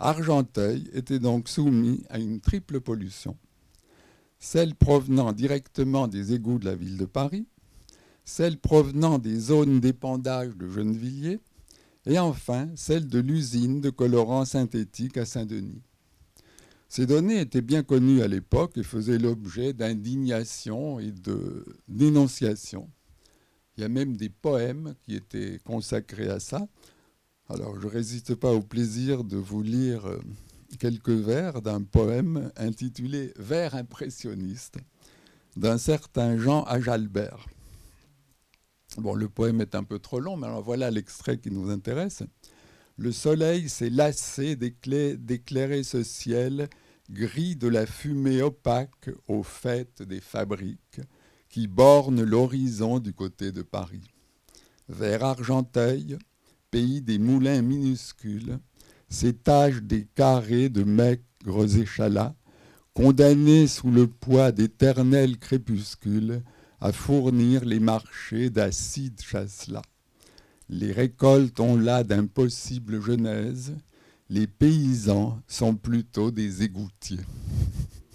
Argenteuil 0.00 0.90
était 0.92 1.20
donc 1.20 1.48
soumis 1.48 2.04
à 2.10 2.18
une 2.18 2.40
triple 2.40 2.80
pollution. 2.80 3.36
Celle 4.40 4.74
provenant 4.74 5.32
directement 5.32 6.08
des 6.08 6.34
égouts 6.34 6.58
de 6.58 6.64
la 6.64 6.74
ville 6.74 6.98
de 6.98 7.04
Paris, 7.04 7.46
celle 8.24 8.58
provenant 8.58 9.18
des 9.18 9.38
zones 9.38 9.78
d'épandage 9.78 10.56
de 10.56 10.68
Gennevilliers 10.68 11.40
et 12.06 12.18
enfin 12.18 12.68
celle 12.74 13.08
de 13.08 13.18
l'usine 13.18 13.80
de 13.80 13.90
colorants 13.90 14.44
synthétiques 14.44 15.16
à 15.16 15.24
Saint-Denis. 15.24 15.82
Ces 16.88 17.06
données 17.06 17.40
étaient 17.40 17.62
bien 17.62 17.82
connues 17.82 18.22
à 18.22 18.28
l'époque 18.28 18.78
et 18.78 18.82
faisaient 18.82 19.18
l'objet 19.18 19.72
d'indignation 19.72 21.00
et 21.00 21.10
de 21.10 21.64
dénonciation. 21.88 22.88
Il 23.76 23.80
y 23.80 23.84
a 23.84 23.88
même 23.88 24.16
des 24.16 24.28
poèmes 24.28 24.94
qui 25.02 25.16
étaient 25.16 25.58
consacrés 25.64 26.28
à 26.28 26.38
ça. 26.38 26.68
Alors 27.48 27.80
je 27.80 27.86
ne 27.86 27.92
résiste 27.92 28.34
pas 28.36 28.52
au 28.52 28.60
plaisir 28.60 29.24
de 29.24 29.36
vous 29.36 29.62
lire 29.62 30.06
euh, 30.06 30.20
quelques 30.78 31.08
vers 31.08 31.62
d'un 31.62 31.82
poème 31.82 32.50
intitulé 32.56 33.32
Vers 33.38 33.74
impressionniste 33.74 34.76
d'un 35.56 35.78
certain 35.78 36.36
Jean 36.36 36.62
Ajalbert. 36.64 37.46
Bon, 38.98 39.14
le 39.14 39.28
poème 39.28 39.60
est 39.60 39.74
un 39.74 39.82
peu 39.82 39.98
trop 39.98 40.20
long, 40.20 40.36
mais 40.36 40.46
alors 40.46 40.62
voilà 40.62 40.90
l'extrait 40.90 41.38
qui 41.38 41.50
nous 41.50 41.70
intéresse. 41.70 42.22
Le 42.96 43.10
soleil 43.10 43.68
s'est 43.68 43.90
lassé 43.90 44.54
d'éclairer 44.54 45.82
ce 45.82 46.04
ciel 46.04 46.68
gris 47.10 47.56
de 47.56 47.66
la 47.66 47.86
fumée 47.86 48.40
opaque 48.40 49.10
au 49.26 49.42
fait 49.42 50.02
des 50.02 50.20
fabriques 50.20 51.00
qui 51.48 51.66
bornent 51.66 52.22
l'horizon 52.22 53.00
du 53.00 53.12
côté 53.12 53.50
de 53.50 53.62
Paris. 53.62 54.08
Vers 54.88 55.24
Argenteuil, 55.24 56.18
pays 56.70 57.02
des 57.02 57.18
moulins 57.18 57.62
minuscules, 57.62 58.58
s'étagent 59.08 59.82
des 59.82 60.06
carrés 60.14 60.68
de 60.68 60.84
maigres 60.84 61.78
échalas, 61.78 62.34
condamnés 62.94 63.66
sous 63.66 63.90
le 63.90 64.06
poids 64.06 64.52
d'éternels 64.52 65.38
crépuscules 65.38 66.42
à 66.84 66.92
fournir 66.92 67.64
les 67.64 67.80
marchés 67.80 68.50
d'acide 68.50 69.18
chasselas. 69.22 69.80
Les 70.68 70.92
récoltes 70.92 71.58
ont 71.58 71.78
là 71.78 72.04
d'impossibles 72.04 73.00
genèses, 73.00 73.74
les 74.28 74.46
paysans 74.46 75.40
sont 75.48 75.76
plutôt 75.76 76.30
des 76.30 76.62
égoutiers. 76.62 77.24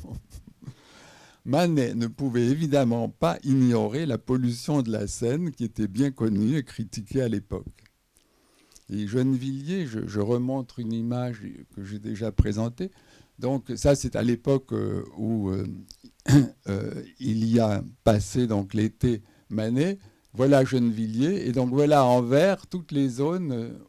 Manet 1.45 1.95
ne 1.95 2.05
pouvait 2.05 2.45
évidemment 2.45 3.09
pas 3.09 3.39
ignorer 3.43 4.05
la 4.05 4.19
pollution 4.19 4.83
de 4.83 4.91
la 4.91 5.07
Seine 5.07 5.49
qui 5.49 5.63
était 5.63 5.87
bien 5.87 6.11
connue 6.11 6.55
et 6.55 6.63
critiquée 6.63 7.23
à 7.23 7.27
l'époque. 7.27 7.65
Et 8.91 9.07
Gennevilliers, 9.07 9.87
je, 9.87 10.05
je, 10.05 10.19
remontre 10.19 10.77
une 10.77 10.93
image 10.93 11.41
que 11.75 11.83
j'ai 11.83 11.97
déjà 11.97 12.31
présentée. 12.31 12.91
Donc 13.39 13.71
ça, 13.77 13.95
c'est 13.95 14.15
à 14.15 14.21
l'époque 14.21 14.73
euh, 14.73 15.03
où 15.17 15.49
euh, 15.49 15.65
il 17.19 17.45
y 17.45 17.59
a 17.59 17.83
passé 18.03 18.47
donc 18.47 18.73
l'été 18.73 19.23
Manet. 19.49 19.99
Voilà 20.33 20.63
Gennevilliers 20.63 21.47
et 21.47 21.51
donc 21.51 21.69
voilà 21.69 22.05
en 22.05 22.21
vert 22.21 22.67
toutes 22.67 22.91
les 22.91 23.09
zones 23.09 23.79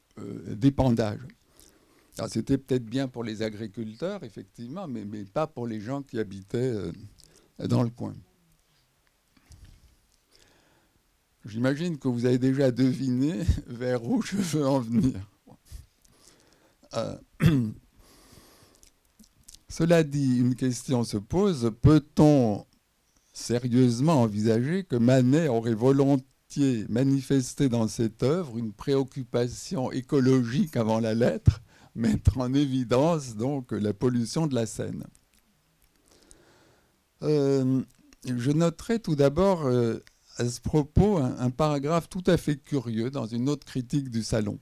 d'épandage. 0.47 1.21
C'était 2.29 2.59
peut-être 2.59 2.85
bien 2.85 3.09
pour 3.09 3.25
les 3.25 3.43
agriculteurs, 3.43 4.25
effectivement, 4.25 4.87
mais, 4.87 5.05
pas 5.25 5.47
pour 5.47 5.67
les 5.67 5.81
gens 5.81 6.03
qui 6.03 6.19
habitaient 6.19 6.75
dans 7.59 7.83
le 7.83 7.91
coin. 7.91 8.15
J'imagine 11.47 11.99
que 11.99 12.09
vous 12.09 12.27
avez 12.27 12.39
déjà 12.39 12.71
deviné 12.71 13.41
vers 13.67 14.05
où 14.05 14.23
je 14.23 14.37
veux 14.37 14.67
en 14.67 14.81
venir. 14.81 15.19
Euh, 16.95 17.17
cela 19.71 20.03
dit, 20.03 20.39
une 20.39 20.57
question 20.57 21.05
se 21.05 21.17
pose, 21.17 21.71
peut-on 21.81 22.67
sérieusement 23.33 24.23
envisager 24.23 24.83
que 24.83 24.97
Manet 24.97 25.47
aurait 25.47 25.75
volontiers 25.75 26.85
manifesté 26.89 27.69
dans 27.69 27.87
cette 27.87 28.25
œuvre 28.25 28.59
une 28.59 28.73
préoccupation 28.73 29.93
écologique 29.93 30.77
avant 30.77 30.99
la 30.99 31.15
lettre, 31.15 31.63
mettre 31.95 32.39
en 32.39 32.53
évidence 32.53 33.37
donc 33.37 33.71
la 33.71 33.95
pollution 33.95 34.49
de 34.49 34.57
la 34.57 34.67
Seine? 34.67 35.05
Euh, 37.23 37.81
Je 38.27 38.51
noterai 38.51 38.99
tout 38.99 39.15
d'abord 39.15 39.67
euh, 39.67 40.03
à 40.39 40.49
ce 40.49 40.61
propos 40.61 41.19
un, 41.19 41.51
paragraphe 41.51 42.09
tout 42.09 42.25
à 42.27 42.37
fait 42.37 42.57
curieux 42.57 43.13
dans 43.13 43.27
une 43.27 43.49
autre 43.49 43.67
critique 43.67 44.11
du 44.11 44.25
salon, 44.25 44.59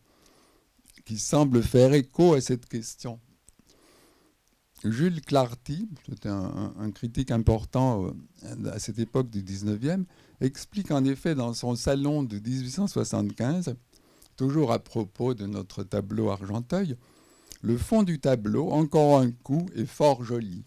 qui 1.06 1.18
semble 1.18 1.62
faire 1.62 1.94
écho 1.94 2.34
à 2.34 2.42
cette 2.42 2.66
question. 2.66 3.18
Jules 4.84 5.20
Clarty, 5.20 5.88
un, 6.24 6.90
critique 6.92 7.30
important 7.30 8.06
euh, 8.44 8.70
à 8.70 8.78
cette 8.78 8.98
époque 8.98 9.30
du 9.30 9.42
19e, 9.42 10.04
explique 10.40 10.90
en 10.90 11.04
effet 11.04 11.34
dans 11.34 11.52
son 11.52 11.74
salon 11.74 12.22
de 12.22 12.38
1875, 12.38 13.74
toujours 14.36 14.72
à 14.72 14.78
propos 14.78 15.34
de 15.34 15.46
notre 15.46 15.82
tableau 15.82 16.30
Argenteuil, 16.30 16.96
le 17.62 17.76
fond 17.76 18.04
du 18.04 18.20
tableau, 18.20 18.70
encore 18.70 19.18
un 19.18 19.32
coup, 19.32 19.66
est 19.74 19.86
fort 19.86 20.22
joli 20.22 20.64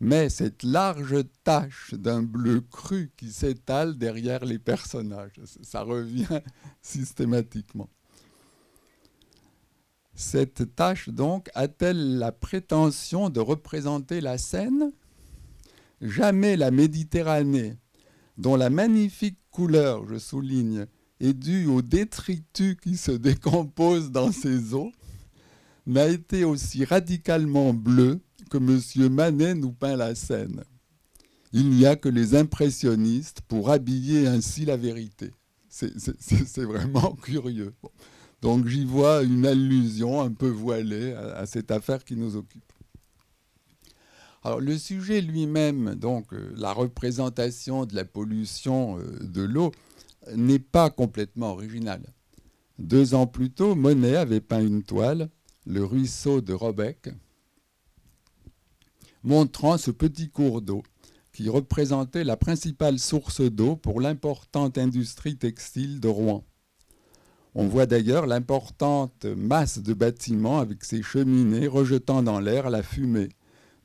mais 0.00 0.28
cette 0.28 0.62
large 0.62 1.16
tache 1.44 1.94
d'un 1.94 2.22
bleu 2.22 2.60
cru 2.60 3.10
qui 3.16 3.32
s'étale 3.32 3.96
derrière 3.96 4.44
les 4.44 4.58
personnages. 4.58 5.40
Ça 5.62 5.80
revient 5.80 6.40
systématiquement. 6.82 7.88
Cette 10.14 10.76
tache, 10.76 11.08
donc, 11.08 11.50
a-t-elle 11.54 12.18
la 12.18 12.30
prétention 12.30 13.30
de 13.30 13.40
représenter 13.40 14.20
la 14.20 14.38
Seine? 14.38 14.92
Jamais 16.00 16.56
la 16.56 16.70
Méditerranée, 16.70 17.76
dont 18.38 18.56
la 18.56 18.70
magnifique 18.70 19.38
couleur, 19.50 20.06
je 20.08 20.18
souligne, 20.18 20.86
est 21.20 21.34
due 21.34 21.66
au 21.66 21.82
détritus 21.82 22.76
qui 22.80 22.96
se 22.96 23.12
décompose 23.12 24.10
dans 24.10 24.30
ses 24.30 24.74
eaux, 24.74 24.92
n'a 25.86 26.06
été 26.06 26.44
aussi 26.44 26.84
radicalement 26.84 27.74
bleue 27.74 28.20
que 28.50 28.58
M. 28.58 29.08
Manet 29.12 29.54
nous 29.54 29.72
peint 29.72 29.96
la 29.96 30.14
scène. 30.14 30.62
Il 31.52 31.70
n'y 31.70 31.86
a 31.86 31.96
que 31.96 32.08
les 32.08 32.34
impressionnistes 32.34 33.40
pour 33.42 33.70
habiller 33.70 34.26
ainsi 34.26 34.64
la 34.64 34.76
vérité. 34.76 35.32
C'est 35.68 36.64
vraiment 36.64 37.12
curieux. 37.22 37.74
Donc 38.44 38.68
j'y 38.68 38.84
vois 38.84 39.22
une 39.22 39.46
allusion 39.46 40.20
un 40.20 40.30
peu 40.30 40.50
voilée 40.50 41.14
à, 41.14 41.46
cette 41.46 41.70
affaire 41.70 42.04
qui 42.04 42.14
nous 42.14 42.36
occupe. 42.36 42.74
Alors 44.42 44.60
le 44.60 44.76
sujet 44.76 45.22
lui-même, 45.22 45.94
donc 45.94 46.30
euh, 46.34 46.52
la 46.54 46.74
représentation 46.74 47.86
de 47.86 47.94
la 47.96 48.04
pollution 48.04 48.98
euh, 48.98 49.18
de 49.22 49.40
l'eau, 49.40 49.72
n'est 50.36 50.58
pas 50.58 50.90
complètement 50.90 51.52
original. 51.52 52.02
Deux 52.78 53.14
ans 53.14 53.26
plus 53.26 53.50
tôt, 53.50 53.74
Monet 53.74 54.16
avait 54.16 54.42
peint 54.42 54.60
une 54.60 54.82
toile, 54.82 55.30
Le 55.64 55.82
ruisseau 55.82 56.42
de 56.42 56.52
Robec, 56.52 57.08
montrant 59.22 59.78
ce 59.78 59.90
petit 59.90 60.28
cours 60.28 60.60
d'eau 60.60 60.82
qui 61.32 61.48
représentait 61.48 62.24
la 62.24 62.36
principale 62.36 62.98
source 62.98 63.40
d'eau 63.40 63.74
pour 63.74 64.02
l'importante 64.02 64.76
industrie 64.76 65.38
textile 65.38 65.98
de 65.98 66.08
Rouen. 66.08 66.44
On 67.54 67.68
voit 67.68 67.86
d'ailleurs 67.86 68.26
l'importante 68.26 69.26
masse 69.26 69.78
de 69.78 69.94
bâtiments 69.94 70.58
avec 70.58 70.84
ses 70.84 71.02
cheminées 71.02 71.68
rejetant 71.68 72.22
dans 72.22 72.40
l'air 72.40 72.68
la 72.68 72.82
fumée 72.82 73.28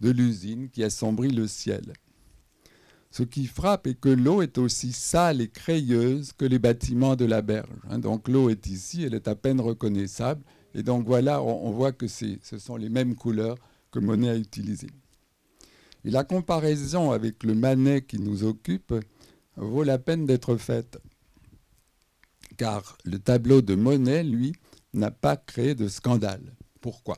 de 0.01 0.09
l'usine 0.09 0.69
qui 0.69 0.83
assombrit 0.83 1.29
le 1.29 1.47
ciel. 1.47 1.93
Ce 3.11 3.23
qui 3.23 3.45
frappe 3.45 3.87
est 3.87 3.99
que 3.99 4.09
l'eau 4.09 4.41
est 4.41 4.57
aussi 4.57 4.91
sale 4.91 5.41
et 5.41 5.49
crayeuse 5.49 6.31
que 6.33 6.45
les 6.45 6.59
bâtiments 6.59 7.15
de 7.15 7.25
la 7.25 7.41
berge. 7.41 7.69
Hein. 7.89 7.99
donc 7.99 8.27
l'eau 8.27 8.49
est 8.49 8.67
ici, 8.67 9.03
elle 9.03 9.15
est 9.15 9.27
à 9.27 9.35
peine 9.35 9.61
reconnaissable. 9.61 10.43
Et 10.75 10.83
donc 10.83 11.05
voilà, 11.05 11.41
on, 11.41 11.71
voit 11.71 11.91
que 11.91 12.07
ce 12.07 12.37
sont 12.59 12.75
les 12.75 12.89
mêmes 12.89 13.15
couleurs 13.15 13.57
que 13.91 13.99
Monet 13.99 14.29
a 14.29 14.35
utilisées. 14.35 14.91
Et 16.05 16.11
la 16.11 16.23
comparaison 16.23 17.11
avec 17.11 17.43
le 17.43 17.55
Manet 17.55 18.03
qui 18.03 18.19
nous 18.19 18.43
occupe 18.43 18.93
vaut 19.55 19.83
la 19.83 19.97
peine 19.97 20.25
d'être 20.25 20.55
faite, 20.57 20.99
car 22.59 22.99
le 23.05 23.17
tableau 23.17 23.63
de 23.63 23.73
Monet, 23.73 24.23
lui, 24.23 24.53
n'a 24.93 25.09
pas 25.09 25.35
créé 25.35 25.73
de 25.73 25.87
scandale. 25.87 26.55
Pourquoi? 26.81 27.17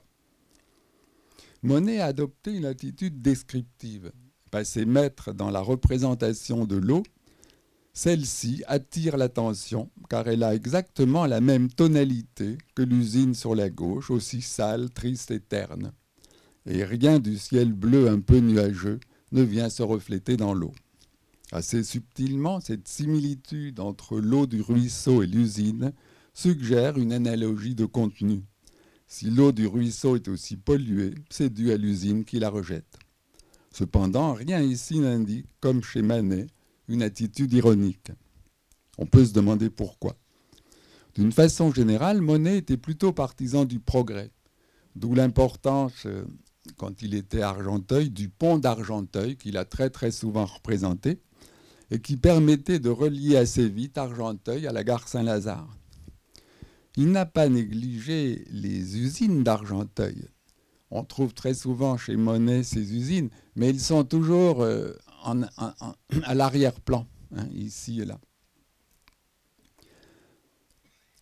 Monet 1.64 2.00
a 2.00 2.06
adopté 2.06 2.54
une 2.54 2.66
attitude 2.66 3.22
descriptive. 3.22 4.14
Passé 4.52 4.86
maître 4.86 5.34
dans 5.34 5.50
la 5.50 5.60
représentation 5.62 6.66
de 6.66 6.78
l'eau, 6.78 7.04
celle-ci 7.92 8.64
attire 8.68 9.18
l'attention 9.18 9.90
car 10.10 10.30
elle 10.30 10.44
a 10.44 10.56
exactement 10.56 11.26
la 11.26 11.42
même 11.42 11.70
tonalité 11.70 12.58
que 12.74 12.84
l'usine 12.84 13.34
sur 13.34 13.54
la 13.54 13.70
gauche, 13.70 14.12
aussi 14.12 14.42
sale, 14.42 14.92
triste 14.92 15.32
et 15.32 15.42
terne 15.42 15.92
et 16.66 16.84
rien 16.84 17.20
du 17.20 17.38
ciel 17.38 17.74
bleu 17.74 18.10
un 18.10 18.20
peu 18.20 18.38
nuageux 18.38 19.00
ne 19.32 19.42
vient 19.42 19.70
se 19.70 19.84
refléter 19.84 20.38
dans 20.38 20.54
l'eau. 20.54 20.74
Assez 21.52 21.84
subtilement, 21.84 22.62
cette 22.62 22.88
similitude 22.88 23.80
entre 23.82 24.20
l'eau 24.20 24.48
du 24.48 24.62
ruisseau 24.62 25.22
et 25.22 25.28
l'usine 25.28 25.92
suggère 26.34 26.98
une 26.98 27.12
analogie 27.12 27.76
de 27.76 27.86
contenu. 27.86 28.44
Si 29.08 29.30
l'eau 29.30 29.52
du 29.52 29.68
ruisseau 29.68 30.16
est 30.16 30.30
aussi 30.30 30.56
polluée, 30.56 31.14
c'est 31.30 31.52
dû 31.52 31.74
à 31.74 31.78
l'usine 31.78 32.24
qui 32.24 32.40
la 32.40 32.50
rejette. 32.50 32.98
Cependant, 33.74 34.34
rien 34.34 34.62
ici 34.62 35.00
n'indique, 35.00 35.48
comme 35.60 35.84
chez 35.84 36.02
Manet, 36.02 36.48
une 36.88 37.04
attitude 37.04 37.52
ironique. 37.52 38.12
On 38.98 39.06
peut 39.06 39.26
se 39.26 39.34
demander 39.34 39.70
pourquoi. 39.70 40.16
D'une 41.16 41.32
façon 41.34 41.74
générale, 41.74 42.22
Monet 42.22 42.58
était 42.58 42.78
plutôt 42.78 43.12
partisan 43.12 43.66
du 43.66 43.80
progrès, 43.80 44.32
d'où 44.96 45.14
l'importance 45.14 46.06
euh, 46.06 46.24
quand 46.78 47.02
il 47.02 47.16
était 47.16 47.42
Argenteuil, 47.42 48.10
du 48.10 48.30
pont 48.30 48.58
d'Argenteuil, 48.58 49.36
qu'il 49.36 49.58
a 49.58 49.66
très 49.66 49.90
très 49.90 50.12
souvent 50.12 50.46
représenté, 50.46 51.20
et 51.92 52.00
qui 52.00 52.16
permettait 52.16 52.80
de 52.80 52.90
relier 52.90 53.36
assez 53.36 53.68
vite 53.68 53.98
Argenteuil 53.98 54.66
à 54.66 54.72
la 54.72 54.84
gare 54.84 55.08
Saint-Lazare. 55.08 55.78
Il 56.96 57.12
n'a 57.12 57.26
pas 57.26 57.50
négligé 57.50 58.46
les 58.50 58.98
usines 58.98 59.44
d'Argenteuil. 59.44 60.30
On 60.90 61.04
trouve 61.04 61.34
très 61.34 61.54
souvent 61.54 61.98
chez 61.98 62.16
Monet 62.16 62.64
ces 62.64 62.96
usines, 62.96 63.30
mais 63.56 63.70
ils 63.70 63.80
sont 63.80 64.04
toujours 64.04 64.62
euh, 64.62 64.94
à 66.24 66.34
l'arrière-plan, 66.34 67.08
hein, 67.36 67.48
ici 67.54 68.02
et 68.02 68.06
là. 68.06 68.20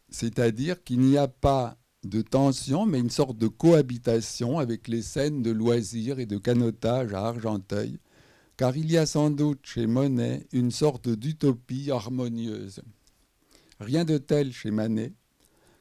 C'est-à-dire 0.10 0.84
qu'il 0.84 1.02
n'y 1.02 1.18
a 1.18 1.28
pas 1.28 1.78
de 2.04 2.22
tension, 2.22 2.86
mais 2.86 3.00
une 3.00 3.10
sorte 3.10 3.38
de 3.38 3.48
cohabitation 3.48 4.58
avec 4.58 4.88
les 4.88 5.02
scènes 5.02 5.44
de 5.44 5.52
loisirs 5.52 6.20
et 6.20 6.26
de 6.26 6.38
canotage 6.38 7.14
à 7.14 7.26
Argenteuil, 7.28 8.00
car 8.60 8.76
il 8.76 8.92
y 8.92 8.98
a 8.98 9.06
sans 9.06 9.30
doute 9.30 9.62
chez 9.64 9.88
Monet 9.88 10.46
une 10.52 10.70
sorte 10.70 11.08
d'utopie 11.08 11.92
harmonieuse. 11.92 12.82
Rien 13.80 14.04
de 14.04 14.18
tel 14.18 14.52
chez 14.52 14.70
Manet, 14.70 15.14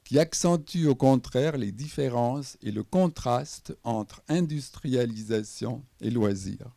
qui 0.04 0.20
accentue 0.20 0.86
au 0.86 0.94
contraire 0.94 1.56
les 1.56 1.72
différences 1.72 2.56
et 2.62 2.70
le 2.70 2.84
contraste 2.84 3.76
entre 3.82 4.22
industrialisation 4.28 5.82
et 6.00 6.10
loisirs. 6.10 6.70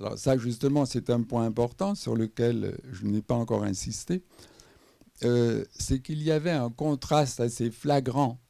Alors 0.00 0.18
ça, 0.18 0.36
justement, 0.36 0.84
c'est 0.84 1.08
un 1.10 1.22
point 1.22 1.46
important 1.46 1.94
sur 1.94 2.16
lequel 2.16 2.76
je 2.90 3.06
n'ai 3.06 3.22
pas 3.22 3.36
encore 3.36 3.62
insisté. 3.62 4.24
Euh, 5.22 5.64
c'est 5.78 6.00
qu'il 6.00 6.24
y 6.24 6.32
avait 6.32 6.50
un 6.50 6.70
contraste 6.70 7.38
assez 7.38 7.70
flagrant 7.70 8.40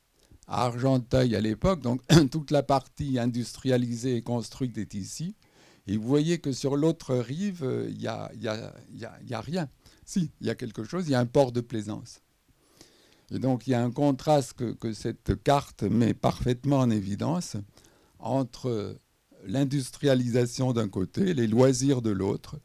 à 0.46 0.64
Argenteuil 0.64 1.36
à 1.36 1.42
l'époque, 1.42 1.82
donc 1.82 2.00
toute 2.30 2.50
la 2.50 2.62
partie 2.62 3.18
industrialisée 3.18 4.16
et 4.16 4.22
construite 4.22 4.78
est 4.78 4.94
ici. 4.94 5.36
Et 5.86 5.96
vous 5.96 6.08
voyez 6.08 6.38
que 6.38 6.52
sur 6.52 6.76
l'autre 6.76 7.14
rive, 7.14 7.66
il 7.88 7.98
n'y 7.98 8.06
a, 8.06 8.30
y 8.34 9.34
a, 9.34 9.40
rien. 9.40 9.68
Si, 10.06 10.30
il 10.40 10.46
y 10.46 10.50
a 10.50 10.54
quelque 10.54 10.84
chose, 10.84 11.06
il 11.06 11.12
y 11.12 11.14
a 11.14 11.20
un 11.20 11.26
port 11.26 11.52
de 11.52 11.60
plaisance. 11.60 12.20
Et 13.30 13.38
donc 13.38 13.66
il 13.66 13.70
y 13.70 13.74
a 13.74 13.82
un 13.82 13.90
contraste 13.90 14.54
que, 14.54 14.72
que 14.72 14.92
cette 14.92 15.42
carte 15.42 15.82
met 15.82 16.14
parfaitement 16.14 16.78
en 16.78 16.90
évidence 16.90 17.56
entre 18.18 18.96
l'industrialisation 19.46 20.72
d'un 20.72 20.88
côté, 20.88 21.34
les 21.34 21.46
loisirs 21.46 22.02
de 22.02 22.10
l'autre, 22.10 22.58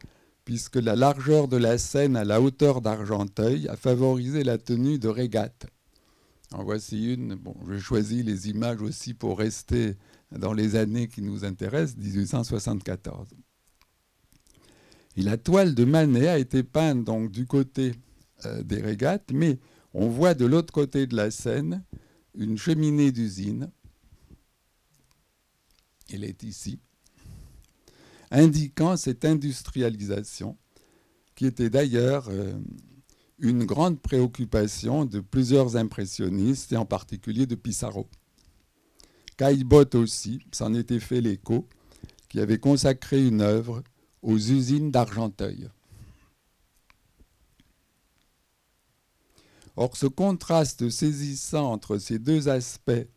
puisque 0.46 0.78
la 0.78 0.96
largeur 0.96 1.48
de 1.48 1.58
la 1.58 1.78
Seine 1.78 2.16
à 2.16 2.24
la 2.24 2.42
hauteur 2.42 2.82
d'Argenteuil 2.82 3.68
a 3.68 3.76
favorisé 3.76 4.44
la 4.44 4.58
tenue 4.58 4.98
de 4.98 5.08
régates. 5.08 5.68
En 6.52 6.64
voici 6.64 7.14
une. 7.14 7.36
Bon, 7.36 7.56
j'ai 7.70 7.80
choisi 7.80 8.24
les 8.24 8.50
images 8.50 8.82
aussi 8.82 9.14
pour 9.14 9.38
rester 9.38 9.96
dans 10.32 10.54
les 10.54 10.76
années 10.76 11.08
qui 11.08 11.22
nous 11.22 11.46
intéressent, 11.46 11.98
1874. 11.98 13.30
Et 15.18 15.22
la 15.22 15.38
toile 15.38 15.76
de 15.76 15.86
Manet 15.86 16.28
a 16.28 16.38
été 16.38 16.64
peinte 16.64 17.10
du 17.32 17.46
côté 17.46 17.94
euh, 18.46 18.64
des 18.64 18.82
régates, 18.82 19.32
mais 19.34 19.60
on 19.94 20.08
voit 20.08 20.34
de 20.34 20.46
l'autre 20.46 20.72
côté 20.72 21.08
de 21.08 21.16
la 21.16 21.32
Seine 21.32 21.84
une 22.36 22.58
cheminée 22.58 23.12
d'usine. 23.12 23.72
Elle 26.12 26.24
est 26.24 26.44
ici, 26.44 26.80
indiquant 28.32 28.98
cette 28.98 29.26
industrialisation 29.26 30.58
qui 31.36 31.46
était 31.46 31.70
d'ailleurs 31.70 32.28
euh, 32.30 32.54
une 33.40 33.66
grande 33.66 34.00
préoccupation 34.00 35.06
de 35.06 35.20
plusieurs 35.20 35.76
impressionnistes 35.76 36.72
et 36.74 36.78
en 36.78 36.86
particulier 36.86 37.46
de 37.46 37.56
Pissarro. 37.56 38.08
Caillebotte 39.40 39.96
aussi 39.96 40.42
s'en 40.52 40.74
était 40.74 41.00
fait 41.00 41.22
l'écho, 41.22 41.66
qui 42.28 42.42
avait 42.42 42.60
consacré 42.60 43.26
une 43.26 43.40
œuvre 43.40 43.82
aux 44.22 44.38
usines 44.38 44.92
d'Argenteuil. 44.92 45.70
Or, 49.78 49.96
ce 49.96 50.08
contraste 50.08 50.90
saisissant 50.90 51.72
entre 51.72 52.00
ces 52.00 52.20
deux 52.20 52.50
aspects 52.50 53.08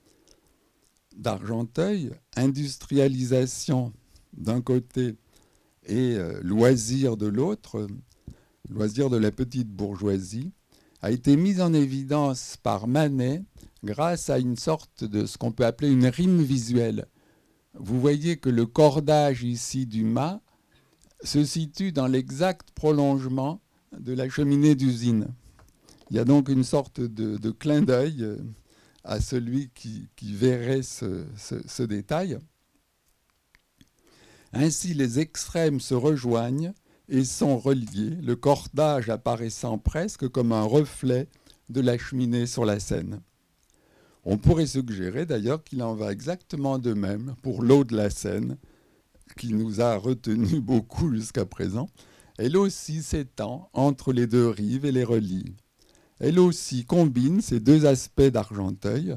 d'Argenteuil, 1.16 2.12
industrialisation 2.36 3.92
d'un 4.32 4.60
côté 4.60 5.16
et 5.86 6.14
euh, 6.14 6.38
loisir 6.44 7.16
de 7.16 7.26
l'autre, 7.26 7.88
loisir 8.68 9.10
de 9.10 9.16
la 9.16 9.32
petite 9.32 9.70
bourgeoisie, 9.70 10.52
a 11.02 11.10
été 11.10 11.36
mis 11.36 11.60
en 11.60 11.74
évidence 11.74 12.56
par 12.62 12.86
Manet 12.86 13.42
grâce 13.82 14.30
à 14.30 14.38
une 14.38 14.56
sorte 14.56 15.02
de 15.02 15.26
ce 15.26 15.36
qu'on 15.36 15.50
peut 15.50 15.66
appeler 15.66 15.90
une 15.90 16.06
rime 16.06 16.40
visuelle. 16.40 17.06
Vous 17.74 18.00
voyez 18.00 18.36
que 18.36 18.48
le 18.48 18.66
cordage 18.66 19.42
ici 19.42 19.84
du 19.86 20.04
mât 20.04 20.40
se 21.24 21.44
situe 21.44 21.92
dans 21.92 22.06
l'exact 22.06 22.70
prolongement 22.70 23.60
de 23.98 24.12
la 24.12 24.28
cheminée 24.28 24.76
d'usine. 24.76 25.28
Il 26.10 26.16
y 26.16 26.20
a 26.20 26.24
donc 26.24 26.48
une 26.48 26.64
sorte 26.64 27.00
de, 27.00 27.50
clin 27.50 27.82
d'œil 27.82 28.22
euh, 28.22 28.36
à 29.02 29.20
celui 29.20 29.70
qui, 29.74 30.08
verrait 30.20 30.82
ce, 30.82 31.82
détail. 31.82 32.38
Ainsi, 34.52 34.94
les 34.94 35.18
extrêmes 35.18 35.80
se 35.80 35.94
rejoignent 35.94 36.74
et 37.12 37.24
sont 37.24 37.58
reliés, 37.58 38.16
le 38.22 38.34
cordage 38.34 39.08
apparaissant 39.08 39.78
presque 39.78 40.28
comme 40.28 40.50
un 40.50 40.64
reflet 40.64 41.28
de 41.68 41.80
la 41.80 41.96
cheminée 41.96 42.46
sur 42.46 42.64
la 42.64 42.80
Seine. 42.80 43.20
On 44.24 44.36
pourrait 44.36 44.66
suggérer 44.66 45.26
d'ailleurs 45.26 45.62
qu'il 45.62 45.82
en 45.82 45.94
va 45.94 46.10
exactement 46.10 46.78
de 46.78 46.92
même 46.92 47.34
pour 47.42 47.62
l'eau 47.62 47.84
de 47.84 47.96
la 47.96 48.10
Seine, 48.10 48.56
qui 49.36 49.54
nous 49.54 49.80
a 49.80 49.96
retenu 49.96 50.60
beaucoup 50.60 51.14
jusqu'à 51.14 51.44
présent. 51.44 51.88
Elle 52.38 52.56
aussi 52.56 53.02
s'étend 53.02 53.68
entre 53.72 54.12
les 54.12 54.26
deux 54.26 54.48
rives 54.48 54.84
et 54.84 54.92
les 54.92 55.04
relie 55.04 55.54
elle 56.22 56.38
aussi 56.38 56.84
combine 56.84 57.40
ces 57.40 57.58
deux 57.58 57.84
aspects 57.84 58.22
d'Argenteuil, 58.22 59.16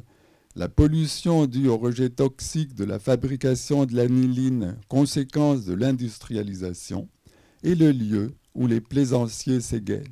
la 0.56 0.68
pollution 0.68 1.46
due 1.46 1.68
au 1.68 1.78
rejet 1.78 2.10
toxique 2.10 2.74
de 2.74 2.84
la 2.84 2.98
fabrication 2.98 3.86
de 3.86 3.94
l'aniline, 3.96 4.78
conséquence 4.88 5.66
de 5.66 5.76
l'industrialisation, 5.76 7.08
et 7.66 7.74
le 7.74 7.92
lieu 7.92 8.36
où 8.54 8.68
les 8.68 8.80
plaisanciers 8.80 9.60
s'égaient. 9.60 10.04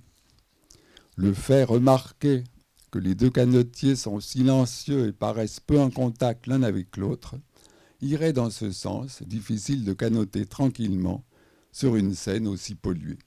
Le 1.16 1.34
fait 1.34 1.64
remarqué 1.64 2.44
que 2.90 2.98
les 2.98 3.14
deux 3.14 3.30
canotiers 3.30 3.96
sont 3.96 4.20
silencieux 4.20 5.08
et 5.08 5.14
paraissent 5.14 5.60
peu 5.60 5.80
en 5.80 5.92
contact 5.92 6.48
l'un 6.48 6.64
avec 6.64 6.98
l'autre 6.98 7.36
irait 8.02 8.34
dans 8.34 8.50
ce 8.50 8.72
sens, 8.72 9.22
difficile 9.22 9.86
de 9.86 9.94
canoter 9.94 10.48
tranquillement 10.48 11.24
sur 11.72 11.96
une 11.96 12.16
scène 12.16 12.48
aussi 12.48 12.74
polluée. 12.74 13.20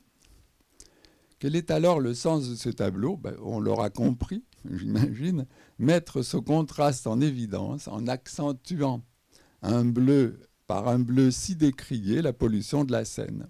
Quel 1.38 1.54
est 1.54 1.70
alors 1.70 2.00
le 2.00 2.12
sens 2.12 2.48
de 2.48 2.56
ce 2.56 2.68
tableau? 2.68 3.16
Ben, 3.16 3.36
On 3.42 3.60
l'aura 3.60 3.90
compris, 3.90 4.42
j'imagine, 4.70 5.46
mettre 5.78 6.22
ce 6.22 6.36
contraste 6.36 7.06
en 7.06 7.20
évidence 7.20 7.86
en 7.86 8.08
accentuant 8.08 9.04
un 9.62 9.84
bleu 9.84 10.40
par 10.66 10.88
un 10.88 10.98
bleu 10.98 11.30
si 11.30 11.54
décrié 11.54 12.22
la 12.22 12.32
pollution 12.32 12.84
de 12.84 12.90
la 12.90 13.04
Seine. 13.04 13.48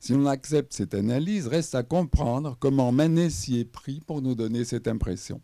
Si 0.00 0.12
on 0.14 0.26
accepte 0.26 0.72
cette 0.72 0.94
analyse, 0.94 1.46
reste 1.46 1.74
à 1.74 1.82
comprendre 1.82 2.56
comment 2.58 2.90
Manet 2.90 3.30
s'y 3.30 3.60
est 3.60 3.64
pris 3.64 4.00
pour 4.00 4.22
nous 4.22 4.34
donner 4.34 4.64
cette 4.64 4.88
impression. 4.88 5.40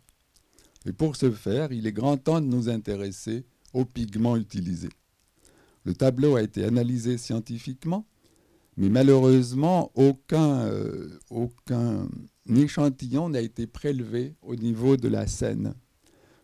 Et 0.85 0.93
pour 0.93 1.15
ce 1.15 1.31
faire, 1.31 1.71
il 1.71 1.87
est 1.87 1.93
grand 1.93 2.17
temps 2.17 2.41
de 2.41 2.47
nous 2.47 2.67
intéresser 2.67 3.45
aux 3.73 3.85
pigments 3.85 4.35
utilisés. 4.35 4.89
Le 5.85 5.93
tableau 5.93 6.35
a 6.35 6.41
été 6.41 6.65
analysé 6.65 7.17
scientifiquement 7.17 8.05
mais 8.77 8.89
malheureusement, 8.89 9.91
aucun, 9.95 10.59
euh, 10.67 11.09
aucun 11.31 12.07
échantillon 12.47 13.29
n'a 13.29 13.41
été 13.41 13.65
prélevé 13.65 14.35
au 14.43 14.55
niveau 14.55 14.97
de 14.97 15.07
la 15.07 15.25
Seine. 15.25 15.73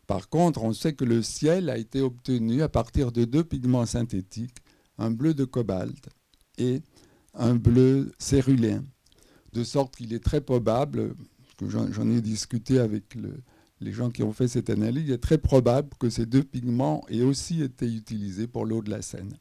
Par 0.07 0.30
contre, 0.30 0.64
on 0.64 0.74
sait 0.74 0.93
que 0.93 1.05
le 1.05 1.22
ciel 1.22 1.70
a 1.70 1.78
été 1.78 2.01
obtenu 2.01 2.64
à 2.64 2.70
partir 2.70 3.11
de 3.11 3.24
deux 3.24 3.43
pigments 3.43 3.86
synthétiques, 3.86 4.57
un 4.97 5.11
bleu 5.11 5.36
de 5.36 5.45
cobalt 5.45 6.09
et 6.57 6.82
un 7.34 7.55
bleu 7.55 8.11
céruléen. 8.19 8.84
De 9.53 9.63
sorte 9.63 9.95
qu'il 9.95 10.13
est 10.13 10.23
très 10.23 10.41
probable, 10.41 11.15
j'en 11.67 12.09
ai 12.09 12.21
discuté 12.21 12.79
avec 12.79 13.15
les 13.79 13.91
gens 13.91 14.09
qui 14.09 14.23
ont 14.23 14.34
fait 14.34 14.47
cette 14.47 14.69
analyse, 14.69 15.03
il 15.07 15.11
est 15.11 15.17
très 15.17 15.38
probable 15.38 15.89
que 15.99 16.09
ces 16.09 16.25
deux 16.25 16.43
pigments 16.43 17.05
aient 17.09 17.21
aussi 17.21 17.61
été 17.61 17.86
utilisés 17.86 18.47
pour 18.47 18.65
l'eau 18.65 18.81
de 18.81 18.89
la 18.89 19.01
Seine. 19.01 19.38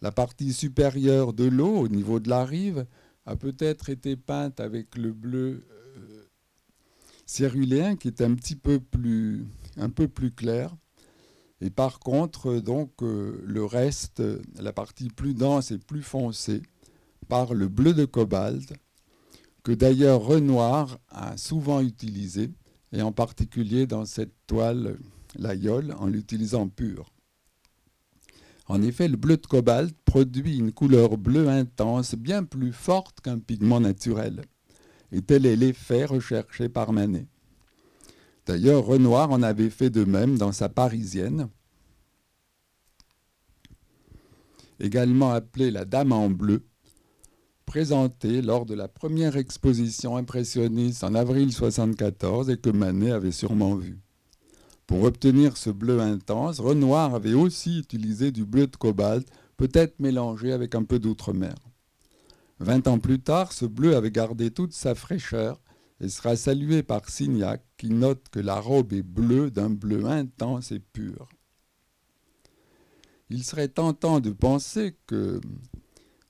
La 0.00 0.12
partie 0.12 0.52
supérieure 0.52 1.32
de 1.32 1.44
l'eau, 1.44 1.76
au 1.78 1.88
niveau 1.88 2.20
de 2.20 2.28
la 2.28 2.44
rive, 2.44 2.86
a 3.26 3.36
peut-être 3.36 3.90
été 3.90 4.16
peinte 4.16 4.60
avec 4.60 4.96
le 4.96 5.12
bleu 5.12 5.64
euh, 5.70 6.24
céruléen 7.26 7.96
qui 7.96 8.08
est 8.08 8.22
un 8.22 8.34
petit 8.34 8.56
peu 8.56 8.78
plus, 8.78 9.44
clair. 10.36 10.74
Et 11.60 11.70
par 11.70 11.98
contre, 11.98 12.60
donc, 12.60 13.02
euh, 13.02 13.42
le 13.44 13.64
reste, 13.64 14.22
la 14.60 14.72
partie 14.72 15.08
plus 15.08 15.34
dense 15.34 15.72
et 15.72 15.78
plus 15.78 16.02
foncée, 16.02 16.62
par 17.28 17.54
le 17.54 17.68
bleu 17.68 17.94
de 17.94 18.04
cobalt, 18.04 18.72
que 19.62 19.72
d'ailleurs 19.72 20.22
Renoir 20.22 20.98
a 21.08 21.36
souvent 21.36 21.80
utilisé, 21.80 22.50
et 22.92 23.02
en 23.02 23.12
particulier 23.12 23.86
dans 23.86 24.06
cette 24.06 24.34
toile, 24.46 24.98
l'aïeul, 25.38 25.94
en 25.98 26.06
l'utilisant 26.06 26.68
pur. 26.68 27.12
En 28.66 28.82
effet, 28.82 29.08
le 29.08 29.16
bleu 29.16 29.36
de 29.36 29.46
cobalt 29.46 29.94
produit 30.04 30.58
une 30.58 30.72
couleur 30.72 31.16
bleue 31.16 31.48
intense 31.48 32.14
bien 32.14 32.44
plus 32.44 32.72
forte 32.72 33.20
qu'un 33.20 33.38
pigment 33.38 33.80
naturel. 33.80 34.42
Et 35.10 35.22
tel 35.22 35.46
est 35.46 35.56
l'effet 35.56 36.04
recherché 36.04 36.68
par 36.68 36.92
Manet. 36.92 37.26
D'ailleurs, 38.44 38.84
Renoir 38.84 39.30
en 39.30 39.42
avait 39.42 39.70
fait 39.70 39.90
de 39.90 40.04
même 40.04 40.36
dans 40.36 40.52
sa 40.52 40.68
Parisienne, 40.68 41.48
également 44.80 45.32
appelée 45.32 45.70
la 45.70 45.84
Dame 45.84 46.12
en 46.12 46.30
bleu, 46.30 46.64
présentée 47.68 48.40
lors 48.40 48.64
de 48.64 48.74
la 48.74 48.88
première 48.88 49.36
exposition 49.36 50.16
impressionniste 50.16 51.04
en 51.04 51.14
avril 51.14 51.48
1974 51.48 52.48
et 52.48 52.56
que 52.56 52.70
Manet 52.70 53.10
avait 53.10 53.30
sûrement 53.30 53.74
vue. 53.74 53.98
Pour 54.86 55.02
obtenir 55.02 55.58
ce 55.58 55.68
bleu 55.68 56.00
intense, 56.00 56.60
Renoir 56.60 57.14
avait 57.14 57.34
aussi 57.34 57.80
utilisé 57.80 58.32
du 58.32 58.46
bleu 58.46 58.68
de 58.68 58.76
cobalt, 58.76 59.28
peut-être 59.58 60.00
mélangé 60.00 60.52
avec 60.52 60.74
un 60.74 60.82
peu 60.82 60.98
d'outre-mer. 60.98 61.56
Vingt 62.58 62.88
ans 62.88 62.98
plus 62.98 63.20
tard, 63.20 63.52
ce 63.52 63.66
bleu 63.66 63.96
avait 63.96 64.10
gardé 64.10 64.50
toute 64.50 64.72
sa 64.72 64.94
fraîcheur 64.94 65.60
et 66.00 66.08
sera 66.08 66.36
salué 66.36 66.82
par 66.82 67.10
Signac 67.10 67.62
qui 67.76 67.90
note 67.90 68.30
que 68.30 68.40
la 68.40 68.58
robe 68.58 68.94
est 68.94 69.02
bleue 69.02 69.50
d'un 69.50 69.68
bleu 69.68 70.06
intense 70.06 70.72
et 70.72 70.80
pur. 70.80 71.28
Il 73.28 73.44
serait 73.44 73.68
tentant 73.68 74.20
de 74.20 74.30
penser 74.30 74.96
que 75.06 75.38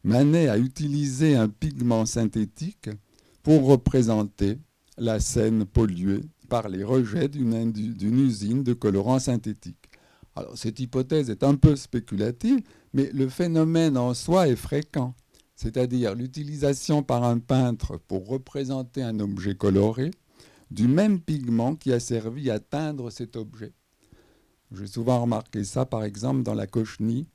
Manet 0.08 0.48
a 0.48 0.56
utilisé 0.56 1.36
un 1.36 1.50
pigment 1.50 2.06
synthétique 2.06 2.88
pour 3.42 3.66
représenter 3.66 4.56
la 4.96 5.20
scène 5.20 5.66
polluée 5.66 6.22
par 6.48 6.70
les 6.70 6.82
rejets 6.82 7.28
d'une 7.28 8.18
usine 8.18 8.62
de 8.62 8.72
colorants 8.72 9.18
synthétiques. 9.18 9.90
Alors 10.34 10.56
cette 10.56 10.80
hypothèse 10.80 11.28
est 11.28 11.44
un 11.44 11.56
peu 11.56 11.76
spéculative, 11.76 12.62
mais 12.94 13.10
le 13.12 13.28
phénomène 13.28 13.98
en 13.98 14.14
soi 14.14 14.48
est 14.48 14.56
fréquent, 14.56 15.14
c'est-à-dire 15.54 16.14
l'utilisation 16.14 17.02
par 17.02 17.22
un 17.24 17.38
peintre 17.38 17.98
pour 18.08 18.28
représenter 18.28 19.02
un 19.02 19.20
objet 19.20 19.56
coloré 19.56 20.10
du 20.70 20.88
même 20.88 21.20
pigment 21.20 21.74
qui 21.74 21.92
a 21.92 22.00
servi 22.00 22.50
à 22.50 22.60
teindre 22.60 23.12
cet 23.12 23.36
objet. 23.36 23.74
J'ai 24.72 24.86
souvent 24.86 25.20
remarqué 25.20 25.64
ça, 25.64 25.84
par 25.84 26.02
exemple, 26.02 26.44
dans 26.44 26.54
la 26.54 26.66
cochenille, 26.66 27.26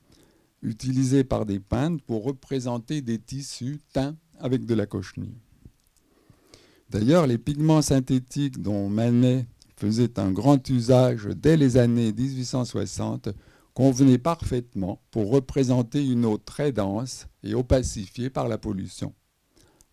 utilisée 0.64 1.24
par 1.24 1.46
des 1.46 1.60
peintres 1.60 2.04
pour 2.06 2.24
représenter 2.24 3.02
des 3.02 3.20
tissus 3.20 3.80
teints 3.94 4.16
avec 4.40 4.66
de 4.66 4.74
la 4.74 4.86
cochenille. 4.86 5.38
D'ailleurs, 6.90 7.28
les 7.28 7.38
pigments 7.38 7.82
synthétiques 7.82 8.62
dont 8.62 8.90
Manet 8.90 9.46
faisait 9.78 10.20
un 10.20 10.32
grand 10.32 10.70
usage 10.70 11.26
dès 11.36 11.58
les 11.58 11.78
années 11.78 12.14
1860 12.14 13.30
convenaient 13.74 14.20
parfaitement 14.20 15.02
pour 15.12 15.32
représenter 15.32 16.06
une 16.06 16.26
eau 16.26 16.38
très 16.38 16.72
dense 16.72 17.28
et 17.44 17.56
opacifiée 17.56 18.30
par 18.30 18.48
la 18.48 18.58
pollution. 18.58 19.14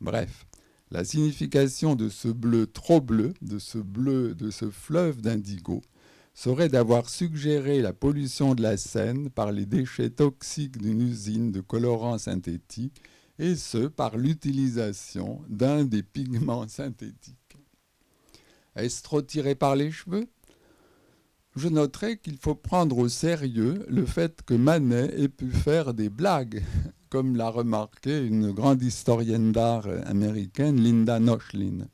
Bref, 0.00 0.46
la 0.90 1.04
signification 1.04 1.94
de 1.94 2.08
ce 2.08 2.28
bleu 2.28 2.66
trop 2.66 3.00
bleu, 3.00 3.32
de 3.42 3.58
ce 3.58 3.78
bleu, 3.78 4.34
de 4.34 4.50
ce 4.50 4.70
fleuve 4.70 5.22
d'indigo, 5.22 5.80
serait 6.40 6.70
d'avoir 6.70 7.10
suggéré 7.10 7.82
la 7.82 7.92
pollution 7.92 8.54
de 8.54 8.62
la 8.62 8.78
Seine 8.78 9.28
par 9.28 9.52
les 9.52 9.66
déchets 9.66 10.08
toxiques 10.08 10.78
d'une 10.78 11.02
usine 11.02 11.52
de 11.52 11.60
colorants 11.60 12.16
synthétiques, 12.16 13.02
et 13.38 13.56
ce 13.56 13.88
par 13.88 14.16
l'utilisation 14.16 15.42
d'un 15.50 15.84
des 15.84 16.02
pigments 16.02 16.66
synthétiques. 16.68 17.58
Est-ce 18.74 19.02
trop 19.02 19.20
tiré 19.20 19.54
par 19.54 19.76
les 19.76 19.90
cheveux? 19.90 20.28
Je 21.56 21.68
noterai 21.68 22.16
qu'il 22.16 22.38
faut 22.38 22.54
prendre 22.54 22.96
au 22.96 23.10
sérieux 23.10 23.84
le 23.90 24.06
fait 24.06 24.40
que 24.40 24.54
Manet 24.54 25.12
ait 25.20 25.28
pu 25.28 25.50
faire 25.50 25.92
des 25.92 26.08
blagues, 26.08 26.62
comme 27.10 27.36
l'a 27.36 27.50
remarqué 27.50 28.18
une 28.18 28.50
grande 28.52 28.82
historienne 28.82 29.52
d'art 29.52 29.88
américaine, 30.06 30.80
Linda 30.80 31.20
Nochlin. 31.20 31.86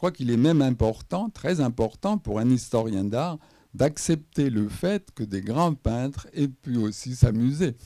Crois 0.00 0.12
qu'il 0.12 0.30
est 0.30 0.38
même 0.38 0.62
important, 0.62 1.28
très 1.28 1.60
important 1.60 2.16
pour 2.16 2.38
un 2.38 2.48
historien 2.48 3.04
d'art, 3.04 3.36
d'accepter 3.74 4.48
le 4.48 4.66
fait 4.66 5.10
que 5.14 5.22
des 5.22 5.42
grands 5.42 5.74
peintres 5.74 6.26
aient 6.32 6.48
pu 6.48 6.78
aussi 6.78 7.14
s'amuser, 7.14 7.76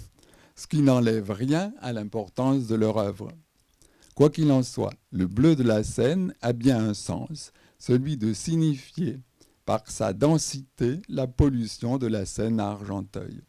ce 0.54 0.68
qui 0.68 0.80
n'enlève 0.80 1.32
rien 1.32 1.74
à 1.80 1.92
l'importance 1.92 2.68
de 2.68 2.76
leur 2.76 2.98
œuvre. 2.98 3.32
Quoi 4.14 4.30
qu'il 4.30 4.52
en 4.52 4.62
soit, 4.62 4.94
le 5.10 5.26
bleu 5.26 5.56
de 5.56 5.64
la 5.64 5.82
scène 5.82 6.32
a 6.40 6.52
bien 6.52 6.90
un 6.90 6.94
sens, 6.94 7.52
celui 7.80 8.16
de 8.16 8.32
signifier 8.32 9.18
par 9.64 9.90
sa 9.90 10.12
densité 10.12 11.02
la 11.08 11.26
pollution 11.26 11.98
de 11.98 12.06
la 12.06 12.26
Seine 12.26 12.60
à 12.60 12.68
Argenteuil. 12.68 13.40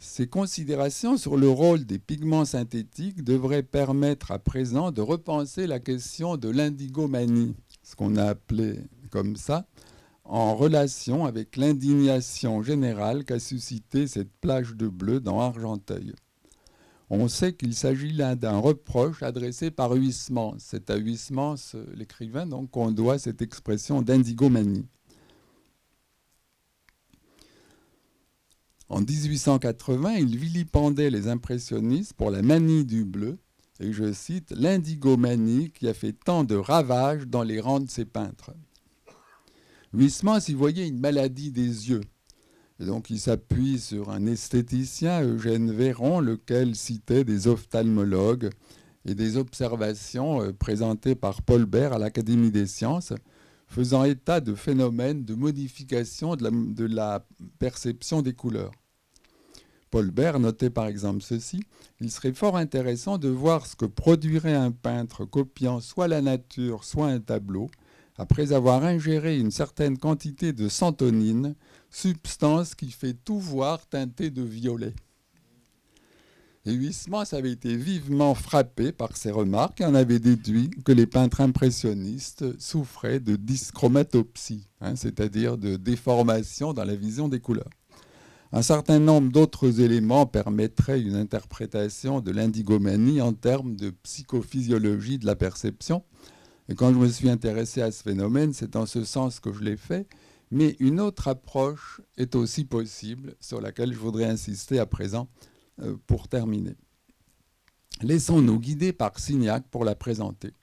Ces 0.00 0.26
considérations 0.26 1.16
sur 1.16 1.36
le 1.36 1.48
rôle 1.48 1.84
des 1.84 1.98
pigments 1.98 2.44
synthétiques 2.44 3.22
devraient 3.22 3.62
permettre 3.62 4.32
à 4.32 4.38
présent 4.38 4.90
de 4.90 5.02
repenser 5.02 5.66
la 5.66 5.78
question 5.78 6.36
de 6.36 6.48
l'indigomanie, 6.48 7.54
ce 7.82 7.94
qu'on 7.94 8.16
a 8.16 8.24
appelé 8.24 8.80
comme 9.10 9.36
ça, 9.36 9.66
en 10.24 10.56
relation 10.56 11.26
avec 11.26 11.56
l'indignation 11.56 12.62
générale 12.62 13.24
qu'a 13.24 13.38
suscité 13.38 14.06
cette 14.06 14.32
plage 14.40 14.74
de 14.74 14.88
bleu 14.88 15.20
dans 15.20 15.38
Argenteuil 15.38 16.14
on 17.10 17.26
sait 17.26 17.52
qu'il 17.52 17.74
s'agit 17.74 18.12
là 18.12 18.36
d'un 18.36 18.58
reproche 18.58 19.24
adressé 19.24 19.72
par 19.72 19.92
Huysmans. 19.92 20.54
C'est 20.58 20.90
à 20.90 20.96
Huysmans, 20.96 21.56
l'écrivain, 21.92 22.46
donc 22.46 22.70
qu'on 22.70 22.92
doit 22.92 23.18
cette 23.18 23.42
expression 23.42 24.00
d'indigomanie. 24.00 24.86
En 28.90 29.02
1880, 29.02 30.14
il 30.14 30.36
vilipendait 30.36 31.10
les 31.10 31.28
impressionnistes 31.28 32.12
pour 32.14 32.32
la 32.32 32.42
manie 32.42 32.84
du 32.84 33.04
bleu, 33.04 33.38
et 33.78 33.92
je 33.92 34.12
cite 34.12 34.50
l'indigomanie 34.50 35.70
qui 35.70 35.86
a 35.86 35.94
fait 35.94 36.12
tant 36.12 36.42
de 36.42 36.56
ravages 36.56 37.24
dans 37.28 37.44
les 37.44 37.60
rangs 37.60 37.78
de 37.78 37.88
ses 37.88 38.04
peintres. 38.04 38.50
Huysmans 39.94 40.40
y 40.48 40.54
voyait 40.54 40.88
une 40.88 40.98
maladie 40.98 41.52
des 41.52 41.88
yeux, 41.88 42.00
et 42.80 42.84
donc 42.84 43.10
il 43.10 43.20
s'appuie 43.20 43.78
sur 43.78 44.10
un 44.10 44.26
esthéticien, 44.26 45.22
Eugène 45.22 45.70
Véron, 45.70 46.18
lequel 46.18 46.74
citait 46.74 47.22
des 47.22 47.46
ophtalmologues 47.46 48.50
et 49.04 49.14
des 49.14 49.36
observations 49.36 50.42
euh, 50.42 50.52
présentées 50.52 51.14
par 51.14 51.42
Paul 51.42 51.64
Bert 51.64 51.92
à 51.92 51.98
l'Académie 51.98 52.50
des 52.50 52.66
sciences, 52.66 53.12
faisant 53.68 54.02
état 54.02 54.40
de 54.40 54.56
phénomènes 54.56 55.24
de 55.24 55.36
modification 55.36 56.34
de 56.34 56.42
la, 56.42 56.50
de 56.50 56.86
la 56.86 57.24
perception 57.60 58.20
des 58.20 58.32
couleurs. 58.32 58.72
Paul 59.90 60.12
Bert 60.12 60.38
notait 60.38 60.70
par 60.70 60.86
exemple 60.86 61.22
ceci, 61.22 61.64
il 62.00 62.10
serait 62.12 62.32
fort 62.32 62.56
intéressant 62.56 63.18
de 63.18 63.28
voir 63.28 63.66
ce 63.66 63.74
que 63.74 63.86
produirait 63.86 64.54
un 64.54 64.70
peintre 64.70 65.24
copiant 65.24 65.80
soit 65.80 66.06
la 66.06 66.22
nature, 66.22 66.84
soit 66.84 67.08
un 67.08 67.18
tableau, 67.18 67.68
après 68.16 68.52
avoir 68.52 68.84
ingéré 68.84 69.38
une 69.38 69.50
certaine 69.50 69.98
quantité 69.98 70.52
de 70.52 70.68
santonine 70.68 71.56
substance 71.90 72.74
qui 72.74 72.90
fait 72.90 73.14
tout 73.14 73.40
voir 73.40 73.86
teinté 73.88 74.30
de 74.30 74.42
violet. 74.42 74.94
Et 76.66 76.72
Huysmans 76.72 77.32
avait 77.32 77.52
été 77.52 77.74
vivement 77.74 78.34
frappé 78.34 78.92
par 78.92 79.16
ces 79.16 79.30
remarques 79.30 79.80
et 79.80 79.86
en 79.86 79.94
avait 79.94 80.18
déduit 80.18 80.70
que 80.84 80.92
les 80.92 81.06
peintres 81.06 81.40
impressionnistes 81.40 82.60
souffraient 82.60 83.18
de 83.18 83.34
dyschromatopsie, 83.34 84.68
hein, 84.82 84.94
c'est-à-dire 84.94 85.56
de 85.56 85.76
déformation 85.76 86.74
dans 86.74 86.84
la 86.84 86.94
vision 86.94 87.28
des 87.28 87.40
couleurs. 87.40 87.70
Un 88.52 88.62
certain 88.62 88.98
nombre 88.98 89.30
d'autres 89.30 89.80
éléments 89.80 90.26
permettraient 90.26 91.00
une 91.00 91.14
interprétation 91.14 92.20
de 92.20 92.32
l'indigomanie 92.32 93.20
en 93.20 93.32
termes 93.32 93.76
de 93.76 93.90
psychophysiologie 93.90 95.18
de 95.18 95.26
la 95.26 95.36
perception. 95.36 96.02
Et 96.68 96.74
quand 96.74 96.92
je 96.92 96.98
me 96.98 97.08
suis 97.08 97.30
intéressé 97.30 97.80
à 97.80 97.92
ce 97.92 98.02
phénomène, 98.02 98.52
c'est 98.52 98.74
en 98.74 98.86
ce 98.86 99.04
sens 99.04 99.38
que 99.38 99.52
je 99.52 99.60
l'ai 99.60 99.76
fait. 99.76 100.08
Mais 100.50 100.76
une 100.80 100.98
autre 100.98 101.28
approche 101.28 102.00
est 102.16 102.34
aussi 102.34 102.64
possible, 102.64 103.36
sur 103.40 103.60
laquelle 103.60 103.92
je 103.92 103.98
voudrais 103.98 104.24
insister 104.24 104.80
à 104.80 104.86
présent 104.86 105.28
euh, 105.80 105.96
pour 106.08 106.26
terminer. 106.26 106.74
Laissons-nous 108.02 108.58
guider 108.58 108.92
par 108.92 109.20
Signac 109.20 109.68
pour 109.68 109.84
la 109.84 109.94
présenter. 109.94 110.54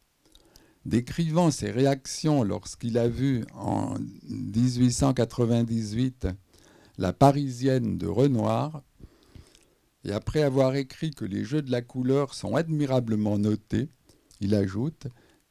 Décrivant 0.85 1.51
ses 1.51 1.71
réactions 1.71 2.43
lorsqu'il 2.43 2.97
a 2.97 3.07
vu 3.07 3.45
en 3.53 3.95
1898 4.29 6.27
la 6.97 7.13
Parisienne 7.13 7.97
de 7.97 8.07
Renoir, 8.07 8.83
et 10.03 10.11
après 10.11 10.41
avoir 10.41 10.75
écrit 10.75 11.11
que 11.11 11.25
les 11.25 11.43
jeux 11.43 11.61
de 11.61 11.71
la 11.71 11.81
couleur 11.81 12.33
sont 12.33 12.55
admirablement 12.55 13.37
notés, 13.37 13.89
il 14.39 14.55
ajoute 14.55 15.07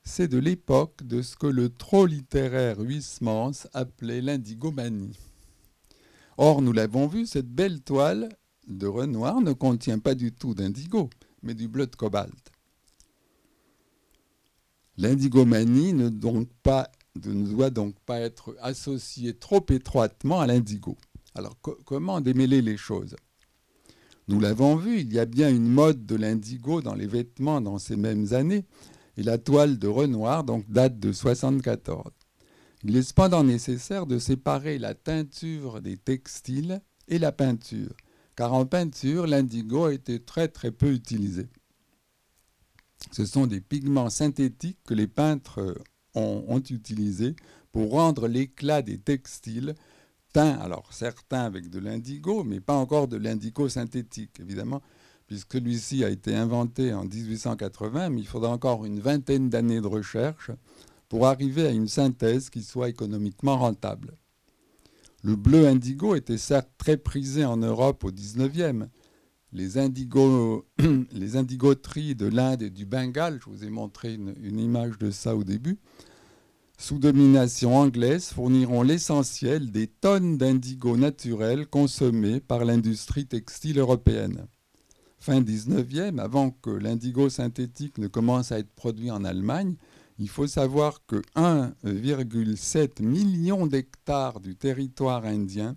c'est 0.06 0.28
de 0.28 0.38
l'époque 0.38 1.02
de 1.02 1.20
ce 1.20 1.34
que 1.36 1.48
le 1.48 1.68
trop 1.68 2.06
littéraire 2.06 2.78
Huysmans 2.80 3.66
appelait 3.74 4.20
l'indigomanie. 4.22 5.18
Or, 6.38 6.62
nous 6.62 6.72
l'avons 6.72 7.08
vu, 7.08 7.26
cette 7.26 7.48
belle 7.48 7.80
toile 7.82 8.28
de 8.68 8.86
Renoir 8.86 9.40
ne 9.40 9.52
contient 9.52 9.98
pas 9.98 10.14
du 10.14 10.32
tout 10.32 10.54
d'indigo, 10.54 11.10
mais 11.42 11.54
du 11.54 11.66
bleu 11.66 11.86
de 11.86 11.96
cobalt. 11.96 12.52
L'indigomanie 14.96 15.92
ne, 15.92 16.04
ne, 16.08 17.44
doit 17.44 17.70
donc 17.70 17.98
pas 18.06 18.20
être 18.20 18.56
associée 18.60 19.34
trop 19.34 19.64
étroitement 19.70 20.40
à 20.40 20.46
l'indigo. 20.46 20.96
Alors, 21.36 21.54
comment 21.84 22.22
démêler 22.22 22.62
les 22.62 22.78
choses? 22.78 23.14
Nous 24.26 24.40
l'avons 24.40 24.74
vu, 24.74 25.00
il 25.00 25.12
y 25.12 25.18
a 25.18 25.26
bien 25.26 25.50
une 25.50 25.68
mode 25.68 26.06
de 26.06 26.16
l'indigo 26.16 26.80
dans 26.80 26.94
les 26.94 27.06
vêtements 27.06 27.60
dans 27.60 27.78
ces 27.78 27.96
mêmes 27.96 28.32
années, 28.32 28.64
et 29.18 29.22
la 29.22 29.36
toile 29.36 29.78
de 29.78 29.86
Renoir 29.86 30.44
donc, 30.44 30.64
date 30.70 30.98
de 30.98 31.08
1974. 31.08 32.10
Il 32.84 32.96
est 32.96 33.02
cependant 33.02 33.44
nécessaire 33.44 34.06
de 34.06 34.18
séparer 34.18 34.78
la 34.78 34.94
teinture 34.94 35.82
des 35.82 35.98
textiles 35.98 36.80
et 37.06 37.18
la 37.18 37.32
peinture, 37.32 37.94
car 38.34 38.54
en 38.54 38.64
peinture, 38.64 39.26
l'indigo 39.26 39.84
a 39.84 39.92
été 39.92 40.20
très 40.20 40.48
très 40.48 40.70
peu 40.70 40.90
utilisé. 40.90 41.48
Ce 43.12 43.26
sont 43.26 43.46
des 43.46 43.60
pigments 43.60 44.08
synthétiques 44.08 44.78
que 44.86 44.94
les 44.94 45.06
peintres 45.06 45.76
ont, 46.14 46.62
utilisé 46.70 47.36
pour 47.72 47.90
rendre 47.90 48.26
l'éclat 48.26 48.80
des 48.80 48.96
textiles 48.96 49.74
alors 50.42 50.92
certains 50.92 51.42
avec 51.42 51.70
de 51.70 51.78
l'indigo, 51.78 52.44
mais 52.44 52.60
pas 52.60 52.74
encore 52.74 53.08
de 53.08 53.16
l'indigo 53.16 53.68
synthétique, 53.68 54.38
évidemment, 54.40 54.82
puisque 55.26 55.54
celui-ci 55.54 56.04
a 56.04 56.10
été 56.10 56.34
inventé 56.34 56.92
en 56.92 57.04
1880, 57.04 58.10
mais 58.10 58.20
il 58.20 58.26
faudra 58.26 58.50
encore 58.50 58.84
une 58.84 59.00
vingtaine 59.00 59.48
d'années 59.48 59.80
de 59.80 59.86
recherche 59.86 60.50
pour 61.08 61.26
arriver 61.26 61.66
à 61.66 61.70
une 61.70 61.88
synthèse 61.88 62.50
qui 62.50 62.62
soit 62.62 62.88
économiquement 62.88 63.58
rentable. 63.58 64.16
Le 65.22 65.36
bleu 65.36 65.66
indigo 65.66 66.14
était 66.14 66.38
certes 66.38 66.70
très 66.78 66.96
prisé 66.96 67.44
en 67.44 67.56
Europe 67.56 68.04
au 68.04 68.10
19e. 68.10 68.88
Les, 69.52 69.78
indigo, 69.78 70.66
les 71.12 71.36
indigoteries 71.36 72.14
de 72.14 72.26
l'Inde 72.26 72.62
et 72.62 72.70
du 72.70 72.84
Bengale, 72.84 73.40
je 73.42 73.50
vous 73.50 73.64
ai 73.64 73.70
montré 73.70 74.14
une 74.14 74.60
image 74.60 74.98
de 74.98 75.10
ça 75.10 75.34
au 75.34 75.44
début, 75.44 75.78
sous 76.78 76.98
domination 76.98 77.76
anglaise, 77.76 78.26
fourniront 78.26 78.82
l'essentiel 78.82 79.70
des 79.70 79.86
tonnes 79.86 80.36
d'indigo 80.36 80.96
naturel 80.96 81.66
consommées 81.66 82.40
par 82.40 82.64
l'industrie 82.64 83.26
textile 83.26 83.78
européenne. 83.78 84.46
Fin 85.18 85.40
19e, 85.40 86.20
avant 86.20 86.50
que 86.50 86.70
l'indigo 86.70 87.30
synthétique 87.30 87.98
ne 87.98 88.08
commence 88.08 88.52
à 88.52 88.58
être 88.58 88.72
produit 88.74 89.10
en 89.10 89.24
Allemagne, 89.24 89.76
il 90.18 90.28
faut 90.28 90.46
savoir 90.46 91.04
que 91.06 91.22
1,7 91.34 93.02
million 93.02 93.66
d'hectares 93.66 94.40
du 94.40 94.54
territoire 94.54 95.24
indien 95.24 95.76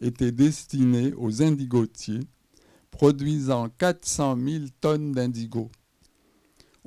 étaient 0.00 0.32
destinés 0.32 1.12
aux 1.16 1.42
indigotiers, 1.42 2.20
produisant 2.90 3.68
400 3.68 4.36
000 4.36 4.64
tonnes 4.80 5.12
d'indigo. 5.12 5.70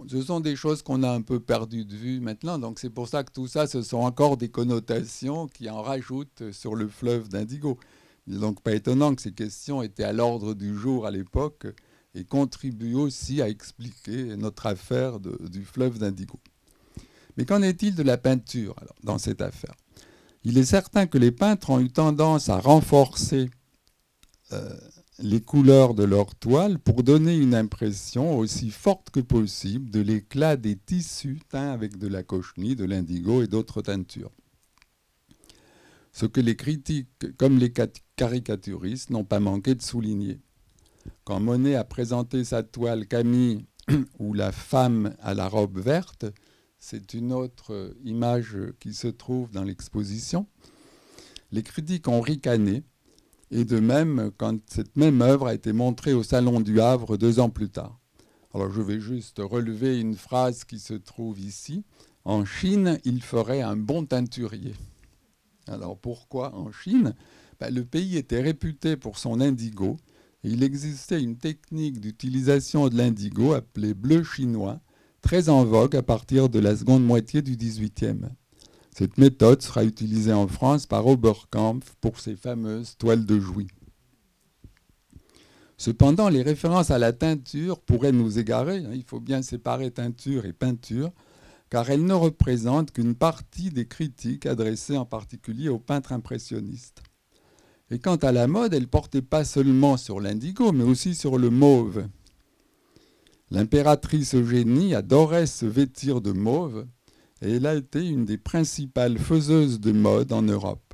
Ce 0.08 0.22
sont 0.22 0.40
des 0.40 0.56
choses 0.56 0.82
qu'on 0.82 1.04
a 1.04 1.12
un 1.12 1.22
peu 1.22 1.40
perdues 1.40 1.86
de 1.86 1.96
vue 1.96 2.20
maintenant, 2.20 2.58
donc 2.58 2.80
c'est 2.80 2.90
pour 2.90 3.08
ça 3.08 3.24
que 3.24 3.32
tout 3.32 3.48
ça, 3.48 3.68
ce 3.68 3.82
sont 3.84 4.00
encore 4.00 4.38
des 4.38 4.50
connotations 4.50 5.48
qui 5.48 5.70
en 5.70 5.82
rajoutent 5.82 6.52
sur 6.52 6.76
le 6.76 6.88
fleuve 6.88 7.30
d'indigo. 7.30 7.78
Donc 8.26 8.62
pas 8.62 8.74
étonnant 8.74 9.14
que 9.14 9.22
ces 9.22 9.34
questions 9.34 9.84
étaient 9.84 10.04
à 10.04 10.14
l'ordre 10.14 10.54
du 10.54 10.76
jour 10.76 11.06
à 11.06 11.12
l'époque 11.12 11.68
et 12.16 12.24
contribuent 12.24 12.96
aussi 12.96 13.42
à 13.42 13.50
expliquer 13.50 14.36
notre 14.36 14.66
affaire 14.66 15.20
du 15.20 15.64
fleuve 15.64 16.00
d'indigo. 16.00 16.40
Mais 17.38 17.46
qu'en 17.46 17.62
est-il 17.62 17.96
de 17.96 18.04
la 18.04 18.18
peinture 18.18 18.76
dans 19.04 19.18
cette 19.18 19.42
affaire? 19.42 19.76
Il 20.44 20.58
est 20.58 20.66
certain 20.66 21.08
que 21.08 21.18
les 21.18 21.32
peintres 21.32 21.70
ont 21.70 21.80
eu 21.80 21.90
tendance 21.90 22.50
à 22.50 22.60
renforcer 22.60 23.50
euh, 24.52 24.78
les 25.24 25.40
couleurs 25.40 25.94
de 25.94 26.04
leur 26.04 26.36
toile 26.36 26.78
pour 26.80 27.02
donner 27.02 27.38
une 27.38 27.56
impression 27.56 28.38
aussi 28.38 28.72
forte 28.72 29.10
que 29.10 29.22
possible 29.22 29.90
de 29.90 30.02
l'éclat 30.02 30.58
des 30.58 30.76
tissus 30.76 31.40
teints 31.48 31.72
avec 31.72 31.98
de 31.98 32.08
la 32.08 32.24
cochenille, 32.24 32.76
de 32.76 32.84
l'indigo 32.84 33.42
et 33.42 33.48
d'autres 33.48 33.82
teintures. 33.82 34.34
Ce 36.12 36.26
que 36.26 36.42
les 36.42 36.58
critiques, 36.58 37.38
comme 37.38 37.58
les 37.58 37.72
caricaturistes, 38.18 39.12
n'ont 39.12 39.24
pas 39.24 39.40
manqué 39.40 39.76
de 39.76 39.82
souligner. 39.82 40.42
Quand 41.24 41.40
Monet 41.40 41.76
a 41.76 41.86
présenté 41.86 42.44
sa 42.44 42.62
toile 42.62 43.08
Camille 43.08 43.66
ou 44.20 44.34
la 44.34 44.52
femme 44.52 45.16
à 45.22 45.34
la 45.34 45.48
robe 45.48 45.80
verte, 45.80 46.26
c'est 46.80 47.14
une 47.14 47.32
autre 47.32 47.96
image 48.04 48.58
qui 48.82 48.94
se 48.94 49.08
trouve 49.08 49.52
dans 49.52 49.64
l'exposition. 49.64 50.48
Les 51.54 51.64
critiques 51.64 52.10
ont 52.10 52.20
ricané, 52.20 52.84
et 53.54 53.66
de 53.66 53.80
même 53.80 54.32
quand 54.38 54.58
cette 54.68 54.98
même 54.98 55.22
œuvre 55.22 55.48
a 55.48 55.54
été 55.54 55.74
montrée 55.74 56.14
au 56.14 56.24
Salon 56.24 56.60
du 56.60 56.82
Havre 56.82 57.18
deux 57.18 57.40
ans 57.40 57.50
plus 57.50 57.70
tard. 57.70 58.00
Alors 58.54 58.72
je 58.72 58.82
vais 58.82 59.00
juste 59.00 59.40
relever 59.40 60.00
une 60.00 60.16
phrase 60.16 60.64
qui 60.64 60.80
se 60.80 60.94
trouve 60.94 61.40
ici. 61.40 61.84
En 62.26 62.46
Chine, 62.46 63.00
il 63.04 63.22
ferait 63.22 63.62
un 63.62 63.76
bon 63.76 64.06
teinturier. 64.06 64.74
Alors 65.68 65.98
pourquoi 65.98 66.56
en 66.56 66.72
Chine? 66.72 67.14
Ben, 67.60 67.74
Le 67.74 67.86
pays 67.86 68.18
était 68.18 68.42
réputé 68.42 68.98
pour 68.98 69.18
son 69.18 69.40
indigo, 69.40 69.98
il 70.44 70.62
existait 70.64 71.22
une 71.22 71.38
technique 71.38 72.02
d'utilisation 72.02 72.90
de 72.90 72.98
l'indigo 72.98 73.54
appelée 73.54 73.94
bleu 73.94 74.24
chinois, 74.24 74.82
très 75.22 75.48
en 75.48 75.64
vogue 75.64 75.96
à 75.96 76.04
partir 76.04 76.50
de 76.50 76.60
la 76.60 76.76
seconde 76.76 77.06
moitié 77.06 77.42
du 77.42 77.56
XVIIIe. 77.56 78.28
Cette 78.96 79.18
méthode 79.18 79.64
sera 79.64 79.84
utilisée 79.84 80.34
en 80.34 80.48
France 80.48 80.86
par 80.86 81.08
Oberkampf 81.08 81.96
pour 82.00 82.20
ses 82.20 82.36
fameuses 82.36 82.96
toiles 82.96 83.26
de 83.26 83.40
Jouy. 83.40 83.68
Cependant, 85.78 86.30
les 86.30 86.44
références 86.44 86.92
à 86.92 87.00
la 87.00 87.12
teinture 87.12 87.80
pourraient 87.80 88.12
nous 88.12 88.38
égarer. 88.38 88.78
Hein. 88.78 88.92
Il 88.94 89.04
faut 89.04 89.20
bien 89.20 89.42
séparer 89.42 89.90
teinture 89.90 90.46
et 90.46 90.54
peinture, 90.54 91.12
car 91.72 91.90
elles 91.90 92.06
ne 92.06 92.14
représentent 92.14 92.92
qu'une 92.92 93.16
partie 93.16 93.72
des 93.72 93.88
critiques 93.88 94.46
adressées 94.46 94.96
en 94.96 95.06
particulier 95.06 95.70
aux 95.70 95.80
peintres 95.80 96.14
impressionnistes. 96.14 97.02
Et 97.90 97.98
quant 97.98 98.18
à 98.18 98.32
la 98.32 98.46
mode, 98.46 98.76
elle 98.76 98.88
portait 98.88 99.24
pas 99.24 99.44
seulement 99.44 99.98
sur 99.98 100.20
l'indigo, 100.20 100.72
mais 100.72 100.84
aussi 100.84 101.16
sur 101.16 101.40
le 101.40 101.50
mauve. 101.50 102.08
L'impératrice 103.50 104.36
Eugénie 104.36 104.94
adorait 104.94 105.48
se 105.48 105.66
vêtir 105.66 106.22
de 106.22 106.32
mauve 106.32 106.86
elle 107.52 107.66
a 107.66 107.76
été 107.76 108.08
une 108.08 108.26
des 108.26 108.38
principales 108.38 109.18
faiseuses 109.18 109.80
de 109.80 109.92
mode 109.92 110.32
en 110.32 110.42
Europe. 110.42 110.94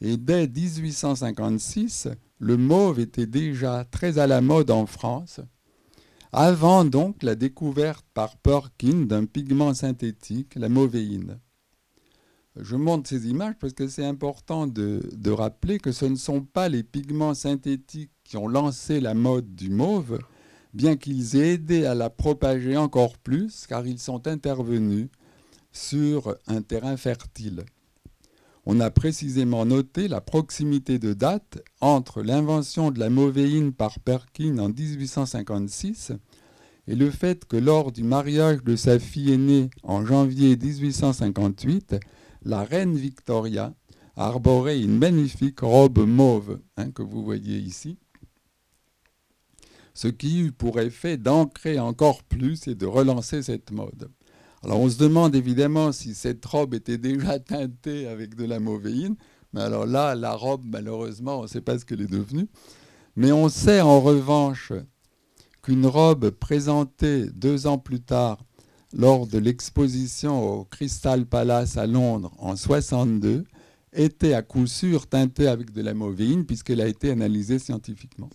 Et 0.00 0.16
dès 0.16 0.46
1856, 0.46 2.08
le 2.38 2.56
mauve 2.56 3.00
était 3.00 3.26
déjà 3.26 3.84
très 3.84 4.18
à 4.18 4.26
la 4.26 4.40
mode 4.40 4.70
en 4.70 4.86
France, 4.86 5.40
avant 6.30 6.84
donc 6.84 7.22
la 7.22 7.34
découverte 7.34 8.06
par 8.12 8.36
Perkin 8.36 9.06
d'un 9.06 9.24
pigment 9.24 9.74
synthétique, 9.74 10.54
la 10.56 10.68
mauvéine. 10.68 11.38
Je 12.60 12.76
montre 12.76 13.08
ces 13.08 13.28
images 13.28 13.54
parce 13.58 13.72
que 13.72 13.88
c'est 13.88 14.04
important 14.04 14.66
de, 14.66 15.00
de, 15.16 15.30
rappeler 15.30 15.78
que 15.78 15.92
ce 15.92 16.04
ne 16.04 16.16
sont 16.16 16.42
pas 16.42 16.68
les 16.68 16.82
pigments 16.82 17.34
synthétiques 17.34 18.10
qui 18.24 18.36
ont 18.36 18.48
lancé 18.48 19.00
la 19.00 19.14
mode 19.14 19.54
du 19.54 19.70
mauve, 19.70 20.18
bien 20.78 20.96
qu'ils 20.96 21.34
aient 21.34 21.54
aidé 21.54 21.86
à 21.86 21.94
la 21.96 22.08
propager 22.08 22.76
encore 22.76 23.18
plus, 23.18 23.66
car 23.66 23.84
ils 23.84 23.98
sont 23.98 24.28
intervenus 24.28 25.08
sur 25.72 26.36
un 26.46 26.62
terrain 26.62 26.96
fertile. 26.96 27.64
On 28.64 28.78
a 28.78 28.88
précisément 28.88 29.66
noté 29.66 30.06
la 30.06 30.20
proximité 30.20 31.00
de 31.00 31.14
date 31.14 31.58
entre 31.80 32.22
l'invention 32.22 32.92
de 32.92 33.00
la 33.00 33.10
mauvéine 33.10 33.72
par 33.72 33.98
Perkin 33.98 34.58
en 34.58 34.68
1856 34.68 36.12
et 36.86 36.94
le 36.94 37.10
fait 37.10 37.44
que 37.44 37.56
lors 37.56 37.90
du 37.90 38.04
mariage 38.04 38.62
de 38.62 38.76
sa 38.76 39.00
fille 39.00 39.32
aînée 39.32 39.70
en 39.82 40.06
janvier 40.06 40.56
1858, 40.56 41.96
la 42.44 42.62
reine 42.62 42.96
Victoria 42.96 43.74
arborait 44.14 44.80
une 44.80 44.96
magnifique 44.96 45.60
robe 45.60 46.06
mauve 46.06 46.60
hein, 46.76 46.92
que 46.92 47.02
vous 47.02 47.24
voyez 47.24 47.58
ici 47.58 47.98
ce 49.98 50.06
qui 50.06 50.38
eut 50.38 50.52
pour 50.52 50.78
effet 50.78 51.16
d'ancrer 51.16 51.80
encore 51.80 52.22
plus 52.22 52.68
et 52.68 52.76
de 52.76 52.86
relancer 52.86 53.42
cette 53.42 53.72
mode. 53.72 54.08
Alors 54.62 54.78
on 54.78 54.88
se 54.88 54.96
demande 54.96 55.34
évidemment 55.34 55.90
si 55.90 56.14
cette 56.14 56.46
robe 56.46 56.72
était 56.72 56.98
déjà 56.98 57.40
teintée 57.40 58.06
avec 58.06 58.36
de 58.36 58.44
la 58.44 58.60
mauvéine, 58.60 59.16
mais 59.52 59.60
alors 59.60 59.86
là, 59.86 60.14
la 60.14 60.34
robe, 60.34 60.62
malheureusement, 60.64 61.40
on 61.40 61.42
ne 61.42 61.48
sait 61.48 61.60
pas 61.60 61.80
ce 61.80 61.84
qu'elle 61.84 62.02
est 62.02 62.06
devenue. 62.06 62.46
Mais 63.16 63.32
on 63.32 63.48
sait 63.48 63.80
en 63.80 64.00
revanche 64.00 64.72
qu'une 65.62 65.86
robe 65.86 66.30
présentée 66.30 67.26
deux 67.30 67.66
ans 67.66 67.78
plus 67.78 68.00
tard 68.00 68.38
lors 68.92 69.26
de 69.26 69.38
l'exposition 69.38 70.60
au 70.60 70.64
Crystal 70.64 71.26
Palace 71.26 71.76
à 71.76 71.88
Londres 71.88 72.32
en 72.38 72.54
62 72.54 73.42
était 73.92 74.34
à 74.34 74.42
coup 74.42 74.68
sûr 74.68 75.08
teintée 75.08 75.48
avec 75.48 75.72
de 75.72 75.82
la 75.82 75.94
mauvéine 75.94 76.46
puisqu'elle 76.46 76.80
a 76.80 76.86
été 76.86 77.10
analysée 77.10 77.58
scientifiquement. 77.58 78.30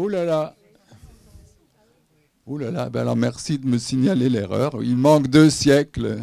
Oh 0.00 0.06
là 0.06 0.24
là 0.24 0.54
Oh 2.46 2.56
là 2.56 2.70
là, 2.70 2.88
ben 2.88 3.00
alors 3.00 3.16
merci 3.16 3.58
de 3.58 3.66
me 3.66 3.78
signaler 3.78 4.28
l'erreur. 4.28 4.80
Il 4.80 4.96
manque 4.96 5.26
deux 5.26 5.50
siècles. 5.50 6.20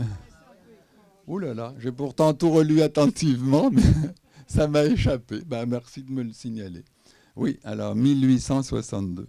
Oh 1.28 1.40
là 1.40 1.54
là, 1.54 1.74
j'ai 1.80 1.92
pourtant 1.92 2.34
tout 2.34 2.52
relu 2.52 2.82
attentivement, 2.82 3.70
mais 3.72 3.82
ça 4.48 4.70
m'a 4.70 4.86
échappé. 4.86 5.42
Ben 5.46 5.66
merci 5.66 6.04
de 6.04 6.10
me 6.10 6.24
le 6.24 6.32
signaler. 6.32 6.86
Oui, 7.36 7.60
alors 7.66 7.96
1862. 7.96 9.28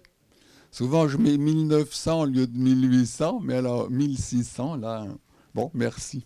Souvent 0.71 1.09
je 1.09 1.17
mets 1.19 1.39
1900 1.39 2.21
au 2.21 2.27
lieu 2.27 2.47
de 2.47 2.57
1800, 2.57 3.41
mais 3.43 3.55
alors 3.55 3.91
1600, 3.91 4.77
là, 4.77 5.09
bon, 5.57 5.73
merci. 5.75 6.25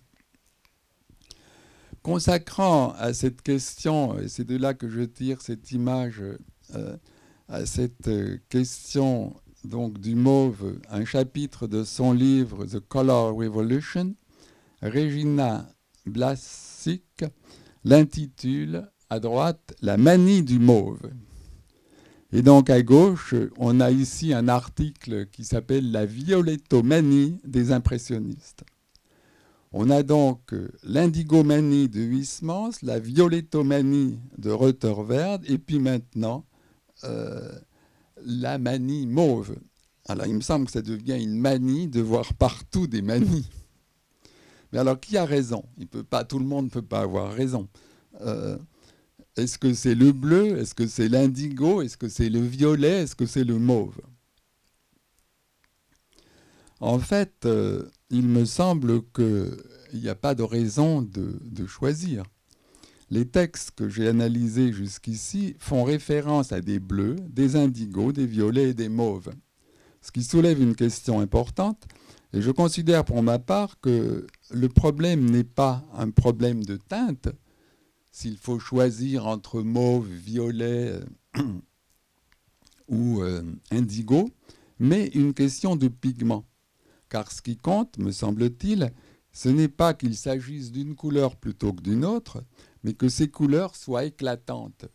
Consacrant 2.02 2.92
à 2.98 3.14
cette 3.14 3.40
question, 3.40 4.18
et 4.18 4.28
c'est 4.28 4.44
de 4.44 4.58
là 4.58 4.74
que 4.74 4.90
je 4.90 5.04
tire 5.04 5.40
cette 5.40 5.72
image 5.72 6.22
euh, 6.74 6.96
à 7.50 7.66
cette 7.66 8.06
euh, 8.06 8.38
question 8.48 9.34
donc 9.64 9.98
du 9.98 10.14
mauve 10.14 10.78
un 10.88 11.04
chapitre 11.04 11.66
de 11.66 11.82
son 11.82 12.12
livre 12.12 12.64
The 12.64 12.78
Color 12.78 13.34
Revolution, 13.34 14.14
Regina 14.80 15.68
Blasik 16.06 17.24
l'intitule 17.84 18.88
à 19.10 19.18
droite 19.18 19.74
La 19.82 19.96
manie 19.96 20.42
du 20.42 20.58
mauve. 20.60 21.10
Et 22.32 22.42
donc 22.42 22.70
à 22.70 22.80
gauche, 22.82 23.34
on 23.58 23.80
a 23.80 23.90
ici 23.90 24.32
un 24.32 24.46
article 24.46 25.26
qui 25.26 25.44
s'appelle 25.44 25.90
La 25.90 26.06
violettomanie 26.06 27.38
des 27.44 27.72
impressionnistes. 27.72 28.62
On 29.72 29.90
a 29.90 30.04
donc 30.04 30.54
l'indigomanie 30.84 31.88
de 31.88 32.00
Huysmans, 32.00 32.70
la 32.82 33.00
violettomanie 33.00 34.20
de 34.38 34.50
Rutherford, 34.50 35.40
et 35.46 35.58
puis 35.58 35.80
maintenant 35.80 36.44
euh, 37.04 37.52
la 38.24 38.58
manie 38.58 39.06
mauve. 39.06 39.56
Alors 40.08 40.26
il 40.26 40.34
me 40.34 40.40
semble 40.40 40.66
que 40.66 40.72
ça 40.72 40.82
devient 40.82 41.22
une 41.22 41.38
manie 41.38 41.88
de 41.88 42.00
voir 42.00 42.34
partout 42.34 42.86
des 42.86 43.02
manies. 43.02 43.48
Mais 44.72 44.78
alors 44.78 44.98
qui 44.98 45.16
a 45.16 45.24
raison? 45.24 45.64
Il 45.78 45.86
peut 45.86 46.04
pas, 46.04 46.24
Tout 46.24 46.38
le 46.38 46.44
monde 46.44 46.66
ne 46.66 46.70
peut 46.70 46.82
pas 46.82 47.00
avoir 47.00 47.32
raison. 47.32 47.68
Euh, 48.20 48.56
est-ce 49.36 49.58
que 49.58 49.72
c'est 49.72 49.94
le 49.94 50.12
bleu? 50.12 50.58
Est-ce 50.58 50.74
que 50.74 50.86
c'est 50.86 51.08
l'indigo? 51.08 51.82
Est-ce 51.82 51.96
que 51.96 52.08
c'est 52.08 52.28
le 52.28 52.40
violet? 52.40 53.02
Est-ce 53.02 53.16
que 53.16 53.26
c'est 53.26 53.44
le 53.44 53.58
mauve? 53.58 54.00
En 56.80 56.98
fait, 56.98 57.44
euh, 57.44 57.88
il 58.08 58.26
me 58.26 58.44
semble 58.44 59.02
qu'il 59.12 59.56
n'y 59.94 60.08
a 60.08 60.14
pas 60.14 60.34
de 60.34 60.42
raison 60.42 61.02
de, 61.02 61.66
choisir. 61.66 62.24
Les 63.10 63.26
textes 63.26 63.72
que 63.72 63.88
j'ai 63.88 64.06
analysés 64.06 64.72
jusqu'ici 64.72 65.56
font 65.58 65.82
référence 65.82 66.52
à 66.52 66.60
des 66.60 66.78
bleus, 66.78 67.16
des 67.28 67.56
indigos, 67.56 68.12
des 68.12 68.26
violets 68.26 68.70
et 68.70 68.74
des 68.74 68.88
mauves. 68.88 69.32
Ce 70.00 70.12
qui 70.12 70.22
soulève 70.22 70.62
une 70.62 70.76
question 70.76 71.18
importante, 71.18 71.86
et 72.32 72.40
je 72.40 72.52
considère 72.52 73.04
pour 73.04 73.22
ma 73.24 73.40
part 73.40 73.80
que 73.80 74.28
le 74.50 74.68
problème 74.68 75.28
n'est 75.28 75.44
pas 75.44 75.84
un 75.92 76.10
problème 76.10 76.62
de 76.64 76.76
teinte, 76.76 77.28
s'il 78.12 78.36
faut 78.36 78.60
choisir 78.60 79.26
entre 79.26 79.62
mauve, 79.62 80.08
violet 80.08 80.92
euh, 81.36 81.42
ou 82.88 83.22
euh, 83.22 83.42
indigo, 83.72 84.30
mais 84.78 85.06
une 85.08 85.34
question 85.34 85.74
de 85.74 85.88
pigment. 85.88 86.44
Car 87.08 87.32
ce 87.32 87.42
qui 87.42 87.56
compte, 87.56 87.98
me 87.98 88.12
semble-t-il, 88.12 88.92
ce 89.32 89.48
n'est 89.48 89.68
pas 89.68 89.94
qu'il 89.94 90.16
s'agisse 90.16 90.70
d'une 90.70 90.94
couleur 90.94 91.36
plutôt 91.36 91.72
que 91.72 91.82
d'une 91.82 92.04
autre, 92.04 92.44
mais 92.84 92.94
que 92.94 93.08
ces 93.08 93.28
couleurs 93.28 93.76
soient 93.76 94.04
éclatantes. 94.04 94.86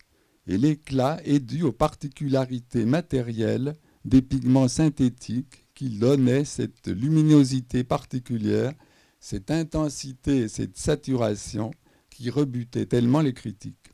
Et 0.48 0.58
l'éclat 0.58 1.20
est 1.26 1.40
dû 1.40 1.64
aux 1.64 1.72
particularités 1.72 2.86
matérielles 2.86 3.76
des 4.06 4.22
pigments 4.22 4.68
synthétiques 4.68 5.68
qui 5.74 5.90
donnaient 5.90 6.46
cette 6.46 6.88
luminosité 6.88 7.84
particulière, 7.84 8.74
cette 9.20 9.52
intensité 9.52 10.42
et 10.42 10.48
cette 10.48 10.78
saturation 10.78 11.72
qui 12.10 12.30
rebutait 12.30 12.86
tellement 12.86 13.22
les 13.22 13.34
critiques. 13.34 13.92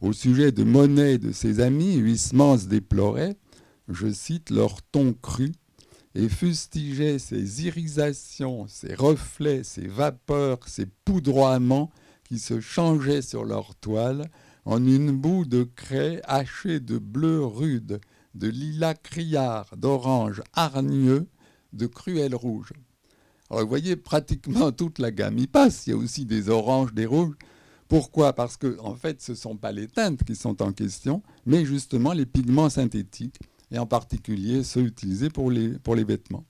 Au 0.00 0.12
sujet 0.12 0.52
de 0.52 0.64
Monet 0.64 1.14
et 1.14 1.18
de 1.18 1.32
ses 1.32 1.60
amis, 1.60 1.94
Huysmans 1.94 2.66
déplorait, 2.68 3.36
je 3.88 4.12
cite, 4.12 4.50
leur 4.50 4.82
ton 4.82 5.14
cru 5.14 5.52
et 6.14 6.28
fustigeait 6.28 7.18
ces 7.18 7.64
irisations, 7.64 8.66
ces 8.68 8.94
reflets, 8.94 9.62
ces 9.62 9.86
vapeurs, 9.86 10.68
ces 10.68 10.86
poudroiements 11.04 11.90
qui 12.26 12.38
se 12.38 12.60
changeaient 12.60 13.22
sur 13.22 13.44
leur 13.44 13.74
toile 13.76 14.30
en 14.64 14.84
une 14.84 15.12
boue 15.12 15.44
de 15.44 15.62
craie 15.62 16.20
hachée 16.24 16.80
de 16.80 16.98
bleu 16.98 17.44
rude, 17.44 18.00
de 18.34 18.48
lilas 18.48 18.94
criard, 18.94 19.70
d'orange 19.76 20.42
hargneux, 20.52 21.28
de 21.72 21.86
cruel 21.86 22.34
rouge. 22.34 22.72
Vous 23.50 23.66
voyez, 23.68 23.94
pratiquement 23.94 24.72
toute 24.72 24.98
la 24.98 25.12
gamme 25.12 25.38
y 25.38 25.46
passe. 25.46 25.86
Il 25.86 25.90
y 25.90 25.92
a 25.92 25.96
aussi 25.96 26.24
des 26.24 26.48
oranges, 26.48 26.92
des 26.92 27.06
rouges. 27.06 27.36
Pourquoi? 27.86 28.32
Parce 28.32 28.56
que 28.56 28.76
en 28.80 28.96
fait, 28.96 29.22
ce 29.22 29.32
ne 29.32 29.36
sont 29.36 29.56
pas 29.56 29.70
les 29.70 29.86
teintes 29.86 30.24
qui 30.24 30.34
sont 30.34 30.60
en 30.62 30.72
question, 30.72 31.22
mais 31.44 31.64
justement 31.64 32.12
les 32.12 32.26
pigments 32.26 32.68
synthétiques, 32.68 33.38
et 33.70 33.78
en 33.78 33.86
particulier 33.86 34.64
ceux 34.64 34.82
utilisés 34.82 35.30
pour 35.30 35.50
les, 35.50 35.78
pour 35.78 35.94
les 35.94 36.04
vêtements. 36.04 36.44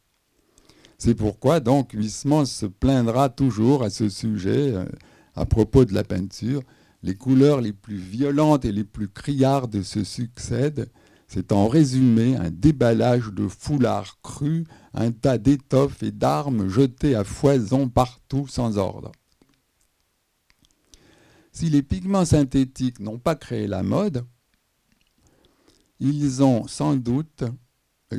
C'est 0.98 1.14
pourquoi 1.14 1.60
donc 1.60 1.92
Huysmans 1.92 2.46
se 2.46 2.64
plaindra 2.64 3.28
toujours 3.28 3.82
à 3.82 3.90
ce 3.90 4.08
sujet 4.08 4.72
euh, 4.72 4.86
à 5.36 5.46
propos 5.46 5.84
de 5.84 5.94
la 5.94 6.04
peinture. 6.04 6.62
Les 7.02 7.14
couleurs 7.14 7.60
les 7.60 7.72
plus 7.72 7.96
violentes 7.96 8.64
et 8.64 8.72
les 8.72 8.84
plus 8.84 9.08
criardes 9.08 9.82
se 9.82 10.02
succèdent, 10.02 10.90
c'est 11.28 11.52
en 11.52 11.68
résumé 11.68 12.36
un 12.36 12.50
déballage 12.50 13.32
de 13.32 13.48
foulards 13.48 14.18
crus, 14.22 14.64
un 14.94 15.12
tas 15.12 15.38
d'étoffes 15.38 16.02
et 16.02 16.12
d'armes 16.12 16.68
jetées 16.68 17.14
à 17.14 17.24
foison 17.24 17.88
partout 17.88 18.46
sans 18.48 18.78
ordre. 18.78 19.12
Si 21.52 21.68
les 21.68 21.82
pigments 21.82 22.24
synthétiques 22.24 23.00
n'ont 23.00 23.18
pas 23.18 23.34
créé 23.34 23.66
la 23.66 23.82
mode, 23.82 24.24
ils 26.00 26.42
ont 26.42 26.66
sans 26.66 26.96
doute, 26.96 27.44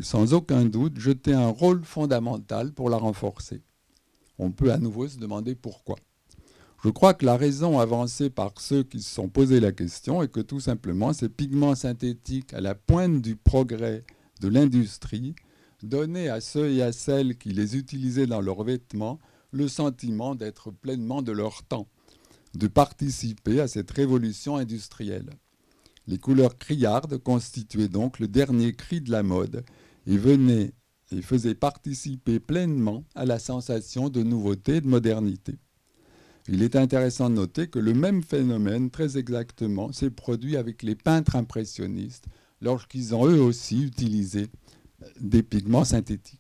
sans 0.02 0.34
aucun 0.34 0.66
doute, 0.66 1.00
jeté 1.00 1.34
un 1.34 1.50
rôle 1.50 1.84
fondamental 1.84 2.74
pour 2.74 2.90
la 2.90 2.98
renforcer. 2.98 3.62
On 4.40 4.52
peut 4.52 4.72
à 4.72 4.78
nouveau 4.78 5.08
se 5.08 5.18
demander 5.18 5.56
pourquoi. 5.56 5.98
Je 6.84 6.90
crois 6.90 7.16
que 7.16 7.26
la 7.26 7.38
raison 7.38 7.80
avancée 7.80 8.30
par 8.30 8.54
ceux 8.60 8.84
qui 8.84 9.02
se 9.02 9.14
sont 9.14 9.30
posé 9.30 9.60
la 9.60 9.72
question 9.72 10.22
est 10.22 10.32
que 10.32 10.42
tout 10.42 10.60
simplement 10.60 11.12
ces 11.12 11.28
pigments 11.28 11.74
synthétiques 11.74 12.54
à 12.54 12.62
la 12.62 12.76
pointe 12.76 13.20
du 13.22 13.36
progrès 13.36 14.04
de 14.42 14.48
l'industrie 14.48 15.34
donnaient 15.82 16.30
à 16.30 16.40
ceux 16.40 16.72
et 16.72 16.84
à 16.84 16.92
celles 16.92 17.36
qui 17.38 17.50
les 17.50 17.78
utilisaient 17.78 18.28
dans 18.28 18.42
leurs 18.42 18.64
vêtements 18.64 19.20
le 19.52 19.68
sentiment 19.68 20.36
d'être 20.36 20.70
pleinement 20.70 21.24
de 21.24 21.32
leur 21.32 21.64
temps, 21.64 21.88
de 22.54 22.68
participer 22.68 23.60
à 23.60 23.68
cette 23.68 23.90
révolution 23.90 24.56
industrielle. 24.56 25.32
Les 26.06 26.20
couleurs 26.20 26.60
criardes 26.60 27.18
constituaient 27.18 27.88
donc 27.88 28.20
le 28.20 28.28
dernier 28.28 28.74
cri 28.74 29.02
de 29.02 29.12
la 29.12 29.24
mode 29.24 29.66
et 30.06 30.18
venaient 30.18 30.74
et 31.12 31.22
faisaient 31.24 31.56
participer 31.56 32.40
pleinement 32.40 33.04
à 33.16 33.26
la 33.26 33.40
sensation 33.40 34.10
de 34.10 34.22
nouveauté 34.22 34.76
et 34.76 34.82
de 34.82 34.88
modernité. 34.88 35.58
Il 36.50 36.64
est 36.64 36.78
intéressant 36.78 37.30
de 37.30 37.36
noter 37.36 37.68
que 37.68 37.80
le 37.80 37.94
même 37.94 38.24
phénomène, 38.24 38.90
très 38.90 39.18
exactement, 39.18 39.92
s'est 39.92 40.10
produit 40.10 40.56
avec 40.56 40.82
les 40.82 40.96
peintres 40.96 41.36
impressionnistes 41.36 42.26
lorsqu'ils 42.62 43.14
ont 43.14 43.28
eux 43.28 43.42
aussi 43.42 43.84
utilisé 43.84 44.48
des 45.20 45.44
pigments 45.44 45.84
synthétiques. 45.84 46.40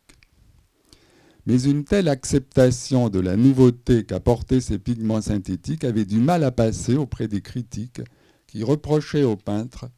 Mais 1.46 1.62
une 1.62 1.84
telle 1.84 2.08
acceptation 2.08 3.10
de 3.10 3.20
la 3.20 3.38
nouveauté 3.38 4.06
qu'apportaient 4.06 4.62
ces 4.62 4.80
pigments 4.80 5.22
synthétiques 5.22 5.84
avait 5.84 6.06
du 6.06 6.20
mal 6.20 6.44
à 6.44 6.52
passer 6.52 6.96
auprès 6.96 7.28
des 7.28 7.42
critiques 7.42 8.02
qui 8.48 8.64
reprochaient 8.64 9.24
aux 9.24 9.38
peintres 9.38 9.90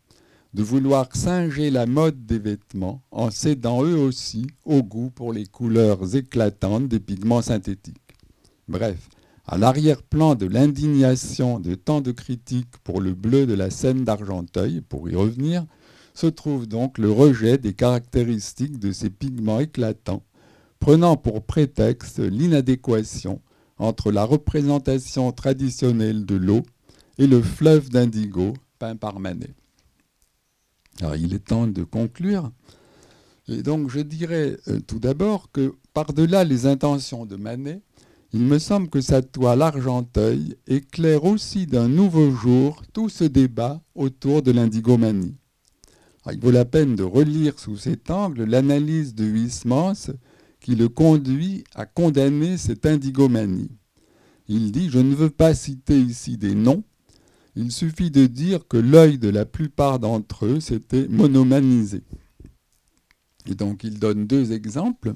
de 0.53 0.64
vouloir 0.64 1.16
singer 1.16 1.70
la 1.70 1.86
mode 1.86 2.26
des 2.26 2.39
vêtements 2.39 3.03
en 3.12 3.30
cédant 3.30 3.84
eux 3.84 3.97
aussi 3.97 4.47
au 4.66 4.82
goût 4.82 5.12
pour 5.12 5.34
les 5.34 5.45
couleurs 5.45 6.16
éclatantes 6.16 6.88
des 6.88 6.99
pigments 6.99 7.43
synthétiques. 7.43 7.97
Bref, 8.68 9.10
à 9.52 9.58
l'arrière-plan 9.58 10.36
de 10.36 10.45
l'indignation 10.45 11.60
de 11.60 11.74
tant 11.74 12.02
de 12.02 12.12
critiques 12.12 12.78
pour 12.84 13.02
le 13.02 13.16
bleu 13.16 13.47
de 13.47 13.56
la 13.56 13.72
scène 13.72 14.04
d'Argenteuil, 14.04 14.82
pour 14.82 15.10
y 15.10 15.16
revenir, 15.16 15.66
se 16.14 16.28
trouve 16.28 16.68
donc 16.68 17.00
le 17.00 17.12
rejet 17.12 17.58
des 17.58 17.74
caractéristiques 17.74 18.78
de 18.78 18.91
ces 18.91 19.10
pigments 19.10 19.60
éclatants, 19.60 20.22
prenant 20.80 21.18
pour 21.18 21.41
prétexte 21.41 22.20
l'inadéquation 22.20 23.41
entre 23.80 24.12
la 24.12 24.24
représentation 24.24 25.32
traditionnelle 25.32 26.28
de 26.28 26.36
l'eau 26.36 26.62
et 27.18 27.26
le 27.26 27.41
fleuve 27.41 27.89
d'indigo 27.89 28.54
peint 28.78 28.97
par 28.97 29.20
Manet. 29.20 29.56
Alors 31.02 31.16
il 31.16 31.34
est 31.34 31.47
temps 31.47 31.66
de 31.66 31.84
conclure. 31.84 32.52
Et 33.47 33.64
donc 33.64 33.89
je 33.89 34.00
dirais 34.00 34.58
euh, 34.68 34.80
tout 34.80 35.00
d'abord 35.00 35.52
que 35.52 35.74
par-delà 35.95 36.43
les 36.43 36.68
intentions 36.68 37.26
de 37.26 37.36
Manet, 37.36 37.82
il 38.32 38.42
me 38.42 38.60
semble 38.60 38.90
que 38.90 39.02
sa 39.02 39.22
toile 39.22 39.62
Argenteuil 39.62 40.56
éclaire 40.68 41.24
aussi 41.24 41.66
d'un 41.66 41.88
nouveau 41.88 42.32
jour 42.32 42.84
tout 42.94 43.10
ce 43.10 43.24
débat 43.24 43.82
autour 43.96 44.44
de 44.44 44.52
l'indigomanie. 44.52 45.36
Ah, 46.26 46.34
il 46.34 46.40
vaut 46.40 46.52
la 46.52 46.66
peine 46.66 46.96
de 46.96 47.04
relire 47.04 47.58
sous 47.58 47.78
cet 47.78 48.12
angle 48.12 48.44
l'analyse 48.44 49.16
de 49.16 49.26
Huysmans 49.26 50.12
qui 50.60 50.76
le 50.76 50.90
conduit 50.90 51.64
à 51.74 51.86
condamner 51.86 52.58
cette 52.58 52.86
indigomanie. 52.86 53.72
Il 54.48 54.72
dit 54.72 54.90
Je 54.90 55.00
ne 55.00 55.16
veux 55.16 55.30
pas 55.32 55.56
citer 55.56 56.00
ici 56.00 56.38
des 56.38 56.54
noms, 56.54 56.84
il 57.56 57.72
suffit 57.72 58.12
de 58.12 58.26
dire 58.28 58.68
que 58.68 58.78
l'œil 58.78 59.18
de 59.18 59.30
la 59.30 59.46
plupart 59.46 60.00
d'entre 60.00 60.46
eux 60.46 60.60
s'était 60.60 61.08
monomanisé. 61.08 62.04
Et 63.48 63.56
donc 63.56 63.84
il 63.84 63.98
donne 64.00 64.28
deux 64.28 64.52
exemples. 64.52 65.14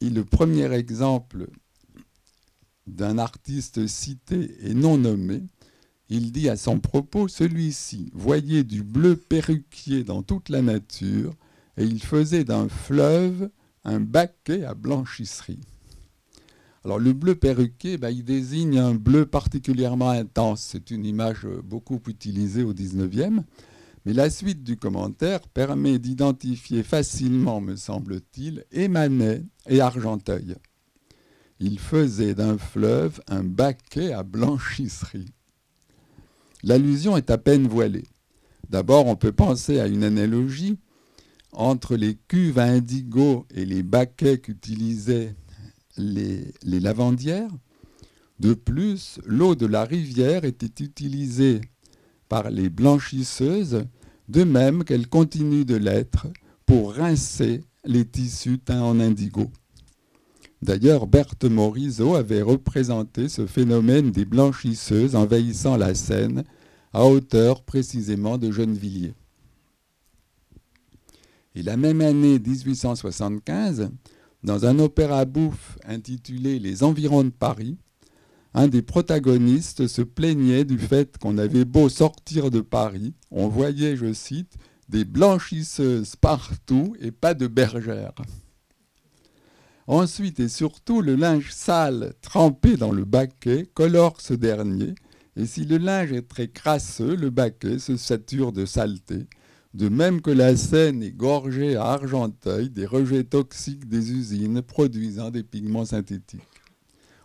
Et 0.00 0.10
le 0.10 0.24
premier 0.24 0.70
exemple 0.72 1.48
d'un 2.86 3.18
artiste 3.18 3.86
cité 3.86 4.50
et 4.62 4.74
non 4.74 4.98
nommé, 4.98 5.42
il 6.08 6.30
dit 6.30 6.48
à 6.48 6.56
son 6.56 6.78
propos, 6.78 7.28
celui-ci 7.28 8.10
voyait 8.14 8.64
du 8.64 8.82
bleu 8.82 9.16
perruquier 9.16 10.04
dans 10.04 10.22
toute 10.22 10.48
la 10.48 10.62
nature, 10.62 11.34
et 11.76 11.84
il 11.84 12.02
faisait 12.02 12.44
d'un 12.44 12.68
fleuve 12.68 13.50
un 13.84 14.00
baquet 14.00 14.64
à 14.64 14.74
blanchisserie. 14.74 15.60
Alors 16.84 17.00
le 17.00 17.12
bleu 17.12 17.34
perruquier, 17.34 17.98
ben, 17.98 18.10
il 18.10 18.22
désigne 18.22 18.78
un 18.78 18.94
bleu 18.94 19.26
particulièrement 19.26 20.10
intense. 20.10 20.62
C'est 20.62 20.92
une 20.92 21.04
image 21.04 21.44
beaucoup 21.64 22.00
utilisée 22.06 22.62
au 22.62 22.72
19e. 22.72 23.42
Mais 24.04 24.12
la 24.12 24.30
suite 24.30 24.62
du 24.62 24.76
commentaire 24.76 25.40
permet 25.48 25.98
d'identifier 25.98 26.84
facilement, 26.84 27.60
me 27.60 27.74
semble-t-il, 27.74 28.64
et 28.70 28.86
Manet 28.86 29.42
et 29.66 29.80
Argenteuil. 29.80 30.54
Il 31.58 31.78
faisait 31.78 32.34
d'un 32.34 32.58
fleuve 32.58 33.20
un 33.28 33.42
baquet 33.42 34.12
à 34.12 34.22
blanchisserie. 34.22 35.32
L'allusion 36.62 37.16
est 37.16 37.30
à 37.30 37.38
peine 37.38 37.66
voilée. 37.66 38.06
D'abord, 38.68 39.06
on 39.06 39.16
peut 39.16 39.32
penser 39.32 39.80
à 39.80 39.86
une 39.86 40.04
analogie 40.04 40.78
entre 41.52 41.96
les 41.96 42.16
cuves 42.28 42.58
à 42.58 42.64
indigo 42.64 43.46
et 43.54 43.64
les 43.64 43.82
baquets 43.82 44.38
qu'utilisaient 44.38 45.34
les, 45.96 46.52
les 46.62 46.80
lavandières. 46.80 47.50
De 48.38 48.52
plus, 48.52 49.18
l'eau 49.24 49.54
de 49.54 49.64
la 49.64 49.84
rivière 49.84 50.44
était 50.44 50.84
utilisée 50.84 51.62
par 52.28 52.50
les 52.50 52.68
blanchisseuses, 52.68 53.86
de 54.28 54.44
même 54.44 54.84
qu'elle 54.84 55.08
continue 55.08 55.64
de 55.64 55.76
l'être 55.76 56.26
pour 56.66 56.94
rincer 56.94 57.64
les 57.84 58.04
tissus 58.04 58.58
teints 58.58 58.82
en 58.82 59.00
indigo. 59.00 59.50
D'ailleurs, 60.62 61.06
Berthe 61.06 61.44
Morisot 61.44 62.14
avait 62.14 62.42
représenté 62.42 63.28
ce 63.28 63.46
phénomène 63.46 64.10
des 64.10 64.24
blanchisseuses 64.24 65.14
envahissant 65.14 65.76
la 65.76 65.94
Seine 65.94 66.44
à 66.92 67.04
hauteur 67.04 67.62
précisément 67.62 68.38
de 68.38 68.50
Gennevilliers. 68.50 69.14
Et 71.54 71.62
la 71.62 71.76
même 71.76 72.00
année 72.00 72.38
1875, 72.38 73.90
dans 74.42 74.66
un 74.66 74.78
opéra 74.78 75.24
bouffe 75.24 75.78
intitulé 75.84 76.58
Les 76.58 76.82
environs 76.82 77.24
de 77.24 77.30
Paris, 77.30 77.78
un 78.54 78.68
des 78.68 78.82
protagonistes 78.82 79.86
se 79.86 80.00
plaignait 80.02 80.64
du 80.64 80.78
fait 80.78 81.18
qu'on 81.18 81.36
avait 81.36 81.66
beau 81.66 81.90
sortir 81.90 82.50
de 82.50 82.60
Paris, 82.60 83.12
on 83.30 83.48
voyait, 83.48 83.96
je 83.96 84.14
cite, 84.14 84.56
des 84.88 85.04
blanchisseuses 85.04 86.16
partout 86.16 86.96
et 87.00 87.10
pas 87.10 87.34
de 87.34 87.46
bergères. 87.46 88.14
Ensuite 89.86 90.40
et 90.40 90.48
surtout, 90.48 91.00
le 91.00 91.14
linge 91.14 91.52
sale 91.52 92.14
trempé 92.20 92.76
dans 92.76 92.90
le 92.90 93.04
baquet 93.04 93.70
colore 93.72 94.20
ce 94.20 94.34
dernier, 94.34 94.94
et 95.36 95.46
si 95.46 95.64
le 95.64 95.78
linge 95.78 96.12
est 96.12 96.26
très 96.26 96.48
crasseux, 96.48 97.14
le 97.14 97.30
baquet 97.30 97.78
se 97.78 97.96
sature 97.96 98.52
de 98.52 98.66
saleté, 98.66 99.26
de 99.74 99.88
même 99.88 100.22
que 100.22 100.30
la 100.30 100.56
Seine 100.56 101.02
est 101.02 101.12
gorgée 101.12 101.76
à 101.76 101.84
Argenteuil 101.84 102.70
des 102.70 102.86
rejets 102.86 103.24
toxiques 103.24 103.86
des 103.88 104.10
usines 104.12 104.60
produisant 104.62 105.30
des 105.30 105.44
pigments 105.44 105.84
synthétiques. 105.84 106.40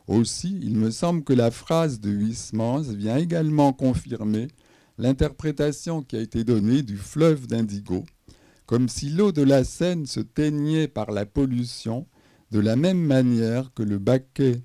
Aussi, 0.08 0.60
il 0.62 0.76
me 0.78 0.92
semble 0.92 1.24
que 1.24 1.34
la 1.34 1.50
phrase 1.50 2.00
de 2.00 2.12
Huysmans 2.12 2.82
vient 2.82 3.18
également 3.18 3.72
confirmer 3.72 4.50
l'interprétation 4.98 6.04
qui 6.04 6.18
a 6.18 6.22
été 6.22 6.44
donnée 6.44 6.84
du 6.84 6.98
fleuve 6.98 7.48
d'Indigo, 7.48 8.04
comme 8.68 8.88
si 8.90 9.10
l'eau 9.10 9.32
de 9.32 9.42
la 9.42 9.64
Seine 9.64 10.06
se 10.06 10.20
teignait 10.20 10.88
par 10.88 11.12
la 11.12 11.26
pollution 11.26 12.06
de 12.52 12.60
la 12.60 12.76
même 12.76 13.02
manière 13.02 13.74
que 13.74 13.84
le 13.84 13.98
baquet 13.98 14.62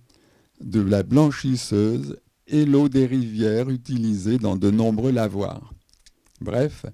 de 0.61 0.81
la 0.81 1.03
blanchisseuse 1.03 2.19
et 2.47 2.65
l'eau 2.65 2.89
des 2.89 3.07
rivières 3.07 3.71
utilisée 3.71 4.39
dans 4.39 4.57
de 4.57 4.71
nombreux 4.71 5.13
lavoirs. 5.13 5.73
Bref, 6.41 6.87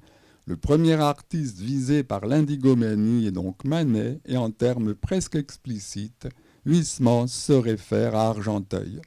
le 0.47 0.57
premier 0.57 0.95
artiste 0.95 1.59
visé 1.59 2.03
par 2.03 2.27
l'indigomanie 2.27 3.27
est 3.27 3.33
donc 3.33 3.65
Manet, 3.65 4.21
et 4.27 4.37
en 4.37 4.51
termes 4.51 4.95
presque 4.95 5.37
explicites, 5.37 6.29
Huysmans 6.65 7.27
se 7.27 7.53
réfère 7.53 8.15
à 8.15 8.29
Argenteuil. 8.29 9.01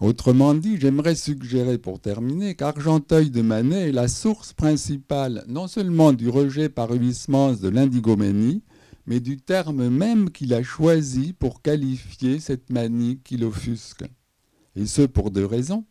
Autrement 0.00 0.54
dit, 0.54 0.78
j'aimerais 0.80 1.14
suggérer 1.14 1.76
pour 1.76 2.00
terminer 2.00 2.54
qu'Argenteuil 2.54 3.28
de 3.28 3.42
Manet 3.42 3.90
est 3.90 3.92
la 3.92 4.08
source 4.08 4.54
principale 4.54 5.44
non 5.46 5.68
seulement 5.68 6.14
du 6.14 6.30
rejet 6.30 6.70
par 6.70 6.90
Huysmans 6.90 7.60
de 7.60 7.68
l'indigomanie, 7.68 8.62
mais 9.04 9.20
du 9.20 9.36
terme 9.36 9.90
même 9.90 10.30
qu'il 10.30 10.54
a 10.54 10.62
choisi 10.62 11.34
pour 11.34 11.60
qualifier 11.60 12.40
cette 12.40 12.70
manie 12.70 13.20
qui 13.22 13.36
l'offusque. 13.36 14.04
Et 14.74 14.86
ce 14.86 15.02
pour 15.02 15.30
deux 15.30 15.44
raisons. 15.44 15.84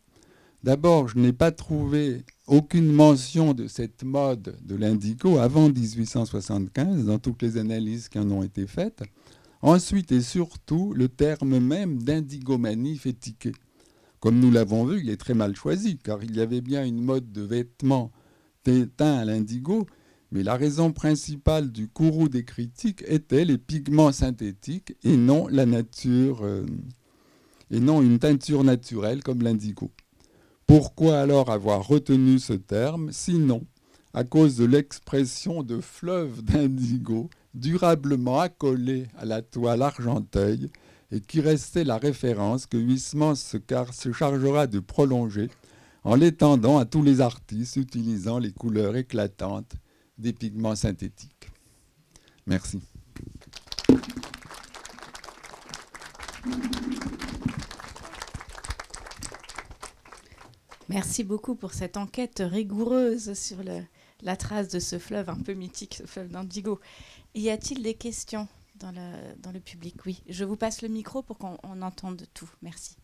D'abord, 0.64 1.06
je 1.06 1.16
n'ai 1.16 1.32
pas 1.32 1.52
trouvé 1.52 2.24
aucune 2.48 2.90
mention 2.90 3.54
de 3.54 3.68
cette 3.68 4.02
mode 4.02 4.56
de 4.60 4.74
l'indigo 4.74 5.38
avant 5.38 5.68
1875 5.68 7.04
dans 7.04 7.20
toutes 7.20 7.42
les 7.42 7.58
analyses 7.58 8.08
qui 8.08 8.18
en 8.18 8.28
ont 8.32 8.42
été 8.42 8.66
faites. 8.66 9.04
Ensuite 9.62 10.10
et 10.10 10.20
surtout, 10.20 10.92
le 10.94 11.08
terme 11.08 11.60
même 11.60 12.02
d'indigomanie 12.02 12.96
fait 12.96 13.12
tiquer. 13.12 13.52
Comme 14.20 14.38
nous 14.38 14.50
l'avons 14.50 14.84
vu, 14.84 15.00
il 15.02 15.10
est 15.10 15.16
très 15.16 15.34
mal 15.34 15.56
choisi, 15.56 15.96
car 15.96 16.22
il 16.22 16.36
y 16.36 16.40
avait 16.40 16.60
bien 16.60 16.84
une 16.84 17.02
mode 17.02 17.32
de 17.32 17.40
vêtements 17.42 18.12
teints 18.62 19.18
à 19.18 19.24
l'indigo, 19.24 19.86
mais 20.30 20.42
la 20.42 20.56
raison 20.56 20.92
principale 20.92 21.72
du 21.72 21.88
courroux 21.88 22.28
des 22.28 22.44
critiques 22.44 23.02
était 23.06 23.46
les 23.46 23.58
pigments 23.58 24.12
synthétiques 24.12 24.94
et 25.02 25.16
non 25.16 25.48
la 25.48 25.64
nature, 25.64 26.40
euh, 26.42 26.66
et 27.70 27.80
non 27.80 28.02
une 28.02 28.18
teinture 28.18 28.62
naturelle 28.62 29.22
comme 29.22 29.42
l'indigo. 29.42 29.90
Pourquoi 30.66 31.18
alors 31.18 31.50
avoir 31.50 31.86
retenu 31.86 32.38
ce 32.38 32.52
terme, 32.52 33.10
sinon 33.12 33.66
à 34.12 34.24
cause 34.24 34.56
de 34.56 34.64
l'expression 34.64 35.62
de 35.62 35.80
fleuve 35.80 36.42
d'indigo 36.42 37.30
durablement 37.54 38.40
accolé 38.40 39.06
à 39.16 39.24
la 39.24 39.42
toile 39.42 39.82
argenteuil 39.82 40.70
et 41.12 41.20
qui 41.20 41.40
restait 41.40 41.84
la 41.84 41.98
référence 41.98 42.66
que 42.66 42.76
Huysmans 42.76 43.34
se, 43.34 43.58
se 43.92 44.12
chargera 44.12 44.66
de 44.66 44.78
prolonger 44.80 45.48
en 46.04 46.14
l'étendant 46.14 46.78
à 46.78 46.84
tous 46.84 47.02
les 47.02 47.20
artistes 47.20 47.76
utilisant 47.76 48.38
les 48.38 48.52
couleurs 48.52 48.96
éclatantes 48.96 49.72
des 50.18 50.32
pigments 50.32 50.76
synthétiques. 50.76 51.50
Merci. 52.46 52.80
Merci 60.88 61.22
beaucoup 61.22 61.54
pour 61.54 61.72
cette 61.72 61.96
enquête 61.96 62.42
rigoureuse 62.44 63.34
sur 63.34 63.58
la 64.22 64.36
trace 64.36 64.68
de 64.68 64.80
ce 64.80 64.98
fleuve 64.98 65.30
un 65.30 65.36
peu 65.36 65.54
mythique, 65.54 65.94
ce 65.94 66.06
fleuve 66.06 66.30
d'Indigo. 66.30 66.80
Y 67.34 67.50
a-t-il 67.50 67.82
des 67.82 67.94
questions? 67.94 68.48
Dans 68.80 69.52
le, 69.52 69.60
public 69.60 70.04
Oui, 70.06 70.22
je 70.28 70.44
vous 70.44 70.56
passe 70.56 70.82
le 70.82 70.88
micro 70.88 71.22
pour 71.22 71.38
qu'on 71.38 71.82
entende 71.82 72.26
tout. 72.34 72.50
Merci. 72.62 72.96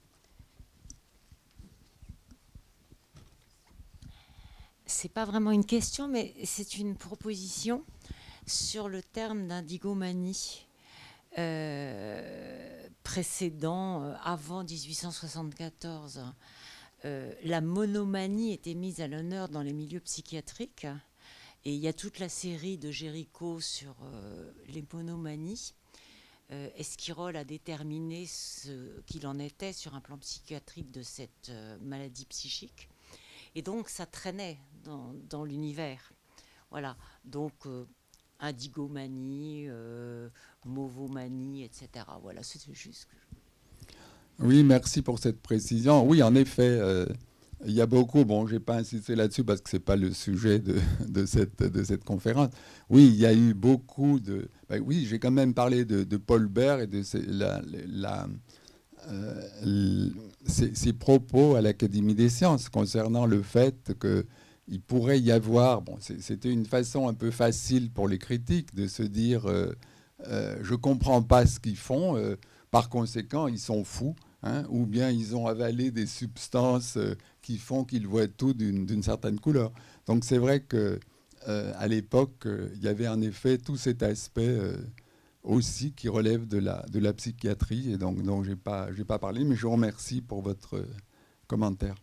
C'est 4.86 5.12
pas 5.12 5.24
vraiment 5.24 5.50
une 5.50 5.66
question, 5.66 6.08
mais 6.08 6.34
c'est 6.44 6.78
une 6.78 6.96
proposition 6.96 7.84
sur 8.46 8.88
le 8.88 9.02
terme 9.02 9.48
d'indigomanie 9.48 10.66
euh, 11.38 12.88
précédent, 13.02 14.02
euh, 14.02 14.14
avant 14.22 14.64
1874. 14.64 16.24
Euh, 17.04 17.32
la 17.44 17.60
monomanie 17.60 18.52
était 18.52 18.74
mise 18.74 19.00
à 19.00 19.08
l'honneur 19.08 19.48
dans 19.48 19.62
les 19.62 19.72
milieux 19.72 20.00
psychiatriques. 20.00 20.86
Et 21.66 21.74
il 21.74 21.80
y 21.80 21.88
a 21.88 21.92
toute 21.92 22.20
la 22.20 22.28
série 22.28 22.78
de 22.78 22.92
Géricault 22.92 23.60
sur 23.60 23.96
euh, 24.04 24.52
les 24.68 24.84
monomanies. 24.92 25.74
Euh, 26.52 26.68
Esquirol 26.76 27.34
a 27.34 27.42
déterminé 27.42 28.24
ce 28.26 29.00
qu'il 29.00 29.26
en 29.26 29.40
était 29.40 29.72
sur 29.72 29.96
un 29.96 30.00
plan 30.00 30.16
psychiatrique 30.16 30.92
de 30.92 31.02
cette 31.02 31.50
maladie 31.82 32.24
psychique. 32.26 32.88
Et 33.56 33.62
donc, 33.62 33.88
ça 33.88 34.06
traînait 34.06 34.58
dans, 34.84 35.44
l'univers. 35.44 36.12
Voilà. 36.70 36.96
Donc, 37.24 37.66
indigomanie, 38.38 39.66
movomanie, 40.64 41.64
etc. 41.64 42.04
Voilà, 42.22 42.44
c'est 42.44 42.62
juste 42.72 43.08
oui, 44.38 44.62
merci 44.62 45.02
pour 45.02 45.18
cette 45.18 45.40
précision. 45.40 46.06
Oui, 46.06 46.22
en 46.22 46.34
effet, 46.34 46.68
euh, 46.68 47.06
il 47.64 47.72
y 47.72 47.80
a 47.80 47.86
beaucoup, 47.86 48.24
bon, 48.24 48.46
je 48.46 48.54
n'ai 48.54 48.60
pas 48.60 48.76
insisté 48.76 49.14
là-dessus 49.14 49.44
parce 49.44 49.60
que 49.60 49.70
ce 49.70 49.76
n'est 49.76 49.80
pas 49.80 49.96
le 49.96 50.12
sujet 50.12 50.58
de, 50.58 51.26
cette, 51.26 51.62
de 51.62 51.82
cette 51.84 52.04
conférence. 52.04 52.50
Oui, 52.90 53.06
il 53.06 53.16
y 53.16 53.24
a 53.24 53.32
eu 53.32 53.54
beaucoup 53.54 54.20
de... 54.20 54.48
Ben 54.68 54.82
oui, 54.84 55.06
j'ai 55.08 55.18
quand 55.18 55.30
même 55.30 55.54
parlé 55.54 55.84
de, 55.84 56.16
Paul 56.16 56.48
Bert 56.48 56.80
et 56.80 56.86
de 56.86 57.02
la, 57.28 57.62
la, 57.88 58.28
euh, 59.08 60.10
ses, 60.46 60.92
propos 60.92 61.54
à 61.54 61.62
l'Académie 61.62 62.14
des 62.14 62.28
sciences 62.28 62.68
concernant 62.68 63.24
le 63.24 63.40
fait 63.42 63.96
qu'il 64.00 64.80
pourrait 64.82 65.20
y 65.20 65.32
avoir, 65.32 65.80
bon, 65.80 65.96
c'était 66.00 66.50
une 66.50 66.66
façon 66.66 67.08
un 67.08 67.14
peu 67.14 67.30
facile 67.30 67.90
pour 67.90 68.06
les 68.06 68.18
critiques 68.18 68.74
de 68.74 68.86
se 68.86 69.02
dire, 69.02 69.46
euh, 69.46 69.72
je 70.60 70.72
ne 70.72 70.76
comprends 70.76 71.22
pas 71.22 71.46
ce 71.46 71.58
qu'ils 71.58 71.76
font, 71.76 72.20
par 72.70 72.90
conséquent, 72.90 73.46
ils 73.46 73.58
sont 73.58 73.82
fous. 73.82 74.14
Hein, 74.42 74.64
ou 74.68 74.86
bien 74.86 75.10
ils 75.10 75.34
ont 75.34 75.46
avalé 75.46 75.90
des 75.90 76.06
substances 76.06 76.98
euh, 76.98 77.16
qui 77.42 77.58
font 77.58 77.84
qu'ils 77.84 78.06
voient 78.06 78.28
tout 78.28 78.52
d'une 78.52 79.02
certaine 79.02 79.40
couleur. 79.40 79.72
Donc 80.06 80.24
c'est 80.24 80.38
vrai 80.38 80.60
que 80.60 81.00
euh, 81.48 81.72
à 81.76 81.88
l'époque, 81.88 82.46
euh, 82.46 82.68
il 82.74 82.82
y 82.82 82.88
avait 82.88 83.08
en 83.08 83.20
effet 83.22 83.58
tout 83.58 83.76
cet 83.76 84.02
aspect 84.02 84.56
aussi 85.42 85.92
qui 85.92 86.08
relève 86.08 86.46
de 86.46 86.58
la, 86.58 86.84
de 86.92 86.98
la 86.98 87.12
psychiatrie 87.12 87.92
et 87.92 87.98
donc 87.98 88.22
dont 88.22 88.42
je 88.44 88.50
n'ai 88.50 88.56
pas, 88.56 88.88
pas 89.08 89.18
parlé, 89.18 89.42
mais 89.44 89.56
je 89.56 89.62
vous 89.62 89.72
remercie 89.72 90.20
pour 90.20 90.42
votre 90.42 90.84
commentaire. 91.46 91.94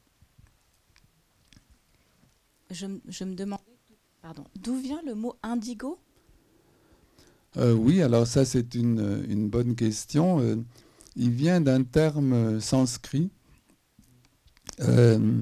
je, 2.72 2.88
je 3.07 3.23
me 3.23 3.35
demande, 3.35 3.60
pardon, 4.22 4.43
d'où 4.60 4.76
vient 4.76 5.01
le 5.05 5.15
mot 5.15 5.35
indigo? 5.43 5.99
Oui, 7.55 8.01
alors 8.01 8.26
ça 8.26 8.45
c'est 8.45 8.73
une, 8.73 9.23
une 9.30 9.47
bonne 9.47 9.76
question. 9.76 10.65
Il 11.15 11.30
vient 11.31 11.61
d'un 11.61 11.84
terme 11.84 12.60
sanskrit 12.60 13.30
euh, 14.81 15.41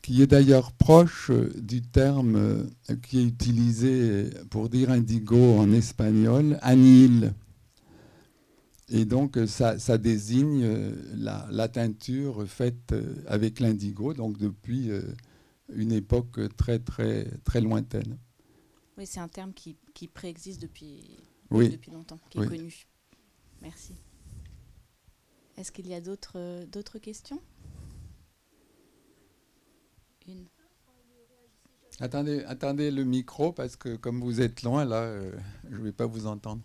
qui 0.00 0.22
est 0.22 0.26
d'ailleurs 0.26 0.72
proche 0.72 1.30
du 1.56 1.82
terme 1.82 2.66
qui 3.02 3.18
est 3.20 3.24
utilisé 3.24 4.30
pour 4.50 4.68
dire 4.68 4.90
indigo 4.90 5.58
en 5.58 5.70
espagnol, 5.72 6.58
anil. 6.62 7.34
Et 8.88 9.04
donc 9.04 9.38
ça, 9.46 9.78
ça 9.78 9.96
désigne 9.98 10.66
la, 11.14 11.46
la 11.50 11.68
teinture 11.68 12.46
faite 12.46 12.94
avec 13.26 13.60
l'indigo, 13.60 14.12
donc 14.12 14.38
depuis 14.38 14.90
euh, 14.90 15.02
une 15.74 15.92
époque 15.92 16.40
très 16.56 16.78
très 16.78 17.24
très 17.44 17.60
lointaine. 17.60 18.18
Oui, 18.98 19.06
c'est 19.06 19.20
un 19.20 19.28
terme 19.28 19.54
qui, 19.54 19.76
qui 19.94 20.08
préexiste 20.08 20.60
depuis, 20.60 21.02
Oui. 21.50 21.70
depuis 21.70 21.90
longtemps, 21.90 22.18
qui 22.28 22.38
Oui. 22.38 22.44
est 22.46 22.48
connu. 22.48 22.86
Merci. 23.62 23.94
Est-ce 25.56 25.72
qu'il 25.72 25.86
y 25.86 25.94
a 25.94 26.00
d'autres 26.00 26.32
euh, 26.36 26.66
d'autres 26.66 26.98
questions? 26.98 27.40
Une. 30.26 30.46
Attendez, 32.00 32.42
attendez 32.44 32.90
le 32.90 33.04
micro 33.04 33.52
parce 33.52 33.76
que 33.76 33.96
comme 33.96 34.20
vous 34.20 34.40
êtes 34.40 34.62
loin 34.62 34.84
là, 34.84 35.02
euh, 35.02 35.32
je 35.70 35.76
ne 35.76 35.82
vais 35.84 35.92
pas 35.92 36.06
vous 36.06 36.26
entendre. 36.26 36.62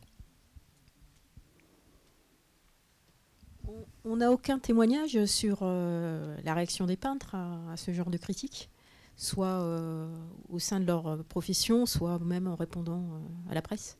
On- 4.06 4.16
n'a 4.16 4.32
aucun 4.32 4.58
témoignage 4.60 5.26
sur 5.26 5.60
euh, 5.62 6.38
la 6.44 6.54
réaction 6.54 6.86
des 6.86 6.96
peintres 6.96 7.36
à, 7.36 7.72
à 7.72 7.78
ce 7.78 7.92
genre 7.92 8.10
de 8.10 8.18
critique, 8.18 8.70
soit 9.18 9.62
euh, 9.62 10.08
au 10.50 10.60
sein 10.60 10.80
de 10.80 10.86
leur 10.86 11.24
profession, 11.26 11.86
soit 11.86 12.18
même 12.20 12.48
en 12.48 12.56
répondant 12.56 13.04
euh, 13.14 13.52
à 13.52 13.54
la 13.54 13.62
presse. 13.62 13.98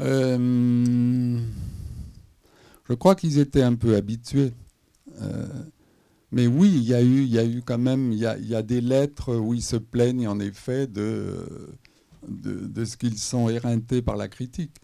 Euh, 0.00 1.38
je 2.88 2.94
crois 2.94 3.14
qu'ils 3.14 3.38
étaient 3.38 3.62
un 3.62 3.74
peu 3.74 3.96
habitués. 3.96 4.52
Euh, 5.20 5.46
mais 6.30 6.46
oui, 6.46 6.72
il 6.74 6.84
y 6.84 6.94
a 6.94 7.02
eu, 7.02 7.24
y 7.24 7.38
a 7.38 7.44
eu 7.44 7.62
quand 7.62 7.78
même, 7.78 8.12
il 8.12 8.18
y 8.18 8.62
des 8.62 8.80
lettres 8.80 9.36
où 9.36 9.54
ils 9.54 9.62
se 9.62 9.76
plaignent 9.76 10.28
en 10.28 10.40
effet 10.40 10.86
de, 10.86 11.46
de, 12.26 12.66
de 12.66 12.84
ce 12.84 12.96
qu'ils 12.96 13.18
sont 13.18 13.48
éreintés 13.48 14.02
par 14.02 14.16
la 14.16 14.28
critique. 14.28 14.76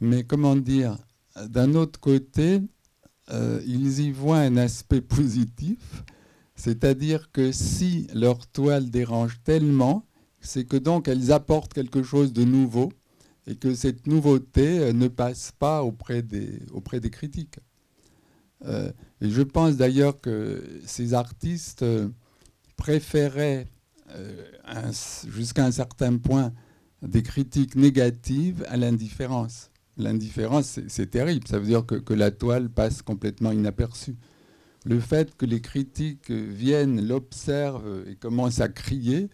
Mais 0.00 0.24
comment 0.24 0.56
dire, 0.56 0.96
d'un 1.48 1.74
autre 1.74 2.00
côté, 2.00 2.62
euh, 3.30 3.60
ils 3.66 4.00
y 4.00 4.10
voient 4.10 4.38
un 4.38 4.56
aspect 4.56 5.00
positif, 5.02 6.04
c'est-à-dire 6.54 7.30
que 7.32 7.52
si 7.52 8.06
leur 8.14 8.46
toile 8.46 8.90
dérange 8.90 9.40
tellement, 9.44 10.06
c'est 10.40 10.64
que 10.64 10.76
donc 10.76 11.08
elles 11.08 11.32
apportent 11.32 11.72
quelque 11.72 12.02
chose 12.02 12.32
de 12.32 12.44
nouveau 12.44 12.90
et 13.46 13.56
que 13.56 13.74
cette 13.74 14.06
nouveauté 14.06 14.78
euh, 14.78 14.92
ne 14.92 15.08
passe 15.08 15.52
pas 15.58 15.82
auprès 15.82 16.22
des, 16.22 16.60
auprès 16.72 17.00
des 17.00 17.10
critiques. 17.10 17.58
Euh, 18.64 18.90
et 19.20 19.30
je 19.30 19.42
pense 19.42 19.76
d'ailleurs 19.76 20.20
que 20.20 20.62
ces 20.86 21.12
artistes 21.14 21.82
euh, 21.82 22.08
préféraient 22.76 23.66
jusqu'à 25.26 25.64
un 25.64 25.72
certain 25.72 26.18
point 26.18 26.52
des 27.02 27.22
critiques 27.22 27.74
négatives 27.74 28.64
à 28.68 28.76
l'indifférence. 28.76 29.70
L'indifférence, 29.96 30.78
c'est- 30.88 31.10
terrible, 31.10 31.48
ça 31.48 31.58
veut 31.58 31.66
dire 31.66 31.84
que, 31.84 31.96
que 31.96 32.14
la 32.14 32.30
toile 32.30 32.68
passe 32.68 33.02
complètement 33.02 33.50
inaperçue. 33.50 34.16
Le 34.84 35.00
fait 35.00 35.36
que 35.36 35.46
les 35.46 35.60
critiques 35.60 36.30
viennent, 36.30 37.06
l'observent 37.06 38.04
et 38.06 38.14
commencent 38.14 38.60
à 38.60 38.68
crier, 38.68 39.30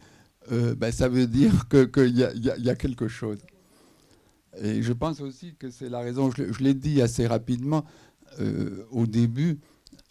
euh, 0.53 0.75
ben, 0.75 0.93
ça 0.93 1.09
veut 1.09 1.27
dire 1.27 1.69
qu'il 1.69 1.91
que 1.91 2.07
y 2.09 2.71
a 2.71 2.75
quelque 2.75 3.09
chose. 3.09 3.39
Et 4.59 4.83
je 4.83 4.93
pense 4.93 5.21
aussi 5.21 5.55
que 5.59 5.71
c'est 5.71 5.89
la 5.89 6.01
raison, 6.01 6.31
je, 6.31 6.43
l'ai- 6.63 6.75
dit 6.75 7.01
assez 7.03 7.27
rapidement 7.27 7.85
euh, 8.41 8.85
au 8.91 9.07
début, 9.07 9.59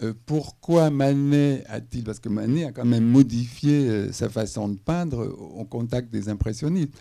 euh, 0.02 0.14
pourquoi 0.26 0.90
Manet 0.90 1.64
a-t-il, 1.68 2.03
parce 2.03 2.20
que 2.20 2.30
Manet 2.30 2.66
a 2.66 2.72
quand 2.72 2.86
même 2.86 3.06
modifié 3.06 3.90
euh, 3.90 4.11
sa 4.11 4.30
façon 4.30 4.70
de 4.70 4.78
peindre 4.78 5.28
au 5.28 5.66
contact 5.66 6.10
des 6.11 6.30
impressionnistes. 6.30 6.94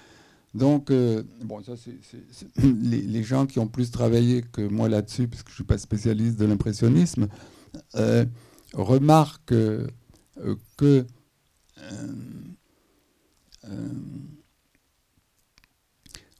Donc, 0.55 0.91
bon, 1.45 1.63
ça, 1.63 1.75
c'est 1.77 1.99
les, 2.65 3.03
les 3.03 3.23
gens 3.23 3.47
qui 3.47 3.59
ont 3.59 3.69
plus 3.69 3.91
travaillé 3.91 4.43
que 4.43 4.63
moi 4.63 4.89
là-dessus, 4.89 5.29
parce 5.29 5.43
que 5.43 5.51
je 5.51 5.53
ne 5.53 5.57
suis 5.57 5.65
pas 5.65 5.79
spécialiste 5.79 6.39
de 6.39 6.47
l'impressionnisme, 6.47 7.29
remarquent 8.73 9.55
que 10.77 11.07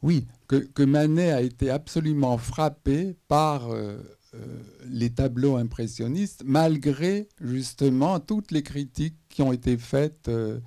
oui, 0.03 0.27
que, 0.47 0.83
Manet 0.85 1.33
a 1.33 1.43
été 1.43 1.71
absolument 1.71 2.39
frappé 2.39 3.17
par 3.27 3.71
euh, 3.71 3.99
euh, 4.35 4.39
les 4.89 5.11
tableaux 5.11 5.57
impressionnistes, 5.57 6.43
malgré 6.45 7.29
justement 7.41 8.21
toutes 8.21 8.53
les 8.53 8.63
critiques 8.63 9.17
qui 9.29 9.43
ont 9.43 9.53
été 9.53 9.77
faites 9.77 10.29
euh, 10.29 10.61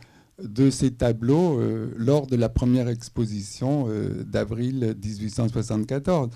de 0.43 0.69
ces 0.69 0.91
tableaux 0.91 1.61
lors 1.95 2.25
de 2.25 2.35
la 2.35 2.49
première 2.49 2.89
exposition 2.89 3.87
d'avril 4.25 4.95
1874. 5.03 6.31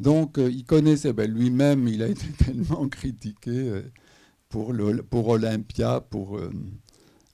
Donc, 0.00 0.36
il 0.38 0.64
connaissait, 0.64 1.12
ben, 1.12 1.30
lui-même, 1.30 1.86
il 1.86 2.02
a 2.02 2.08
été 2.08 2.26
tellement 2.44 2.88
critiqué 2.88 3.82
pour, 4.48 4.74
pour 5.08 5.28
Olympia, 5.28 6.00
pour 6.00 6.40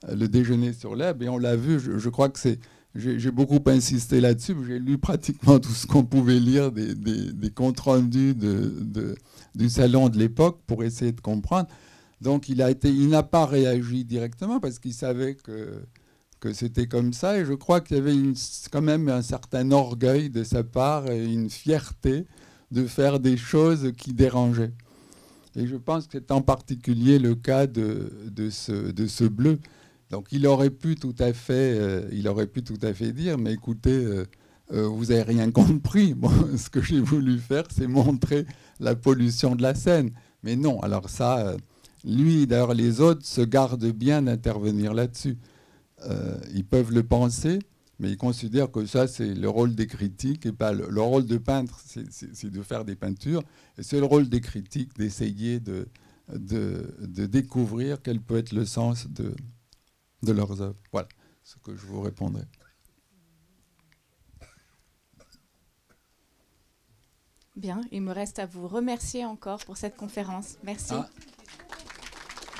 le 0.07 0.27
déjeuner 0.27 0.73
sur 0.73 0.95
l'herbe, 0.95 1.23
et 1.23 1.29
on 1.29 1.39
l'a 1.39 1.55
vu, 1.55 1.79
je 1.79 2.09
crois 2.09 2.29
que 2.29 2.37
c'est 2.37 2.59
j'ai 2.95 3.31
beaucoup 3.31 3.59
insisté 3.67 4.21
là-dessus. 4.21 4.55
J'ai 4.67 4.77
lu 4.79 4.97
pratiquement 4.97 5.59
tout 5.59 5.71
ce 5.71 5.87
qu'on 5.87 6.03
pouvait 6.03 6.39
lire 6.39 6.71
des, 6.71 6.93
des- 6.93 7.33
des 7.33 7.49
comptes 7.49 7.79
rendus 7.79 8.35
du 9.55 9.69
salon 9.69 10.09
de 10.09 10.17
l'époque 10.19 10.59
pour 10.67 10.83
essayer 10.83 11.11
de 11.11 11.21
comprendre. 11.21 11.67
Donc 12.21 12.49
il 12.49 12.57
n'a 13.09 13.23
pas 13.23 13.45
réagi 13.45 14.05
directement 14.05 14.59
parce 14.59 14.79
qu'il 14.79 14.93
savait 14.93 15.35
que, 15.35 15.81
que 16.39 16.53
c'était 16.53 16.87
comme 16.87 17.13
ça. 17.13 17.39
Et 17.39 17.45
je 17.45 17.53
crois 17.53 17.81
qu'il 17.81 17.97
y 17.97 17.99
avait 17.99 18.13
une- 18.13 18.35
quand 18.71 18.81
même 18.81 19.09
un 19.09 19.21
certain 19.23 19.71
orgueil 19.71 20.29
de 20.29 20.43
sa 20.43 20.63
part 20.63 21.09
et 21.09 21.25
une 21.25 21.49
fierté 21.49 22.25
de 22.71 22.85
faire 22.85 23.19
des 23.19 23.37
choses 23.37 23.91
qui 23.97 24.13
dérangeaient. 24.13 24.71
Et 25.55 25.67
je 25.67 25.75
pense 25.75 26.07
que 26.07 26.17
c'est 26.19 26.31
en 26.31 26.41
particulier 26.41 27.19
le 27.19 27.35
cas 27.35 27.67
de, 27.67 28.11
de 28.31 28.49
ce, 28.49 28.71
de 28.91 29.05
ce 29.07 29.23
bleu. 29.25 29.59
Donc 30.13 30.27
il 30.31 30.45
aurait 30.45 30.69
pu 30.69 30.93
tout 30.95 31.15
à 31.17 31.33
fait, 31.33 31.75
euh, 31.79 32.07
il 32.11 32.27
aurait 32.27 32.45
pu 32.45 32.61
tout 32.61 32.77
à 32.83 32.93
fait 32.93 33.11
dire, 33.13 33.39
mais 33.39 33.53
écoutez, 33.53 33.89
euh, 33.89 34.25
euh, 34.71 34.87
vous 34.87 35.05
n'avez 35.05 35.23
rien 35.23 35.49
compris. 35.49 36.13
Ce 36.55 36.69
que 36.69 36.83
j'ai 36.83 36.99
voulu 36.99 37.39
faire, 37.39 37.63
c'est 37.75 37.87
montrer 37.87 38.45
la 38.79 38.93
pollution 38.95 39.55
de 39.55 39.63
la 39.63 39.73
Seine. 39.73 40.11
Mais 40.43 40.55
non, 40.55 40.79
alors 40.81 41.09
ça, 41.09 41.55
lui, 42.05 42.45
d'ailleurs, 42.45 42.75
les 42.75 43.01
autres 43.01 43.25
se 43.25 43.41
gardent 43.41 43.91
bien 43.91 44.21
d'intervenir 44.21 44.93
là-dessus. 44.93 45.35
Ils 46.53 46.65
peuvent 46.65 46.91
le 46.91 47.01
penser, 47.01 47.57
mais 47.97 48.11
ils 48.11 48.17
considèrent 48.17 48.69
que 48.71 48.85
ça, 48.85 49.07
c'est 49.07 49.33
le 49.33 49.49
rôle 49.49 49.73
des 49.73 49.87
critiques 49.87 50.45
et 50.45 50.51
pas 50.51 50.73
le, 50.73 50.89
le 50.91 51.01
rôle 51.01 51.25
de 51.25 51.37
peintre, 51.37 51.79
c'est- 51.87 52.45
de 52.51 52.61
faire 52.61 52.85
des 52.85 52.95
peintures. 52.95 53.41
Et 53.79 53.83
c'est 53.83 53.99
le 53.99 54.05
rôle 54.05 54.29
des 54.29 54.41
critiques 54.41 54.95
d'essayer 54.95 55.59
de, 55.59 55.87
de, 56.35 56.93
de 57.01 57.25
découvrir 57.25 57.99
quel 58.03 58.19
peut 58.19 58.37
être 58.37 58.51
le 58.51 58.65
sens 58.65 59.07
de, 59.09 59.33
de 60.23 60.31
leurs 60.31 60.61
œuvres. 60.61 60.79
Voilà 60.91 61.07
ce 61.43 61.57
que 61.57 61.75
je 61.75 61.85
vous 61.85 62.01
répondrai. 62.01 62.43
Bien, 67.55 67.81
il 67.91 68.01
me 68.01 68.11
reste 68.11 68.39
à 68.39 68.47
vous 68.47 68.67
remercier 68.67 69.25
encore 69.25 69.63
pour 69.65 69.77
cette 69.77 69.95
conférence. 69.95 70.57
Merci. 70.63 70.95
Ah, 70.95 71.07